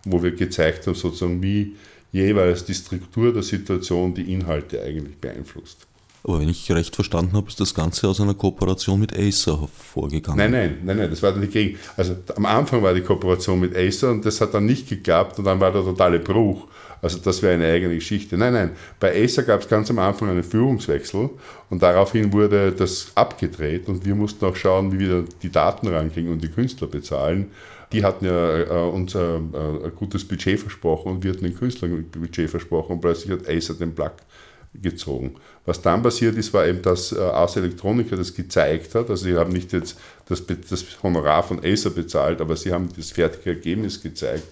Wo 0.04 0.22
wir 0.22 0.30
gezeigt 0.30 0.86
haben, 0.86 0.94
sozusagen, 0.94 1.42
wie 1.42 1.74
jeweils 2.12 2.64
die 2.64 2.74
Struktur 2.74 3.32
der 3.32 3.42
Situation 3.42 4.14
die 4.14 4.32
Inhalte 4.32 4.80
eigentlich 4.82 5.16
beeinflusst. 5.18 5.86
Aber 6.26 6.40
wenn 6.40 6.48
ich 6.48 6.70
recht 6.72 6.94
verstanden 6.94 7.34
habe, 7.34 7.46
ist 7.48 7.60
das 7.60 7.72
Ganze 7.72 8.08
aus 8.08 8.20
einer 8.20 8.34
Kooperation 8.34 8.98
mit 8.98 9.16
Acer 9.16 9.60
hervorgegangen. 9.60 10.38
Nein, 10.38 10.50
nein, 10.50 10.78
nein, 10.82 10.96
nein, 10.96 11.10
das 11.10 11.22
war 11.22 11.30
dann 11.30 11.42
die 11.42 11.46
Gegen. 11.46 11.78
Also 11.96 12.16
am 12.34 12.46
Anfang 12.46 12.82
war 12.82 12.94
die 12.94 13.00
Kooperation 13.00 13.60
mit 13.60 13.76
Acer 13.76 14.10
und 14.10 14.24
das 14.24 14.40
hat 14.40 14.52
dann 14.52 14.66
nicht 14.66 14.88
geklappt 14.88 15.38
und 15.38 15.44
dann 15.44 15.60
war 15.60 15.70
der 15.70 15.82
totale 15.82 16.18
Bruch. 16.18 16.66
Also 17.02 17.18
das 17.18 17.42
wäre 17.42 17.54
eine 17.54 17.66
eigene 17.66 17.94
Geschichte. 17.94 18.36
Nein, 18.36 18.52
nein, 18.52 18.70
bei 18.98 19.22
Acer 19.22 19.42
gab 19.42 19.60
es 19.60 19.68
ganz 19.68 19.90
am 19.90 19.98
Anfang 19.98 20.30
einen 20.30 20.42
Führungswechsel 20.42 21.30
und 21.70 21.82
daraufhin 21.82 22.32
wurde 22.32 22.72
das 22.72 23.12
abgedreht 23.14 23.88
und 23.88 24.04
wir 24.04 24.14
mussten 24.14 24.44
auch 24.44 24.56
schauen, 24.56 24.92
wie 24.92 24.98
wir 25.00 25.24
die 25.42 25.50
Daten 25.50 25.88
rankriegen 25.88 26.32
und 26.32 26.42
die 26.42 26.50
Künstler 26.50 26.86
bezahlen. 26.86 27.50
Die 27.92 28.04
hatten 28.04 28.24
ja 28.24 28.58
äh, 28.58 28.90
uns 28.90 29.14
äh, 29.14 29.18
ein 29.18 29.92
gutes 29.94 30.26
Budget 30.26 30.58
versprochen 30.58 31.12
und 31.12 31.24
wir 31.24 31.32
hatten 31.32 31.44
den 31.44 31.54
Künstlern 31.54 31.92
ein 31.92 32.10
Budget 32.10 32.50
versprochen 32.50 32.92
und 32.92 33.00
plötzlich 33.00 33.30
hat 33.32 33.48
Acer 33.48 33.74
den 33.74 33.94
Plug 33.94 34.12
gezogen. 34.82 35.36
Was 35.64 35.80
dann 35.82 36.02
passiert 36.02 36.36
ist, 36.36 36.52
war 36.52 36.66
eben, 36.66 36.82
dass 36.82 37.12
äh, 37.12 37.18
Ars 37.18 37.56
Electronica 37.56 38.16
das 38.16 38.34
gezeigt 38.34 38.94
hat. 38.94 39.10
Also 39.10 39.24
sie 39.24 39.36
haben 39.36 39.52
nicht 39.52 39.72
jetzt 39.72 39.98
das, 40.28 40.42
das 40.46 41.02
Honorar 41.02 41.42
von 41.42 41.64
Acer 41.64 41.90
bezahlt, 41.90 42.40
aber 42.40 42.56
sie 42.56 42.72
haben 42.72 42.88
das 42.96 43.10
fertige 43.10 43.50
Ergebnis 43.50 44.00
gezeigt. 44.00 44.44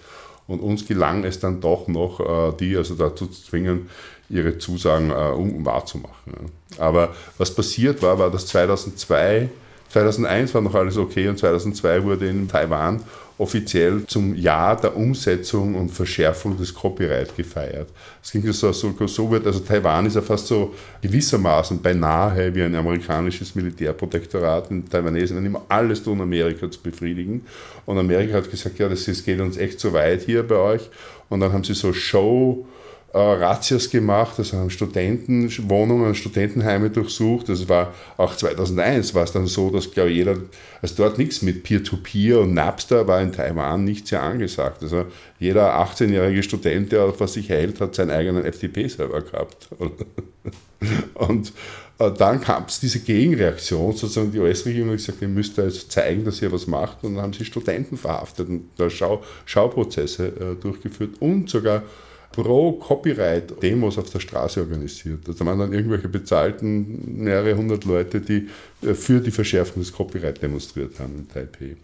Und 0.46 0.60
uns 0.60 0.86
gelang 0.86 1.24
es 1.24 1.40
dann 1.40 1.60
doch 1.60 1.88
noch, 1.88 2.20
äh, 2.20 2.56
die 2.58 2.76
also 2.76 2.94
dazu 2.94 3.26
zu 3.26 3.42
zwingen, 3.42 3.88
ihre 4.28 4.58
Zusagen 4.58 5.10
äh, 5.10 5.14
um, 5.14 5.64
wahrzumachen. 5.64 6.50
Aber 6.78 7.14
was 7.38 7.54
passiert 7.54 8.02
war, 8.02 8.18
war, 8.18 8.30
dass 8.30 8.46
2002, 8.46 9.48
2001 9.94 10.52
war 10.54 10.60
noch 10.60 10.74
alles 10.74 10.96
okay 10.96 11.28
und 11.28 11.38
2002 11.38 12.02
wurde 12.02 12.28
in 12.28 12.48
Taiwan 12.48 13.00
offiziell 13.38 14.04
zum 14.06 14.34
Jahr 14.34 14.80
der 14.80 14.96
Umsetzung 14.96 15.76
und 15.76 15.90
Verschärfung 15.90 16.56
des 16.56 16.74
Copyright 16.74 17.36
gefeiert. 17.36 17.88
Es 18.20 18.32
ging 18.32 18.42
so, 18.52 18.72
so, 18.72 18.92
so 19.06 19.30
wird, 19.30 19.46
also 19.46 19.60
Taiwan 19.60 20.06
ist 20.06 20.16
ja 20.16 20.22
fast 20.22 20.48
so 20.48 20.74
gewissermaßen 21.00 21.80
beinahe 21.80 22.52
wie 22.52 22.62
ein 22.62 22.74
amerikanisches 22.74 23.54
Militärprotektorat. 23.54 24.70
Und 24.70 24.90
Taiwanesen 24.90 25.44
immer 25.46 25.62
alles 25.68 26.02
tun, 26.02 26.20
Amerika 26.20 26.68
zu 26.68 26.80
befriedigen. 26.80 27.46
Und 27.86 27.96
Amerika 27.96 28.34
hat 28.34 28.50
gesagt, 28.50 28.78
ja, 28.80 28.88
das, 28.88 29.04
das 29.04 29.24
geht 29.24 29.40
uns 29.40 29.56
echt 29.56 29.78
zu 29.78 29.92
weit 29.92 30.22
hier 30.22 30.42
bei 30.42 30.56
euch. 30.56 30.90
Und 31.28 31.38
dann 31.38 31.52
haben 31.52 31.62
sie 31.62 31.74
so 31.74 31.92
Show- 31.92 32.66
äh, 33.14 33.18
Razzias 33.18 33.90
gemacht, 33.90 34.34
also 34.38 34.56
haben 34.56 34.70
Studentenwohnungen, 34.70 36.16
Studentenheime 36.16 36.90
durchsucht. 36.90 37.48
Das 37.48 37.68
war 37.68 37.94
auch 38.16 38.34
2001 38.34 39.14
war 39.14 39.22
es 39.22 39.30
dann 39.30 39.46
so, 39.46 39.70
dass 39.70 39.92
glaube 39.92 40.10
ich 40.10 40.16
jeder, 40.16 40.36
also 40.82 40.94
dort 40.96 41.16
nichts 41.16 41.40
mit 41.40 41.62
Peer-to-Peer 41.62 42.38
-Peer 42.38 42.42
und 42.42 42.54
Napster 42.54 43.06
war 43.06 43.22
in 43.22 43.30
Taiwan 43.30 43.84
nicht 43.84 44.08
sehr 44.08 44.20
angesagt. 44.20 44.82
Also 44.82 45.06
jeder 45.38 45.76
18-jährige 45.76 46.42
Student, 46.42 46.90
der 46.90 47.04
auf 47.04 47.20
was 47.20 47.34
sich 47.34 47.48
hält, 47.48 47.80
hat 47.80 47.94
seinen 47.94 48.10
eigenen 48.10 48.44
FTP-Server 48.52 49.20
gehabt. 49.22 49.68
und 51.14 51.52
äh, 52.00 52.10
dann 52.10 52.40
kam 52.40 52.64
es 52.66 52.80
diese 52.80 52.98
Gegenreaktion, 52.98 53.92
sozusagen 53.92 54.32
die 54.32 54.40
US-Regierung 54.40 54.90
hat 54.90 54.96
gesagt, 54.96 55.22
ihr 55.22 55.28
müsst 55.28 55.56
da 55.56 55.62
jetzt 55.62 55.92
zeigen, 55.92 56.24
dass 56.24 56.42
ihr 56.42 56.50
was 56.50 56.66
macht. 56.66 57.04
Und 57.04 57.14
dann 57.14 57.22
haben 57.22 57.32
sie 57.32 57.44
Studenten 57.44 57.96
verhaftet 57.96 58.48
und 58.48 58.70
da 58.76 58.90
Schau 58.90 59.22
Schauprozesse 59.44 60.26
äh, 60.26 60.60
durchgeführt 60.60 61.20
und 61.20 61.48
sogar 61.48 61.84
pro 62.34 62.72
Copyright 62.72 63.62
Demos 63.62 63.96
auf 63.96 64.10
der 64.10 64.18
Straße 64.18 64.60
organisiert. 64.60 65.20
Also 65.28 65.38
da 65.38 65.46
waren 65.46 65.60
dann 65.60 65.72
irgendwelche 65.72 66.08
bezahlten 66.08 67.22
mehrere 67.22 67.56
hundert 67.56 67.84
Leute, 67.84 68.20
die 68.20 68.48
äh, 68.82 68.94
für 68.94 69.20
die 69.20 69.30
Verschärfung 69.30 69.80
des 69.80 69.92
Copyright 69.92 70.42
demonstriert 70.42 70.98
haben 70.98 71.14
in 71.16 71.28
Taipei. 71.28 71.76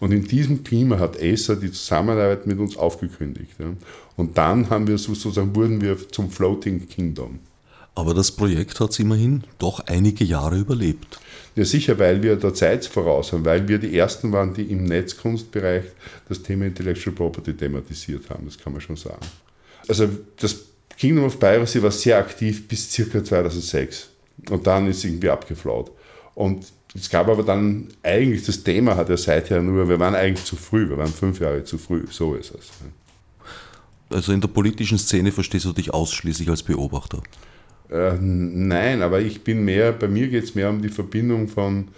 Und 0.00 0.12
in 0.12 0.24
diesem 0.24 0.62
Klima 0.62 0.98
hat 0.98 1.16
ESA 1.16 1.54
die 1.54 1.72
Zusammenarbeit 1.72 2.46
mit 2.46 2.58
uns 2.58 2.76
aufgekündigt. 2.76 3.52
Und 4.16 4.36
dann 4.36 4.68
haben 4.68 4.86
wir 4.86 4.98
sozusagen, 4.98 5.54
wurden 5.54 5.80
wir 5.80 5.96
zum 6.10 6.30
Floating 6.30 6.86
Kingdom. 6.86 7.38
Aber 7.94 8.12
das 8.12 8.32
Projekt 8.32 8.80
hat 8.80 8.90
es 8.90 8.98
immerhin 8.98 9.44
doch 9.58 9.80
einige 9.86 10.24
Jahre 10.24 10.58
überlebt. 10.58 11.18
Ja, 11.54 11.64
sicher, 11.64 11.98
weil 11.98 12.22
wir 12.22 12.36
der 12.36 12.52
Zeit 12.52 12.84
voraus 12.84 13.32
haben, 13.32 13.44
weil 13.44 13.66
wir 13.68 13.78
die 13.78 13.96
Ersten 13.96 14.32
waren, 14.32 14.52
die 14.52 14.64
im 14.64 14.84
Netzkunstbereich 14.84 15.84
das 16.28 16.42
Thema 16.42 16.66
Intellectual 16.66 17.14
Property 17.14 17.54
thematisiert 17.54 18.28
haben, 18.28 18.44
das 18.44 18.58
kann 18.58 18.72
man 18.72 18.82
schon 18.82 18.96
sagen. 18.96 19.24
Also 19.88 20.08
das 20.40 20.66
Kingdom 20.96 21.24
of 21.24 21.38
Piracy 21.38 21.82
war 21.82 21.90
sehr 21.90 22.18
aktiv 22.18 22.66
bis 22.68 22.90
circa 22.90 23.22
2006 23.22 24.10
und 24.50 24.66
dann 24.66 24.88
ist 24.88 24.98
es 24.98 25.04
irgendwie 25.04 25.30
abgeflaut. 25.30 25.90
Und 26.34 26.66
es 26.94 27.10
gab 27.10 27.28
aber 27.28 27.42
dann 27.42 27.88
eigentlich, 28.02 28.44
das 28.44 28.62
Thema 28.62 28.96
hat 28.96 29.08
ja 29.08 29.16
seither 29.16 29.60
nur, 29.60 29.88
wir 29.88 29.98
waren 29.98 30.14
eigentlich 30.14 30.44
zu 30.44 30.56
früh, 30.56 30.88
wir 30.88 30.96
waren 30.96 31.12
fünf 31.12 31.40
Jahre 31.40 31.64
zu 31.64 31.76
früh, 31.76 32.04
so 32.10 32.34
ist 32.34 32.52
es. 32.54 32.70
Also 34.10 34.32
in 34.32 34.40
der 34.40 34.48
politischen 34.48 34.98
Szene 34.98 35.32
verstehst 35.32 35.64
du 35.64 35.72
dich 35.72 35.92
ausschließlich 35.92 36.48
als 36.48 36.62
Beobachter? 36.62 37.20
Äh, 37.90 38.14
nein, 38.20 39.02
aber 39.02 39.20
ich 39.20 39.42
bin 39.42 39.64
mehr, 39.64 39.92
bei 39.92 40.08
mir 40.08 40.28
geht 40.28 40.44
es 40.44 40.54
mehr 40.54 40.70
um 40.70 40.82
die 40.82 40.88
Verbindung 40.88 41.48
von 41.48 41.88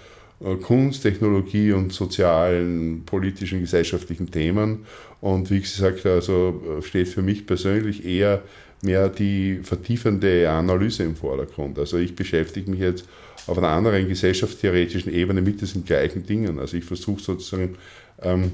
Kunst, 0.62 1.02
Technologie 1.02 1.72
und 1.72 1.92
sozialen, 1.92 3.04
politischen, 3.06 3.60
gesellschaftlichen 3.60 4.30
Themen. 4.30 4.84
Und 5.20 5.50
wie 5.50 5.60
gesagt, 5.60 6.04
also 6.04 6.62
äh, 6.78 6.82
steht 6.82 7.08
für 7.08 7.22
mich 7.22 7.46
persönlich 7.46 8.04
eher 8.04 8.42
mehr 8.82 9.08
die 9.08 9.60
vertiefende 9.62 10.50
Analyse 10.50 11.04
im 11.04 11.16
Vordergrund. 11.16 11.78
Also 11.78 11.96
ich 11.96 12.14
beschäftige 12.14 12.70
mich 12.70 12.80
jetzt 12.80 13.06
auf 13.46 13.56
einer 13.56 13.68
anderen 13.68 14.08
gesellschaftstheoretischen 14.08 15.12
Ebene 15.12 15.40
mit 15.40 15.60
diesen 15.60 15.84
gleichen 15.84 16.26
Dingen. 16.26 16.58
Also 16.58 16.76
ich 16.76 16.84
versuche 16.84 17.22
sozusagen 17.22 17.76
ähm, 18.22 18.52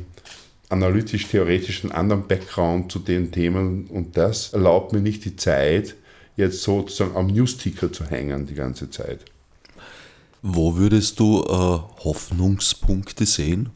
analytisch-theoretisch 0.69 1.83
einen 1.83 1.93
anderen 1.93 2.27
Background 2.29 2.93
zu 2.93 3.01
den 3.01 3.33
Themen 3.33 3.87
und 3.89 4.17
das 4.17 4.53
erlaubt 4.53 4.93
mir 4.93 5.01
nicht 5.01 5.25
die 5.25 5.37
Zeit, 5.37 5.97
jetzt 6.37 6.63
sozusagen 6.63 7.17
am 7.17 7.27
Newsticker 7.27 7.93
zu 7.93 8.07
hängen 8.07 8.47
die 8.47 8.55
ganze 8.55 8.89
Zeit. 8.89 9.21
Wo 10.43 10.77
würdest 10.77 11.21
du 11.21 11.41
äh, 11.41 12.05
Hoffnungspunkte 12.05 13.27
sehen? 13.27 13.71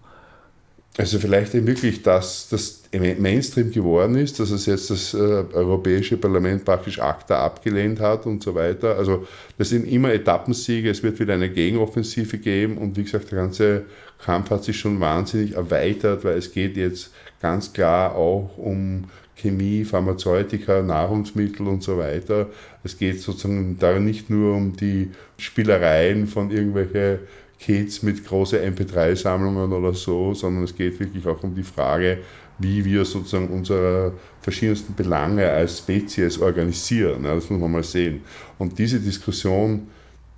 Also 0.99 1.19
vielleicht 1.19 1.53
wirklich, 1.53 2.03
dass 2.03 2.49
das 2.49 2.85
Mainstream 3.19 3.71
geworden 3.71 4.17
ist, 4.17 4.41
dass 4.41 4.51
es 4.51 4.65
jetzt 4.65 4.89
das 4.89 5.13
äh, 5.13 5.19
Europäische 5.19 6.17
Parlament 6.17 6.65
praktisch 6.65 6.99
ACTA 6.99 7.45
abgelehnt 7.45 8.01
hat 8.01 8.25
und 8.25 8.43
so 8.43 8.55
weiter. 8.55 8.97
Also 8.97 9.27
das 9.59 9.69
sind 9.69 9.87
immer 9.87 10.13
Etappensiege, 10.13 10.89
es 10.89 11.03
wird 11.03 11.21
wieder 11.21 11.35
eine 11.35 11.51
Gegenoffensive 11.51 12.39
geben 12.39 12.79
und 12.79 12.97
wie 12.97 13.05
gesagt, 13.05 13.31
der 13.31 13.39
ganze 13.39 13.85
Kampf 14.25 14.49
hat 14.49 14.65
sich 14.65 14.79
schon 14.79 14.99
wahnsinnig 14.99 15.55
erweitert, 15.55 16.25
weil 16.25 16.39
es 16.39 16.51
geht 16.51 16.79
jetzt 16.79 17.11
ganz 17.43 17.73
klar 17.75 18.15
auch 18.15 18.57
um 18.57 19.05
Chemie, 19.37 19.85
Pharmazeutika, 19.85 20.83
Nahrungsmittel 20.83 21.67
und 21.67 21.83
so 21.83 21.99
weiter. 21.99 22.49
Es 22.83 22.99
geht 22.99 23.21
sozusagen 23.21 23.77
da 23.79 23.99
nicht 23.99 24.31
nur 24.31 24.57
um 24.57 24.75
die 24.75 25.11
Spielereien 25.39 26.27
von 26.27 26.51
irgendwelchen 26.51 27.21
Kids 27.59 28.03
mit 28.03 28.27
großen 28.27 28.59
MP3-Sammlungen 28.59 29.73
oder 29.73 29.95
so, 29.95 30.35
sondern 30.35 30.65
es 30.65 30.75
geht 30.75 30.99
wirklich 30.99 31.27
auch 31.27 31.43
um 31.43 31.55
die 31.55 31.63
Frage, 31.63 32.19
wie 32.59 32.85
wir 32.85 33.05
sozusagen 33.05 33.49
unsere 33.49 34.15
verschiedensten 34.41 34.95
Belange 34.95 35.49
als 35.49 35.79
Spezies 35.79 36.39
organisieren. 36.39 37.25
das 37.25 37.51
muss 37.51 37.61
man 37.61 37.73
mal 37.73 37.83
sehen. 37.83 38.23
Und 38.59 38.79
diese 38.79 38.99
Diskussion 38.99 39.89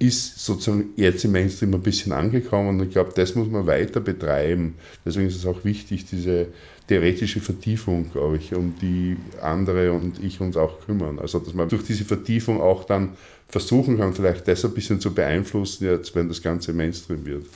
ist 0.00 0.44
sozusagen 0.44 0.90
jetzt 0.96 1.24
im 1.24 1.32
Mainstream 1.32 1.74
ein 1.74 1.82
bisschen 1.82 2.12
angekommen 2.12 2.68
und 2.68 2.86
ich 2.86 2.92
glaube, 2.92 3.12
das 3.14 3.34
muss 3.34 3.48
man 3.48 3.66
weiter 3.66 4.00
betreiben. 4.00 4.74
Deswegen 5.04 5.26
ist 5.26 5.36
es 5.36 5.46
auch 5.46 5.64
wichtig, 5.64 6.06
diese 6.06 6.48
theoretische 6.88 7.40
Vertiefung, 7.40 8.10
glaube 8.10 8.38
ich, 8.38 8.54
um 8.54 8.74
die 8.80 9.16
andere 9.42 9.92
und 9.92 10.22
ich 10.22 10.40
uns 10.40 10.56
auch 10.56 10.80
kümmern. 10.84 11.18
Also, 11.18 11.38
dass 11.38 11.54
man 11.54 11.68
durch 11.68 11.84
diese 11.84 12.04
Vertiefung 12.04 12.60
auch 12.60 12.84
dann 12.84 13.10
versuchen 13.48 13.98
kann, 13.98 14.14
vielleicht 14.14 14.48
das 14.48 14.64
ein 14.64 14.72
bisschen 14.72 15.00
zu 15.00 15.14
beeinflussen, 15.14 15.84
jetzt, 15.84 16.14
wenn 16.14 16.28
das 16.28 16.42
Ganze 16.42 16.72
Mainstream 16.72 17.24
wird. 17.24 17.46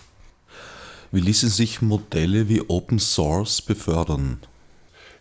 Wie 1.11 1.21
ließen 1.21 1.49
sich 1.49 1.83
Modelle 1.83 2.49
wie 2.49 2.63
Open 2.69 2.99
Source 2.99 3.61
befördern? 3.61 4.39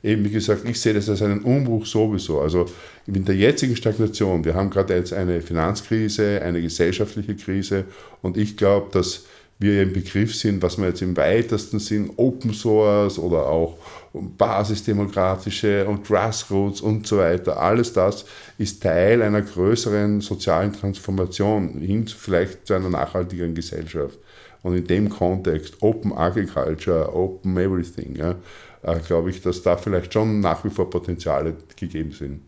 eben, 0.04 0.26
wie 0.26 0.30
gesagt, 0.30 0.68
ich 0.68 0.80
sehe 0.80 0.94
das 0.94 1.10
als 1.10 1.22
einen 1.22 1.42
Umbruch 1.42 1.86
sowieso. 1.86 2.42
Also 2.42 2.66
in 3.08 3.26
der 3.26 3.36
jetzigen 3.36 3.76
Stagnation, 3.76 4.44
wir 4.44 4.56
haben 4.56 4.70
gerade 4.70 4.96
jetzt 4.96 5.14
eine 5.14 5.42
Finanzkrise, 5.42 6.42
eine 6.42 6.62
gesellschaftliche 6.62 7.36
Krise 7.36 7.86
und 8.22 8.38
ich 8.38 8.58
glaube, 8.58 8.90
dass 8.92 9.26
wir 9.62 9.84
im 9.84 9.94
Begriff 9.94 10.36
sind, 10.36 10.62
was 10.62 10.78
wir 10.78 10.88
jetzt 10.88 11.02
im 11.02 11.16
weitesten 11.16 11.80
Sinn 11.80 12.12
Open 12.18 12.54
Source 12.54 13.20
oder 13.20 13.46
auch 13.46 13.78
basisdemokratische 14.14 15.86
und 15.86 16.06
Grassroots 16.06 16.82
und 16.82 17.08
so 17.08 17.20
weiter, 17.20 17.60
alles 17.60 17.94
das 17.94 18.26
ist 18.58 18.82
Teil 18.82 19.22
einer 19.22 19.42
größeren 19.42 20.20
sozialen 20.20 20.74
Transformation 20.74 21.80
hin 21.80 22.08
vielleicht 22.08 22.68
zu 22.68 22.74
einer 22.74 22.90
nachhaltigeren 22.90 23.56
Gesellschaft. 23.56 24.18
Und 24.64 24.76
in 24.76 24.86
dem 24.86 25.10
Kontext 25.10 25.76
Open 25.82 26.14
Agriculture, 26.14 27.16
Open 27.16 27.58
Everything, 27.58 28.16
ja, 28.16 28.36
äh, 28.84 29.00
glaube 29.00 29.30
ich, 29.30 29.42
dass 29.42 29.62
da 29.64 29.78
vielleicht 29.78 30.14
schon 30.14 30.40
nach 30.40 30.64
wie 30.64 30.70
vor 30.70 30.90
Potenziale 30.90 31.56
gegeben 31.76 32.12
sind. 32.12 32.42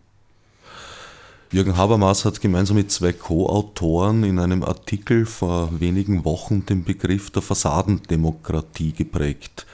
Jürgen 1.54 1.78
Habermas 1.78 2.26
hat 2.26 2.42
gemeinsam 2.42 2.78
mit 2.78 2.90
zwei 2.90 3.14
Co-Autoren 3.14 4.24
in 4.24 4.40
einem 4.40 4.64
Artikel 4.64 5.28
vor 5.28 5.70
wenigen 5.80 6.26
Wochen 6.26 6.66
den 6.66 6.84
Begriff 6.84 7.30
der 7.30 7.44
Fassadendemokratie 7.44 8.92
geprägt. 8.92 9.68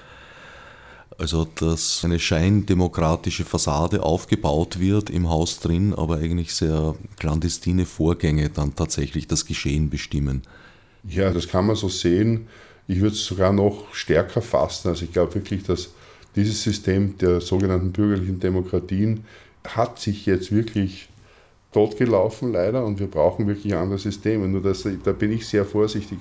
Also, 1.17 1.47
dass 1.55 2.03
eine 2.03 2.19
scheindemokratische 2.19 3.45
Fassade 3.45 4.03
aufgebaut 4.03 4.81
wird 4.81 5.09
im 5.09 5.29
Haus 5.29 5.61
drin, 5.61 5.93
aber 5.93 6.17
eigentlich 6.17 6.53
sehr 6.53 6.95
clandestine 7.17 7.85
Vorgänge 7.85 8.49
dann 8.49 8.75
tatsächlich 8.75 9.27
das 9.27 9.45
Geschehen 9.45 9.89
bestimmen. 9.89 10.41
Ja, 11.07 11.31
das 11.31 11.47
kann 11.47 11.65
man 11.65 11.77
so 11.77 11.87
sehen. 11.87 12.49
Ich 12.89 12.99
würde 12.99 13.15
es 13.15 13.23
sogar 13.23 13.53
noch 13.53 13.93
stärker 13.93 14.41
fassen. 14.41 14.89
Also 14.89 15.05
ich 15.05 15.13
glaube 15.13 15.33
wirklich, 15.35 15.63
dass 15.63 15.91
dieses 16.35 16.61
System 16.61 17.17
der 17.19 17.39
sogenannten 17.39 17.93
bürgerlichen 17.93 18.41
Demokratien 18.41 19.23
hat 19.65 19.99
sich 19.99 20.25
jetzt 20.25 20.51
wirklich 20.51 21.08
totgelaufen, 21.71 22.53
leider, 22.53 22.85
und 22.85 22.99
wir 22.99 23.07
brauchen 23.07 23.47
wirklich 23.47 23.75
andere 23.75 23.99
Systeme. 23.99 24.47
Nur 24.47 24.61
das, 24.61 24.87
da 25.03 25.11
bin 25.11 25.31
ich 25.31 25.47
sehr 25.47 25.65
vorsichtig. 25.65 26.17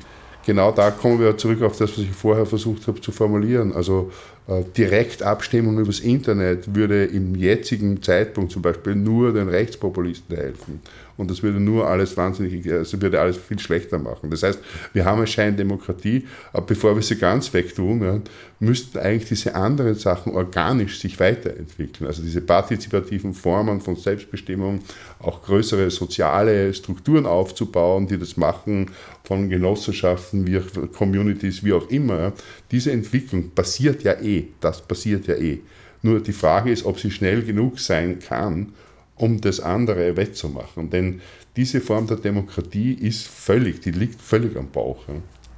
Genau 0.47 0.73
da 0.73 0.91
kommen 0.91 1.21
wir 1.21 1.37
zurück 1.37 1.63
auf 1.63 1.77
das, 1.77 1.93
was 1.93 1.99
ich 1.99 2.11
vorher 2.11 2.47
versucht 2.47 2.87
habe 2.87 3.01
zu 3.01 3.13
formulieren. 3.13 3.73
Also 3.73 4.11
äh, 4.47 4.63
Direktabstimmung 4.77 5.79
übers 5.79 6.01
Internet 6.01 6.75
würde 6.75 7.05
im 7.05 7.35
jetzigen 7.35 8.03
Zeitpunkt 8.03 8.53
zum 8.53 8.63
Beispiel 8.63 8.95
nur 8.95 9.35
den 9.35 9.49
Rechtspopulisten 9.49 10.37
helfen 10.37 10.81
und 11.19 11.31
das 11.31 11.43
würde 11.43 11.59
nur 11.59 11.89
alles 11.89 12.17
wahnsinnig, 12.17 12.71
also 12.73 13.03
würde 13.03 13.21
alles 13.21 13.37
viel 13.37 13.59
schlechter 13.59 13.99
machen. 13.99 14.31
Das 14.31 14.45
heißt, 14.45 14.61
wir 14.93 15.05
haben 15.05 15.19
eine 15.19 15.27
Scheindemokratie, 15.27 16.27
aber 16.53 16.65
bevor 16.67 16.95
wir 16.95 17.03
sie 17.03 17.17
ganz 17.17 17.53
wegtun, 17.53 18.03
ja, 18.03 18.21
müssten 18.61 18.99
eigentlich 18.99 19.29
diese 19.29 19.55
anderen 19.57 19.97
Sachen 19.97 20.33
organisch 20.33 21.01
sich 21.01 21.19
weiterentwickeln. 21.19 22.07
Also 22.07 22.23
diese 22.23 22.41
partizipativen 22.41 23.35
Formen 23.35 23.81
von 23.81 23.97
Selbstbestimmung, 23.97 24.81
auch 25.19 25.43
größere 25.43 25.91
soziale 25.91 26.73
Strukturen 26.73 27.27
aufzubauen, 27.27 28.07
die 28.07 28.17
das 28.19 28.37
machen, 28.37 28.93
von 29.25 29.49
Genossenschaften, 29.51 30.47
wie 30.47 30.61
Communities, 30.97 31.65
wie 31.65 31.73
auch 31.73 31.91
immer. 31.91 32.33
Diese 32.71 32.93
Entwicklung 32.93 33.51
passiert 33.51 34.05
ja 34.05 34.13
eh, 34.13 34.45
das 34.61 34.81
passiert 34.81 35.27
ja 35.27 35.35
eh. 35.35 35.59
Nur 36.03 36.21
die 36.21 36.33
Frage 36.33 36.71
ist, 36.71 36.85
ob 36.85 37.01
sie 37.01 37.11
schnell 37.11 37.43
genug 37.43 37.81
sein 37.81 38.21
kann, 38.21 38.73
um 39.19 39.41
das 39.41 39.61
andere 39.61 40.17
wettzumachen. 40.17 40.91
Denn 40.91 41.21
diese 41.57 41.81
Form 41.81 42.07
der 42.07 42.17
Demokratie 42.17 42.93
ist 42.95 43.27
völlig, 43.27 43.81
die 43.81 43.91
liegt 43.91 44.21
völlig 44.21 44.57
am 44.57 44.71
Bauch. 44.71 45.05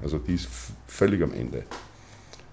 Also 0.02 0.18
die 0.18 0.34
ist 0.34 0.48
völlig 0.86 1.22
am 1.22 1.32
Ende. 1.32 1.64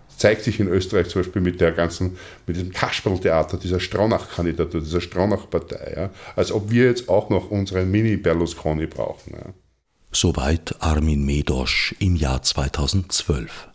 Das 0.08 0.18
zeigt 0.18 0.44
sich 0.44 0.60
in 0.60 0.68
Österreich 0.68 1.10
zum 1.10 1.22
Beispiel 1.22 1.42
mit 1.42 1.62
der 1.62 1.72
ganzen, 1.72 2.18
mit 2.46 2.58
diesem 2.58 2.72
Kasperltheater, 2.72 3.58
dieser 3.58 3.80
Straunach-Kandidatur, 3.80 4.82
dieser 4.82 5.02
Straunach-Partei. 5.02 5.94
Ja. 5.96 6.10
Als 6.36 6.52
ob 6.52 6.70
wir 6.70 6.86
jetzt 6.86 7.08
auch 7.08 7.30
noch 7.30 7.52
unseren 7.52 7.90
Mini-Berlusconi 7.90 8.88
brauchen. 8.88 9.34
Ja. 9.34 9.54
Soweit 10.12 10.76
Armin 10.80 11.26
Medosch 11.26 11.96
im 12.00 12.16
Jahr 12.16 12.42
2012 12.42 13.70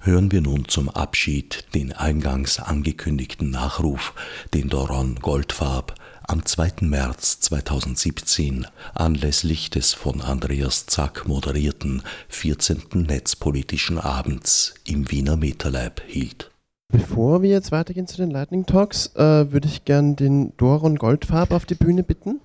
hören 0.00 0.30
wir 0.30 0.40
nun 0.40 0.68
zum 0.68 0.88
Abschied 0.88 1.64
den 1.74 1.92
eingangs 1.92 2.60
angekündigten 2.60 3.50
Nachruf, 3.50 4.14
den 4.54 4.68
Doron 4.68 5.16
Goldfarb 5.16 5.94
am 6.28 6.44
2. 6.44 6.82
März 6.82 7.40
2017 7.40 8.66
anlässlich 8.94 9.70
des 9.70 9.94
von 9.94 10.20
Andreas 10.20 10.84
Zack 10.84 11.26
moderierten 11.26 12.02
14. 12.28 12.82
Netzpolitischen 12.92 13.98
Abends 13.98 14.74
im 14.84 15.10
Wiener 15.10 15.38
MetaLab 15.38 16.02
hielt. 16.06 16.50
Bevor 16.92 17.40
wir 17.40 17.48
jetzt 17.48 17.72
weitergehen 17.72 18.06
zu 18.06 18.18
den 18.18 18.30
Lightning 18.30 18.66
Talks, 18.66 19.14
äh, 19.16 19.50
würde 19.50 19.68
ich 19.68 19.86
gern 19.86 20.16
den 20.16 20.54
Doron 20.58 20.96
Goldfarb 20.96 21.50
auf 21.50 21.64
die 21.64 21.74
Bühne 21.74 22.02
bitten. 22.02 22.40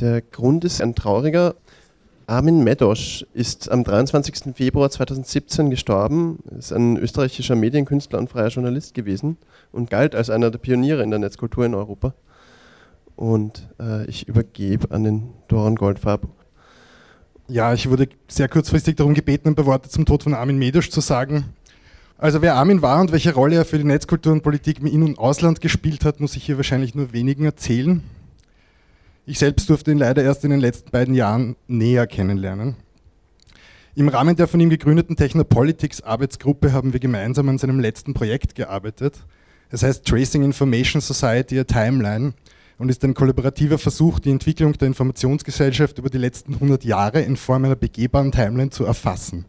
Der 0.00 0.20
Grund 0.20 0.64
ist 0.64 0.82
ein 0.82 0.96
trauriger. 0.96 1.54
Armin 2.26 2.64
Medosch 2.64 3.24
ist 3.34 3.70
am 3.70 3.84
23. 3.84 4.52
Februar 4.56 4.90
2017 4.90 5.70
gestorben, 5.70 6.40
ist 6.58 6.72
ein 6.72 6.96
österreichischer 6.96 7.54
Medienkünstler 7.54 8.18
und 8.18 8.30
freier 8.30 8.48
Journalist 8.48 8.94
gewesen 8.94 9.36
und 9.70 9.90
galt 9.90 10.16
als 10.16 10.28
einer 10.28 10.50
der 10.50 10.58
Pioniere 10.58 11.04
in 11.04 11.10
der 11.10 11.20
Netzkultur 11.20 11.64
in 11.64 11.74
Europa. 11.76 12.12
Und 13.16 13.68
äh, 13.80 14.06
ich 14.06 14.28
übergebe 14.28 14.90
an 14.90 15.04
den 15.04 15.30
Doran 15.48 15.74
Goldfarb. 15.74 16.28
Ja, 17.48 17.72
ich 17.72 17.88
wurde 17.88 18.08
sehr 18.28 18.48
kurzfristig 18.48 18.96
darum 18.96 19.14
gebeten, 19.14 19.48
ein 19.48 19.54
paar 19.54 19.66
Worte 19.66 19.88
zum 19.88 20.04
Tod 20.04 20.22
von 20.22 20.34
Armin 20.34 20.58
Medosch 20.58 20.90
zu 20.90 21.00
sagen. 21.00 21.44
Also 22.18 22.42
wer 22.42 22.54
Armin 22.54 22.82
war 22.82 23.00
und 23.00 23.12
welche 23.12 23.34
Rolle 23.34 23.56
er 23.56 23.64
für 23.64 23.78
die 23.78 23.84
Netzkultur 23.84 24.32
und 24.32 24.42
Politik 24.42 24.80
im 24.80 24.86
In- 24.86 25.02
und 25.02 25.18
Ausland 25.18 25.60
gespielt 25.60 26.04
hat, 26.04 26.18
muss 26.18 26.36
ich 26.36 26.44
hier 26.44 26.56
wahrscheinlich 26.56 26.94
nur 26.94 27.12
wenigen 27.12 27.44
erzählen. 27.44 28.02
Ich 29.26 29.38
selbst 29.38 29.68
durfte 29.68 29.90
ihn 29.90 29.98
leider 29.98 30.22
erst 30.22 30.44
in 30.44 30.50
den 30.50 30.60
letzten 30.60 30.90
beiden 30.90 31.14
Jahren 31.14 31.56
näher 31.66 32.06
kennenlernen. 32.06 32.76
Im 33.94 34.08
Rahmen 34.08 34.36
der 34.36 34.46
von 34.46 34.60
ihm 34.60 34.70
gegründeten 34.70 35.16
Technopolitics 35.16 36.02
Arbeitsgruppe 36.02 36.72
haben 36.72 36.92
wir 36.92 37.00
gemeinsam 37.00 37.48
an 37.48 37.58
seinem 37.58 37.80
letzten 37.80 38.12
Projekt 38.12 38.54
gearbeitet. 38.54 39.24
Es 39.70 39.82
heißt 39.82 40.04
Tracing 40.04 40.42
Information 40.42 41.00
Society 41.00 41.58
a 41.58 41.64
Timeline 41.64 42.34
und 42.78 42.88
ist 42.88 43.04
ein 43.04 43.14
kollaborativer 43.14 43.78
Versuch, 43.78 44.18
die 44.18 44.30
Entwicklung 44.30 44.72
der 44.74 44.88
Informationsgesellschaft 44.88 45.98
über 45.98 46.10
die 46.10 46.18
letzten 46.18 46.54
100 46.54 46.84
Jahre 46.84 47.22
in 47.22 47.36
Form 47.36 47.64
einer 47.64 47.76
begehbaren 47.76 48.32
Timeline 48.32 48.70
zu 48.70 48.84
erfassen. 48.84 49.46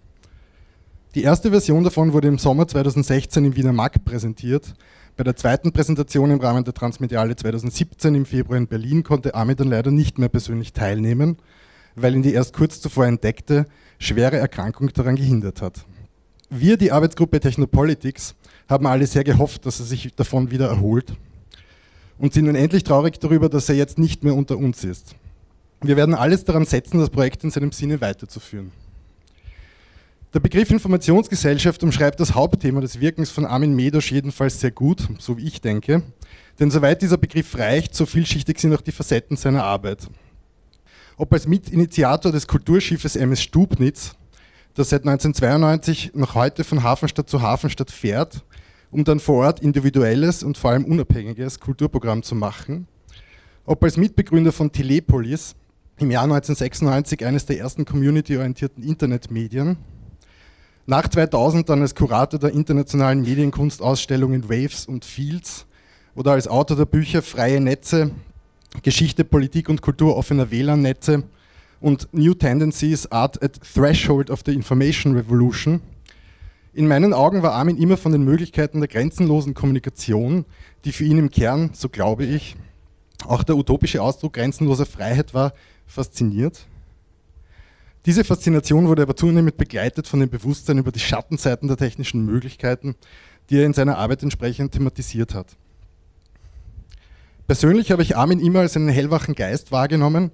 Die 1.16 1.24
erste 1.24 1.50
Version 1.50 1.84
davon 1.84 2.14
wurde 2.14 2.28
im 2.28 2.38
Sommer 2.38 2.68
2016 2.68 3.46
im 3.46 3.56
Wiener 3.56 3.74
MAG 3.74 4.06
präsentiert 4.06 4.76
bei 5.18 5.24
der 5.24 5.36
zweiten 5.36 5.72
Präsentation 5.72 6.30
im 6.30 6.40
Rahmen 6.40 6.64
der 6.64 6.76
Transmediale 6.76 7.36
2017 7.36 8.14
im 8.14 8.26
Februar 8.28 8.60
in 8.60 8.68
Berlin 8.68 9.02
konnte 9.02 9.34
Armin 9.34 9.56
dann 9.56 9.70
leider 9.70 9.90
nicht 9.90 10.20
mehr 10.20 10.30
persönlich 10.30 10.74
teilnehmen, 10.74 11.38
weil 11.96 12.14
ihn 12.14 12.22
die 12.22 12.34
erst 12.34 12.54
kurz 12.54 12.80
zuvor 12.82 13.08
entdeckte 13.08 13.66
schwere 13.98 14.38
Erkrankung 14.38 14.94
daran 14.94 15.16
gehindert 15.16 15.64
hat. 15.64 15.86
Wir, 16.52 16.78
die 16.78 16.92
Arbeitsgruppe 16.92 17.40
Technopolitics, 17.40 18.36
haben 18.70 18.86
alle 18.86 19.08
sehr 19.08 19.24
gehofft, 19.24 19.66
dass 19.66 19.80
er 19.80 19.88
sich 19.88 20.14
davon 20.16 20.52
wieder 20.52 20.68
erholt 20.68 21.14
und 22.20 22.34
sind 22.34 22.46
nun 22.46 22.56
endlich 22.56 22.84
traurig 22.84 23.20
darüber, 23.20 23.50
dass 23.50 23.70
er 23.70 23.76
jetzt 23.76 23.98
nicht 23.98 24.24
mehr 24.24 24.36
unter 24.36 24.58
uns 24.58 24.84
ist. 24.84 25.16
Wir 25.82 25.96
werden 25.96 26.16
alles 26.16 26.44
daran 26.44 26.66
setzen, 26.66 27.00
das 27.00 27.10
Projekt 27.10 27.44
in 27.44 27.52
seinem 27.52 27.72
Sinne 27.72 28.02
weiterzuführen. 28.02 28.72
Der 30.34 30.40
Begriff 30.40 30.70
Informationsgesellschaft 30.72 31.84
umschreibt 31.84 32.20
das 32.20 32.36
Hauptthema 32.36 32.82
des 32.82 33.00
Wirkens 33.00 33.30
von 33.30 33.46
Armin 33.46 33.76
Medosch 33.76 34.12
jedenfalls 34.12 34.60
sehr 34.60 34.72
gut, 34.72 35.08
so 35.20 35.38
wie 35.38 35.48
ich 35.48 35.62
denke. 35.62 36.04
Denn 36.60 36.70
soweit 36.70 37.02
dieser 37.02 37.18
Begriff 37.18 37.58
reicht, 37.58 37.96
so 37.96 38.06
vielschichtig 38.06 38.60
sind 38.60 38.74
auch 38.74 38.82
die 38.82 38.92
Facetten 38.92 39.38
seiner 39.38 39.64
Arbeit. 39.64 40.08
Ob 41.16 41.32
als 41.32 41.48
Mitinitiator 41.48 42.32
des 42.32 42.48
Kulturschiffes 42.48 43.16
MS 43.16 43.42
Stubnitz, 43.42 44.16
das 44.74 44.90
seit 44.90 45.08
1992 45.08 46.12
noch 46.14 46.36
heute 46.36 46.64
von 46.64 46.84
Hafenstadt 46.84 47.30
zu 47.30 47.42
Hafenstadt 47.42 47.90
fährt, 47.90 48.44
um 48.92 49.04
dann 49.04 49.20
vor 49.20 49.46
Ort 49.46 49.60
individuelles 49.60 50.44
und 50.44 50.58
vor 50.58 50.72
allem 50.72 50.86
unabhängiges 50.86 51.60
Kulturprogramm 51.60 52.24
zu 52.24 52.36
machen. 52.36 52.88
Ob 53.66 53.84
als 53.84 53.98
Mitbegründer 53.98 54.52
von 54.52 54.72
Telepolis, 54.72 55.56
im 56.00 56.12
Jahr 56.12 56.24
1996 56.24 57.26
eines 57.26 57.46
der 57.46 57.60
ersten 57.60 57.84
community-orientierten 57.84 58.84
Internetmedien, 58.84 59.78
nach 60.86 61.08
2000 61.08 61.68
dann 61.68 61.82
als 61.82 61.96
Kurator 61.96 62.40
der 62.40 62.52
internationalen 62.52 63.22
Medienkunstausstellungen 63.22 64.48
Waves 64.48 64.86
und 64.86 65.04
Fields 65.04 65.66
oder 66.16 66.32
als 66.32 66.48
Autor 66.48 66.78
der 66.78 66.86
Bücher 66.86 67.22
Freie 67.22 67.60
Netze, 67.60 68.12
Geschichte, 68.84 69.26
Politik 69.26 69.70
und 69.70 69.82
Kultur 69.82 70.16
offener 70.16 70.50
WLAN-Netze 70.50 71.24
und 71.82 72.08
New 72.12 72.34
Tendencies 72.34 73.12
Art 73.12 73.42
at 73.44 73.60
Threshold 73.74 74.30
of 74.30 74.42
the 74.46 74.54
Information 74.54 75.16
Revolution. 75.16 75.82
In 76.78 76.88
meinen 76.88 77.12
Augen 77.12 77.42
war 77.42 77.54
Armin 77.54 77.80
immer 77.80 77.98
von 77.98 78.12
den 78.12 78.22
Möglichkeiten 78.22 78.82
der 78.82 78.88
grenzenlosen 78.88 79.56
Kommunikation, 79.56 80.46
die 80.86 80.92
für 80.92 81.06
ihn 81.06 81.18
im 81.18 81.32
Kern, 81.32 81.72
so 81.74 81.90
glaube 81.90 82.24
ich, 82.24 82.56
auch 83.26 83.42
der 83.42 83.58
utopische 83.58 84.00
Ausdruck 84.00 84.34
grenzenloser 84.34 84.86
Freiheit 84.86 85.34
war, 85.34 85.54
fasziniert. 85.88 86.68
Diese 88.06 88.24
Faszination 88.24 88.88
wurde 88.88 89.02
aber 89.02 89.16
zunehmend 89.16 89.58
begleitet 89.58 90.08
von 90.08 90.20
dem 90.20 90.30
Bewusstsein 90.30 90.78
über 90.78 90.92
die 90.92 91.00
Schattenseiten 91.00 91.68
der 91.68 91.78
technischen 91.78 92.24
Möglichkeiten, 92.24 92.94
die 93.50 93.58
er 93.58 93.66
in 93.66 93.74
seiner 93.74 93.98
Arbeit 93.98 94.22
entsprechend 94.22 94.74
thematisiert 94.74 95.34
hat. 95.34 95.58
Persönlich 97.48 97.90
habe 97.90 98.04
ich 98.04 98.16
Armin 98.16 98.40
immer 98.40 98.60
als 98.60 98.76
einen 98.76 98.90
hellwachen 98.90 99.34
Geist 99.34 99.72
wahrgenommen, 99.72 100.30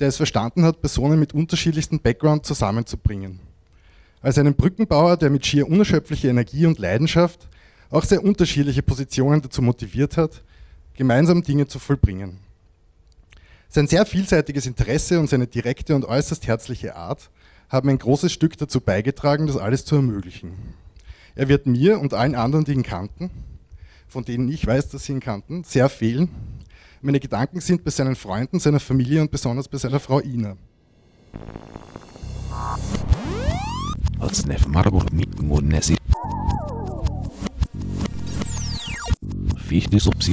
der 0.00 0.08
es 0.08 0.16
verstanden 0.16 0.64
hat, 0.64 0.80
Personen 0.80 1.20
mit 1.20 1.34
unterschiedlichsten 1.34 2.00
Background 2.00 2.44
zusammenzubringen. 2.44 3.53
Als 4.24 4.38
einen 4.38 4.54
Brückenbauer, 4.54 5.18
der 5.18 5.28
mit 5.28 5.44
schier 5.44 5.68
unerschöpflicher 5.68 6.30
Energie 6.30 6.64
und 6.64 6.78
Leidenschaft 6.78 7.46
auch 7.90 8.04
sehr 8.04 8.24
unterschiedliche 8.24 8.82
Positionen 8.82 9.42
dazu 9.42 9.60
motiviert 9.60 10.16
hat, 10.16 10.42
gemeinsam 10.94 11.42
Dinge 11.42 11.66
zu 11.66 11.78
vollbringen. 11.78 12.38
Sein 13.68 13.86
sehr 13.86 14.06
vielseitiges 14.06 14.64
Interesse 14.64 15.20
und 15.20 15.28
seine 15.28 15.46
direkte 15.46 15.94
und 15.94 16.06
äußerst 16.06 16.46
herzliche 16.46 16.96
Art 16.96 17.28
haben 17.68 17.90
ein 17.90 17.98
großes 17.98 18.32
Stück 18.32 18.56
dazu 18.56 18.80
beigetragen, 18.80 19.46
das 19.46 19.58
alles 19.58 19.84
zu 19.84 19.96
ermöglichen. 19.96 20.52
Er 21.34 21.50
wird 21.50 21.66
mir 21.66 22.00
und 22.00 22.14
allen 22.14 22.34
anderen, 22.34 22.64
die 22.64 22.72
ihn 22.72 22.82
kannten, 22.82 23.30
von 24.08 24.24
denen 24.24 24.48
ich 24.48 24.66
weiß, 24.66 24.88
dass 24.88 25.04
sie 25.04 25.12
ihn 25.12 25.20
kannten, 25.20 25.64
sehr 25.64 25.90
fehlen. 25.90 26.30
Meine 27.02 27.20
Gedanken 27.20 27.60
sind 27.60 27.84
bei 27.84 27.90
seinen 27.90 28.16
Freunden, 28.16 28.58
seiner 28.58 28.80
Familie 28.80 29.20
und 29.20 29.30
besonders 29.30 29.68
bei 29.68 29.76
seiner 29.76 30.00
Frau 30.00 30.20
Ina. 30.20 30.56
Als 34.24 34.46
Fichtes 39.58 40.08
ob 40.08 40.22
sie 40.22 40.32